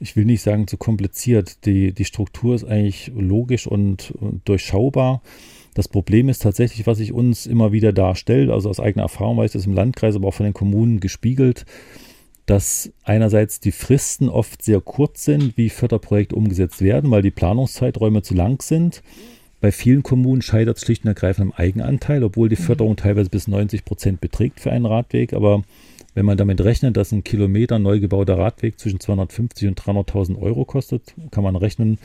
Ich 0.00 0.16
will 0.16 0.24
nicht 0.24 0.42
sagen 0.42 0.66
zu 0.66 0.76
kompliziert. 0.76 1.64
Die, 1.66 1.92
die 1.92 2.04
Struktur 2.04 2.54
ist 2.54 2.64
eigentlich 2.64 3.12
logisch 3.14 3.66
und 3.66 4.14
durchschaubar. 4.44 5.22
Das 5.74 5.88
Problem 5.88 6.28
ist 6.28 6.42
tatsächlich, 6.42 6.86
was 6.86 6.98
sich 6.98 7.12
uns 7.12 7.46
immer 7.46 7.70
wieder 7.70 7.92
darstellt, 7.92 8.50
also 8.50 8.68
aus 8.68 8.80
eigener 8.80 9.04
Erfahrung 9.04 9.36
weiß 9.36 9.54
ich 9.54 9.60
das 9.60 9.66
im 9.66 9.74
Landkreis, 9.74 10.16
aber 10.16 10.28
auch 10.28 10.34
von 10.34 10.44
den 10.44 10.54
Kommunen 10.54 10.98
gespiegelt, 10.98 11.66
dass 12.48 12.90
einerseits 13.04 13.60
die 13.60 13.72
Fristen 13.72 14.30
oft 14.30 14.62
sehr 14.62 14.80
kurz 14.80 15.24
sind, 15.24 15.58
wie 15.58 15.68
Förderprojekte 15.68 16.34
umgesetzt 16.34 16.80
werden, 16.80 17.10
weil 17.10 17.20
die 17.20 17.30
Planungszeiträume 17.30 18.22
zu 18.22 18.34
lang 18.34 18.62
sind. 18.62 19.02
Bei 19.60 19.70
vielen 19.70 20.02
Kommunen 20.02 20.40
scheitert 20.40 20.78
es 20.78 20.82
schlicht 20.82 21.04
und 21.04 21.08
ergreifend 21.08 21.52
am 21.52 21.52
Eigenanteil, 21.52 22.24
obwohl 22.24 22.48
die 22.48 22.58
mhm. 22.58 22.64
Förderung 22.64 22.96
teilweise 22.96 23.28
bis 23.28 23.48
90 23.48 23.84
Prozent 23.84 24.22
beträgt 24.22 24.60
für 24.60 24.72
einen 24.72 24.86
Radweg. 24.86 25.34
Aber 25.34 25.62
wenn 26.18 26.26
man 26.26 26.36
damit 26.36 26.60
rechnet, 26.64 26.96
dass 26.96 27.12
ein 27.12 27.22
Kilometer 27.22 27.78
neu 27.78 28.00
gebauter 28.00 28.36
Radweg 28.36 28.80
zwischen 28.80 28.98
250 28.98 29.68
und 29.68 29.80
300.000 29.80 30.36
Euro 30.42 30.64
kostet, 30.64 31.14
kann 31.30 31.44
man 31.44 31.54
rechnen, 31.54 31.98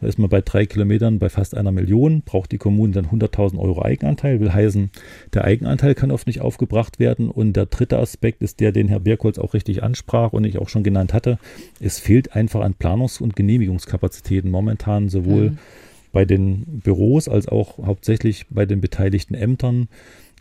da 0.00 0.08
ist 0.08 0.18
man 0.18 0.28
bei 0.28 0.40
drei 0.40 0.66
Kilometern 0.66 1.20
bei 1.20 1.28
fast 1.28 1.56
einer 1.56 1.70
Million, 1.70 2.22
braucht 2.22 2.50
die 2.50 2.58
Kommune 2.58 2.94
dann 2.94 3.06
100.000 3.06 3.60
Euro 3.60 3.80
Eigenanteil. 3.80 4.40
Will 4.40 4.52
heißen, 4.52 4.90
der 5.34 5.44
Eigenanteil 5.44 5.94
kann 5.94 6.10
oft 6.10 6.26
nicht 6.26 6.40
aufgebracht 6.40 6.98
werden. 6.98 7.30
Und 7.30 7.52
der 7.52 7.66
dritte 7.66 8.00
Aspekt 8.00 8.42
ist 8.42 8.58
der, 8.58 8.72
den 8.72 8.88
Herr 8.88 8.98
Birkholz 8.98 9.38
auch 9.38 9.54
richtig 9.54 9.84
ansprach 9.84 10.32
und 10.32 10.42
ich 10.42 10.58
auch 10.58 10.68
schon 10.68 10.82
genannt 10.82 11.14
hatte. 11.14 11.38
Es 11.78 12.00
fehlt 12.00 12.34
einfach 12.34 12.62
an 12.62 12.74
Planungs- 12.74 13.22
und 13.22 13.36
Genehmigungskapazitäten 13.36 14.50
momentan 14.50 15.08
sowohl 15.08 15.50
mhm. 15.50 15.58
bei 16.10 16.24
den 16.24 16.80
Büros 16.82 17.28
als 17.28 17.46
auch 17.46 17.78
hauptsächlich 17.78 18.46
bei 18.50 18.66
den 18.66 18.80
beteiligten 18.80 19.34
Ämtern, 19.34 19.86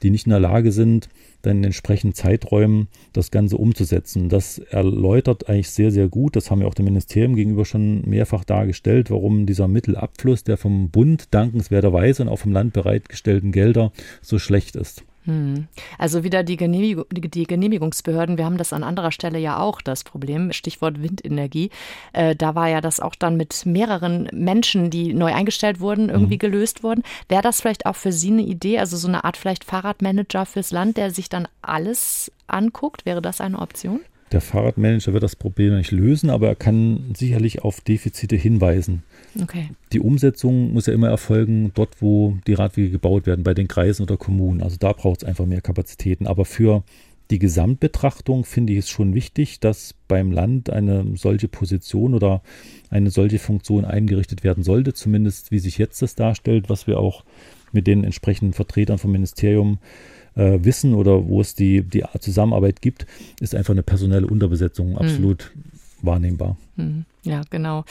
die 0.04 0.10
nicht 0.12 0.26
in 0.26 0.32
der 0.32 0.40
Lage 0.40 0.72
sind, 0.72 1.10
dann 1.42 1.58
in 1.58 1.64
entsprechenden 1.66 2.14
Zeiträumen 2.14 2.88
das 3.14 3.32
Ganze 3.32 3.58
umzusetzen. 3.58 4.30
Das 4.30 4.60
erläutert 4.60 5.50
eigentlich 5.50 5.70
sehr, 5.70 5.92
sehr 5.92 6.08
gut. 6.08 6.36
Das 6.36 6.52
haben 6.52 6.60
wir 6.60 6.68
auch 6.68 6.74
dem 6.74 6.86
Ministerium 6.86 7.36
gegenüber 7.36 7.66
schon 7.66 8.02
mehrfach 8.08 8.44
dargestellt, 8.44 9.10
warum 9.10 9.46
dieser 9.46 9.68
Mittelabfluss, 9.68 10.44
der 10.44 10.58
vom 10.58 10.90
Bund 10.90 11.34
dankenswerterweise 11.34 12.24
und 12.24 12.30
auch 12.30 12.40
vom 12.40 12.52
Land 12.52 12.74
bereitgestellten 12.74 13.52
Gelder 13.52 13.92
so 14.22 14.40
schlecht 14.40 14.76
ist. 14.76 15.04
Hm. 15.30 15.68
Also 16.00 16.24
wieder 16.24 16.42
die, 16.42 16.58
Genehmigung, 16.58 17.06
die, 17.12 17.44
Genehmigungsbehörden, 17.44 18.40
wir 18.40 18.46
haben 18.46 18.58
das 18.58 18.74
an 18.74 18.84
anderer 18.84 19.12
Stelle 19.12 19.38
ja 19.38 19.60
auch, 19.60 19.80
das 19.80 20.04
Problem, 20.04 20.52
Stichwort 20.54 21.04
Windenergie. 21.04 21.70
Äh, 22.14 22.36
da 22.36 22.56
war 22.56 22.68
ja 22.68 22.82
das 22.82 23.00
auch 23.00 23.14
dann 23.14 23.38
mit 23.38 23.64
mehreren 23.68 24.28
Menschen, 24.34 24.90
die 24.90 25.14
neu 25.14 25.32
eingestellt 25.32 25.80
wurden, 25.80 26.10
irgendwie 26.10 26.36
mhm. 26.36 26.40
gelöst 26.40 26.82
worden. 26.82 27.04
Wäre 27.28 27.44
das 27.44 27.62
vielleicht 27.62 27.86
auch 27.86 27.96
für 27.96 28.12
Sie 28.12 28.32
eine 28.32 28.42
Idee, 28.42 28.80
also 28.80 28.98
so 28.98 29.08
eine 29.08 29.24
Art 29.24 29.38
vielleicht 29.38 29.66
Fahrradmanager 29.66 30.48
fürs 30.48 30.72
Land, 30.72 30.98
der 30.98 31.12
sich 31.12 31.30
dann 31.30 31.48
alles 31.62 32.32
anguckt? 32.48 33.06
Wäre 33.06 33.22
das 33.22 33.40
eine 33.40 33.60
Option? 33.60 34.00
Der 34.32 34.42
Fahrradmanager 34.42 35.14
wird 35.14 35.24
das 35.24 35.36
Problem 35.36 35.76
nicht 35.76 35.92
lösen, 35.92 36.30
aber 36.30 36.48
er 36.48 36.56
kann 36.56 37.14
sicherlich 37.18 37.64
auf 37.64 37.82
Defizite 37.82 38.36
hinweisen. 38.36 39.04
Okay. 39.42 39.70
Die 39.92 40.00
Umsetzung 40.00 40.74
muss 40.74 40.86
ja 40.86 40.94
immer 40.94 41.10
erfolgen 41.10 41.72
dort, 41.74 42.02
wo 42.02 42.38
die 42.46 42.54
Radwege 42.54 42.92
gebaut 42.92 43.26
werden, 43.26 43.44
bei 43.44 43.54
den 43.54 43.68
Kreisen 43.68 44.04
oder 44.04 44.18
Kommunen. 44.18 44.62
Also 44.62 44.78
da 44.80 44.94
braucht 44.94 45.24
es 45.24 45.28
einfach 45.28 45.46
mehr 45.46 45.62
Kapazitäten. 45.62 46.28
Aber 46.28 46.46
für 46.46 46.84
die 47.32 47.40
Gesamtbetrachtung 47.40 48.44
finde 48.46 48.74
ich 48.74 48.80
es 48.80 48.90
schon 48.90 49.14
wichtig, 49.14 49.60
dass 49.60 49.96
beim 50.08 50.32
Land 50.32 50.70
eine 50.70 51.06
solche 51.16 51.48
Position 51.48 52.14
oder 52.14 52.42
eine 52.90 53.12
solche 53.12 53.40
Funktion 53.40 53.86
eingerichtet 53.86 54.44
werden 54.44 54.64
sollte, 54.64 54.94
zumindest 54.94 55.52
wie 55.52 55.60
sich 55.60 55.78
jetzt 55.78 56.02
das 56.02 56.16
darstellt, 56.16 56.70
was 56.70 56.88
wir 56.88 57.00
auch 57.00 57.24
mit 57.72 57.88
den 57.88 58.04
entsprechenden 58.04 58.54
Vertretern 58.54 58.98
vom 58.98 59.12
Ministerium 59.12 59.78
äh, 59.78 60.19
wissen 60.36 60.94
oder 60.94 61.28
wo 61.28 61.42
es 61.42 61.56
die, 61.56 61.82
die 61.82 62.04
Zusammenarbeit 62.20 62.82
gibt, 62.82 63.06
ist 63.40 63.56
einfach 63.56 63.74
eine 63.74 63.84
personelle 63.84 64.28
Unterbesetzung 64.28 64.98
absolut 64.98 65.52
mhm. 65.54 66.08
wahrnehmbar. 66.08 66.58
Mhm. 66.76 67.06
Ja, 67.24 67.42
genau. 67.50 67.84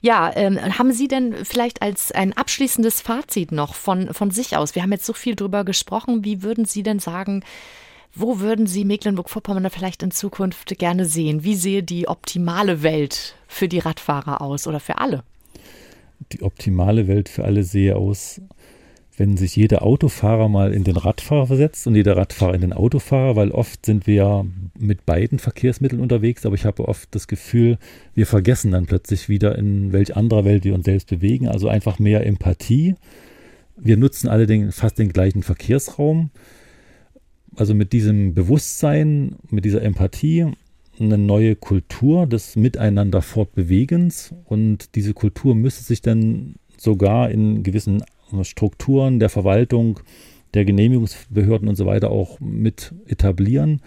Ja, 0.00 0.30
ähm, 0.36 0.58
haben 0.78 0.92
Sie 0.92 1.08
denn 1.08 1.34
vielleicht 1.44 1.82
als 1.82 2.12
ein 2.12 2.32
abschließendes 2.32 3.00
Fazit 3.00 3.50
noch 3.50 3.74
von, 3.74 4.14
von 4.14 4.30
sich 4.30 4.56
aus? 4.56 4.74
Wir 4.74 4.82
haben 4.82 4.92
jetzt 4.92 5.06
so 5.06 5.12
viel 5.12 5.34
drüber 5.34 5.64
gesprochen. 5.64 6.24
Wie 6.24 6.42
würden 6.42 6.64
Sie 6.64 6.84
denn 6.84 7.00
sagen, 7.00 7.42
wo 8.14 8.40
würden 8.40 8.66
Sie 8.66 8.84
Mecklenburg-Vorpommern 8.84 9.70
vielleicht 9.70 10.02
in 10.02 10.10
Zukunft 10.10 10.78
gerne 10.78 11.04
sehen? 11.04 11.42
Wie 11.42 11.54
sehe 11.54 11.82
die 11.82 12.08
optimale 12.08 12.82
Welt 12.82 13.34
für 13.48 13.68
die 13.68 13.80
Radfahrer 13.80 14.40
aus 14.40 14.66
oder 14.66 14.80
für 14.80 14.98
alle? 14.98 15.24
Die 16.32 16.42
optimale 16.42 17.06
Welt 17.08 17.28
für 17.28 17.44
alle 17.44 17.64
sehe 17.64 17.96
aus, 17.96 18.40
wenn 19.18 19.36
sich 19.36 19.56
jeder 19.56 19.82
Autofahrer 19.82 20.48
mal 20.48 20.72
in 20.72 20.84
den 20.84 20.96
Radfahrer 20.96 21.48
versetzt 21.48 21.86
und 21.86 21.94
jeder 21.94 22.16
Radfahrer 22.16 22.54
in 22.54 22.60
den 22.60 22.72
Autofahrer, 22.72 23.36
weil 23.36 23.50
oft 23.50 23.84
sind 23.84 24.06
wir 24.06 24.14
ja 24.14 24.46
mit 24.78 25.04
beiden 25.06 25.38
Verkehrsmitteln 25.38 26.00
unterwegs, 26.00 26.46
aber 26.46 26.54
ich 26.54 26.64
habe 26.64 26.88
oft 26.88 27.14
das 27.14 27.28
Gefühl, 27.28 27.78
wir 28.14 28.26
vergessen 28.26 28.70
dann 28.70 28.86
plötzlich 28.86 29.28
wieder, 29.28 29.58
in 29.58 29.92
welch 29.92 30.16
anderer 30.16 30.44
Welt 30.44 30.64
wir 30.64 30.74
uns 30.74 30.84
selbst 30.84 31.08
bewegen. 31.08 31.48
Also 31.48 31.68
einfach 31.68 31.98
mehr 31.98 32.24
Empathie. 32.24 32.94
Wir 33.76 33.96
nutzen 33.96 34.28
alle 34.28 34.46
den, 34.46 34.72
fast 34.72 34.98
den 34.98 35.12
gleichen 35.12 35.42
Verkehrsraum 35.42 36.30
also 37.58 37.74
mit 37.74 37.92
diesem 37.92 38.34
Bewusstsein, 38.34 39.36
mit 39.50 39.64
dieser 39.64 39.82
Empathie 39.82 40.46
eine 41.00 41.18
neue 41.18 41.56
Kultur 41.56 42.26
des 42.26 42.56
Miteinander 42.56 43.22
fortbewegens 43.22 44.34
und 44.44 44.94
diese 44.94 45.14
Kultur 45.14 45.54
müsste 45.54 45.84
sich 45.84 46.00
dann 46.00 46.56
sogar 46.76 47.30
in 47.30 47.62
gewissen 47.62 48.02
Strukturen 48.42 49.20
der 49.20 49.28
Verwaltung, 49.28 50.00
der 50.54 50.64
Genehmigungsbehörden 50.64 51.68
und 51.68 51.76
so 51.76 51.86
weiter 51.86 52.10
auch 52.10 52.40
mit 52.40 52.94
etablieren, 53.06 53.80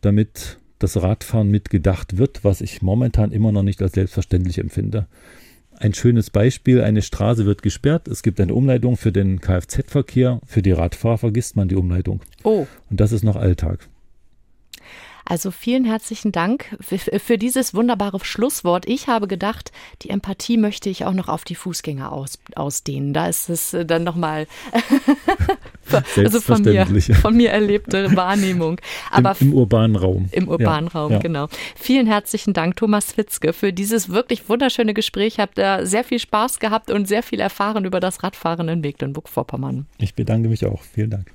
damit 0.00 0.58
das 0.78 1.02
Radfahren 1.02 1.50
mitgedacht 1.50 2.18
wird, 2.18 2.44
was 2.44 2.60
ich 2.60 2.82
momentan 2.82 3.32
immer 3.32 3.52
noch 3.52 3.62
nicht 3.62 3.80
als 3.80 3.92
selbstverständlich 3.92 4.58
empfinde 4.58 5.06
ein 5.78 5.94
schönes 5.94 6.30
Beispiel. 6.30 6.80
Eine 6.80 7.02
Straße 7.02 7.46
wird 7.46 7.62
gesperrt, 7.62 8.08
es 8.08 8.22
gibt 8.22 8.40
eine 8.40 8.54
Umleitung 8.54 8.96
für 8.96 9.12
den 9.12 9.40
Kfz-Verkehr, 9.40 10.40
für 10.46 10.62
die 10.62 10.72
Radfahrer 10.72 11.18
vergisst 11.18 11.56
man 11.56 11.68
die 11.68 11.76
Umleitung. 11.76 12.20
Oh. 12.42 12.66
Und 12.90 13.00
das 13.00 13.12
ist 13.12 13.24
noch 13.24 13.36
Alltag. 13.36 13.88
Also 15.26 15.50
vielen 15.50 15.84
herzlichen 15.84 16.32
Dank 16.32 16.76
für, 16.80 16.98
für, 16.98 17.38
dieses 17.38 17.74
wunderbare 17.74 18.22
Schlusswort. 18.22 18.86
Ich 18.86 19.08
habe 19.08 19.26
gedacht, 19.26 19.72
die 20.02 20.10
Empathie 20.10 20.56
möchte 20.56 20.90
ich 20.90 21.04
auch 21.04 21.12
noch 21.12 21.28
auf 21.28 21.44
die 21.44 21.54
Fußgänger 21.54 22.12
aus, 22.12 22.38
ausdehnen. 22.54 23.14
Da 23.14 23.28
ist 23.28 23.48
es 23.48 23.72
äh, 23.72 23.86
dann 23.86 24.04
nochmal 24.04 24.46
also 26.16 26.40
von 26.40 26.62
mir, 26.62 26.86
von 27.14 27.36
mir 27.36 27.50
erlebte 27.50 28.14
Wahrnehmung. 28.16 28.80
Aber 29.10 29.34
Im, 29.40 29.48
Im, 29.48 29.54
urbanen 29.54 29.96
Raum. 29.96 30.28
Im 30.30 30.48
urbanen 30.48 30.90
ja, 30.92 31.00
Raum, 31.00 31.12
ja. 31.12 31.18
genau. 31.18 31.48
Vielen 31.74 32.06
herzlichen 32.06 32.52
Dank, 32.52 32.76
Thomas 32.76 33.12
Fitzke, 33.12 33.52
für 33.52 33.72
dieses 33.72 34.10
wirklich 34.10 34.48
wunderschöne 34.48 34.94
Gespräch. 34.94 35.38
Habt 35.38 35.58
da 35.58 35.86
sehr 35.86 36.04
viel 36.04 36.18
Spaß 36.18 36.58
gehabt 36.58 36.90
und 36.90 37.08
sehr 37.08 37.22
viel 37.22 37.40
erfahren 37.40 37.84
über 37.84 38.00
das 38.00 38.22
Radfahren 38.22 38.68
in 38.68 38.80
Mecklenburg-Vorpommern. 38.80 39.86
Ich 39.98 40.14
bedanke 40.14 40.48
mich 40.48 40.66
auch. 40.66 40.82
Vielen 40.82 41.10
Dank. 41.10 41.33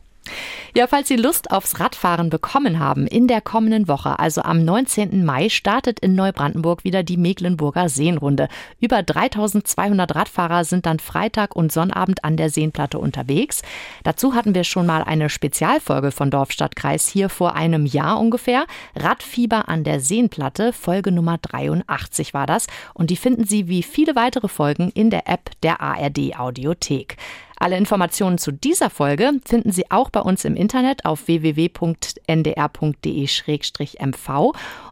Ja, 0.76 0.88
falls 0.88 1.08
Sie 1.08 1.16
Lust 1.16 1.52
aufs 1.52 1.80
Radfahren 1.80 2.30
bekommen 2.30 2.80
haben, 2.80 3.08
in 3.08 3.28
der 3.28 3.42
kommenden 3.42 3.88
Woche, 3.88 4.20
also 4.20 4.42
am 4.42 4.64
19. 4.64 5.26
Mai, 5.26 5.50
startet 5.50 6.00
in 6.00 6.16
Neubrandenburg 6.16 6.84
wieder 6.84 7.04
die 7.04 7.18
Mecklenburger 7.18 7.90
Seenrunde. 7.90 8.48
Über 8.80 9.02
3200 9.02 10.16
Radfahrer 10.16 10.64
sind 10.64 10.86
dann 10.86 11.00
Freitag 11.00 11.56
und 11.56 11.72
Sonnabend 11.72 12.24
an 12.24 12.38
der 12.38 12.50
Seenplatte 12.50 13.00
unterwegs. 13.00 13.62
Dazu 14.04 14.36
hatten 14.36 14.54
wir 14.54 14.64
schon 14.64 14.86
mal 14.86 15.04
eine 15.04 15.30
Spezialfolge 15.30 16.12
von 16.12 16.30
Dorfstadtkreis 16.30 17.08
hier 17.08 17.30
vor 17.30 17.56
einem 17.56 17.86
Jahr 17.86 18.20
ungefähr. 18.20 18.66
Radfieber 18.96 19.70
an 19.70 19.84
der 19.84 20.00
Seenplatte, 20.00 20.72
Folge 20.72 21.12
Nummer 21.12 21.40
83 21.40 22.34
war 22.34 22.46
das. 22.46 22.68
Und 22.94 23.10
die 23.10 23.18
finden 23.18 23.46
Sie 23.46 23.68
wie 23.68 23.84
viele 23.84 24.16
weitere 24.16 24.48
Folgen 24.48 24.92
in 24.92 25.10
der 25.10 25.28
App 25.28 25.50
der 25.64 25.82
ARD 25.82 26.38
Audiothek. 26.38 27.18
Alle 27.62 27.78
Informationen 27.78 28.38
zu 28.38 28.53
dieser 28.53 28.89
Folge 28.89 29.34
finden 29.45 29.74
Sie 29.74 29.91
auch 29.91 30.10
bei 30.10 30.22
uns 30.22 30.45
im 30.45 30.55
Internet 30.55 31.03
auf 31.03 31.28
www.ndr.de-mv. 31.28 31.74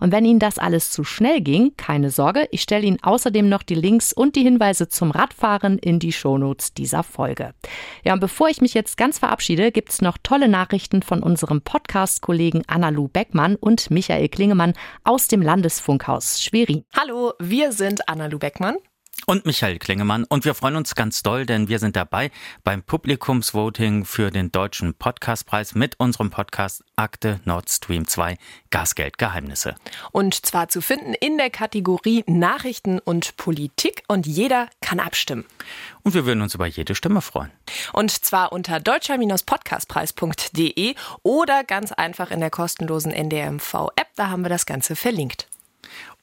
Und 0.01 0.11
wenn 0.11 0.25
Ihnen 0.25 0.39
das 0.39 0.59
alles 0.59 0.91
zu 0.91 1.05
schnell 1.05 1.39
ging, 1.39 1.77
keine 1.77 2.09
Sorge, 2.09 2.49
ich 2.51 2.61
stelle 2.61 2.85
Ihnen 2.85 3.01
außerdem 3.01 3.47
noch 3.47 3.63
die 3.63 3.75
Links 3.75 4.11
und 4.11 4.35
die 4.35 4.43
Hinweise 4.43 4.89
zum 4.89 5.11
Radfahren 5.11 5.79
in 5.79 5.99
die 5.99 6.11
Shownotes 6.11 6.73
dieser 6.73 7.03
Folge. 7.03 7.53
Ja, 8.03 8.11
und 8.13 8.19
bevor 8.19 8.49
ich 8.49 8.59
mich 8.59 8.73
jetzt 8.73 8.97
ganz 8.97 9.17
verabschiede, 9.17 9.71
gibt 9.71 9.91
es 9.91 10.01
noch 10.01 10.17
tolle 10.21 10.49
Nachrichten 10.49 11.03
von 11.03 11.23
unserem 11.23 11.61
Podcast-Kollegen 11.61 12.63
Anna-Lu 12.67 13.07
Beckmann 13.07 13.55
und 13.55 13.89
Michael 13.91 14.27
Klingemann 14.27 14.73
aus 15.05 15.29
dem 15.29 15.41
Landesfunkhaus 15.41 16.43
Schwerin. 16.43 16.83
Hallo, 16.93 17.31
wir 17.39 17.71
sind 17.71 18.09
Anna-Lu 18.09 18.39
Beckmann 18.39 18.75
und 19.27 19.45
Michael 19.45 19.77
Klingemann. 19.77 20.23
Und 20.23 20.45
wir 20.45 20.55
freuen 20.55 20.77
uns 20.77 20.95
ganz 20.95 21.21
doll, 21.21 21.45
denn 21.45 21.67
wir 21.67 21.79
sind 21.79 21.97
dabei 21.97 22.31
beim 22.63 22.81
Publikumsvoting 22.81 24.05
für 24.05 24.31
den 24.31 24.53
Deutschen 24.53 24.93
Podcastpreis 24.93 25.75
mit 25.75 25.99
unserem 25.99 26.29
Podcast 26.29 26.81
Akte 26.95 27.41
Nord 27.43 27.69
Stream 27.69 28.07
2 28.07 28.37
Gasgeldgeheimnisse. 28.71 29.75
Und 30.11 30.45
zwar 30.45 30.69
zu 30.69 30.79
finden 30.81 31.13
in 31.13 31.37
der 31.37 31.49
Kategorie 31.49 32.23
Nachrichten 32.25 32.99
und 32.99 33.35
Politik 33.35 34.03
und 34.07 34.25
jeder 34.25 34.69
kann 34.81 35.01
abstimmen. 35.01 35.43
Und 36.03 36.13
wir 36.13 36.25
würden 36.25 36.41
uns 36.41 36.55
über 36.55 36.65
jede 36.65 36.95
Stimme 36.95 37.21
freuen. 37.21 37.51
Und 37.91 38.11
zwar 38.11 38.53
unter 38.53 38.79
deutscher-podcastpreis.de 38.79 40.95
oder 41.23 41.65
ganz 41.65 41.91
einfach 41.91 42.31
in 42.31 42.39
der 42.39 42.49
kostenlosen 42.49 43.11
NDMV-App. 43.11 44.07
Da 44.15 44.29
haben 44.29 44.43
wir 44.43 44.49
das 44.49 44.65
Ganze 44.65 44.95
verlinkt. 44.95 45.49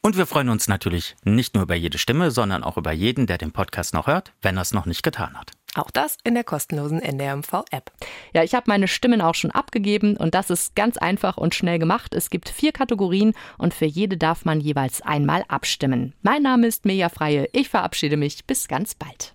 Und 0.04 0.18
wir 0.18 0.26
freuen 0.26 0.50
uns 0.50 0.68
natürlich 0.68 1.16
nicht 1.24 1.54
nur 1.54 1.62
über 1.62 1.74
jede 1.74 1.96
Stimme, 1.96 2.30
sondern 2.30 2.62
auch 2.62 2.76
über 2.76 2.92
jeden, 2.92 3.26
der 3.26 3.38
den 3.38 3.52
Podcast 3.52 3.94
noch 3.94 4.06
hört, 4.06 4.34
wenn 4.42 4.58
er 4.58 4.60
es 4.60 4.74
noch 4.74 4.84
nicht 4.84 5.02
getan 5.02 5.32
hat. 5.32 5.52
Auch 5.76 5.90
das 5.90 6.18
in 6.24 6.34
der 6.34 6.44
kostenlosen 6.44 7.00
NDRMV-App. 7.00 7.90
Ja, 8.34 8.42
ich 8.42 8.54
habe 8.54 8.66
meine 8.68 8.86
Stimmen 8.86 9.22
auch 9.22 9.34
schon 9.34 9.50
abgegeben 9.50 10.18
und 10.18 10.34
das 10.34 10.50
ist 10.50 10.76
ganz 10.76 10.98
einfach 10.98 11.38
und 11.38 11.54
schnell 11.54 11.78
gemacht. 11.78 12.14
Es 12.14 12.28
gibt 12.28 12.50
vier 12.50 12.72
Kategorien 12.72 13.32
und 13.56 13.72
für 13.72 13.86
jede 13.86 14.18
darf 14.18 14.44
man 14.44 14.60
jeweils 14.60 15.00
einmal 15.00 15.42
abstimmen. 15.48 16.12
Mein 16.20 16.42
Name 16.42 16.66
ist 16.66 16.84
Mirja 16.84 17.08
Freie. 17.08 17.48
Ich 17.52 17.70
verabschiede 17.70 18.18
mich. 18.18 18.44
Bis 18.44 18.68
ganz 18.68 18.94
bald. 18.94 19.32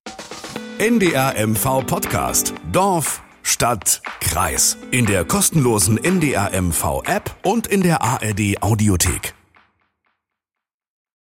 NDRMV 0.77 1.83
Podcast. 1.87 2.53
Dorf, 2.71 3.23
Stadt, 3.41 4.03
Kreis. 4.21 4.77
In 4.91 5.07
der 5.07 5.25
kostenlosen 5.25 5.97
NDRMV 5.97 7.01
App 7.05 7.35
und 7.41 7.65
in 7.65 7.81
der 7.81 8.03
ARD 8.03 8.61
Audiothek. 8.61 9.33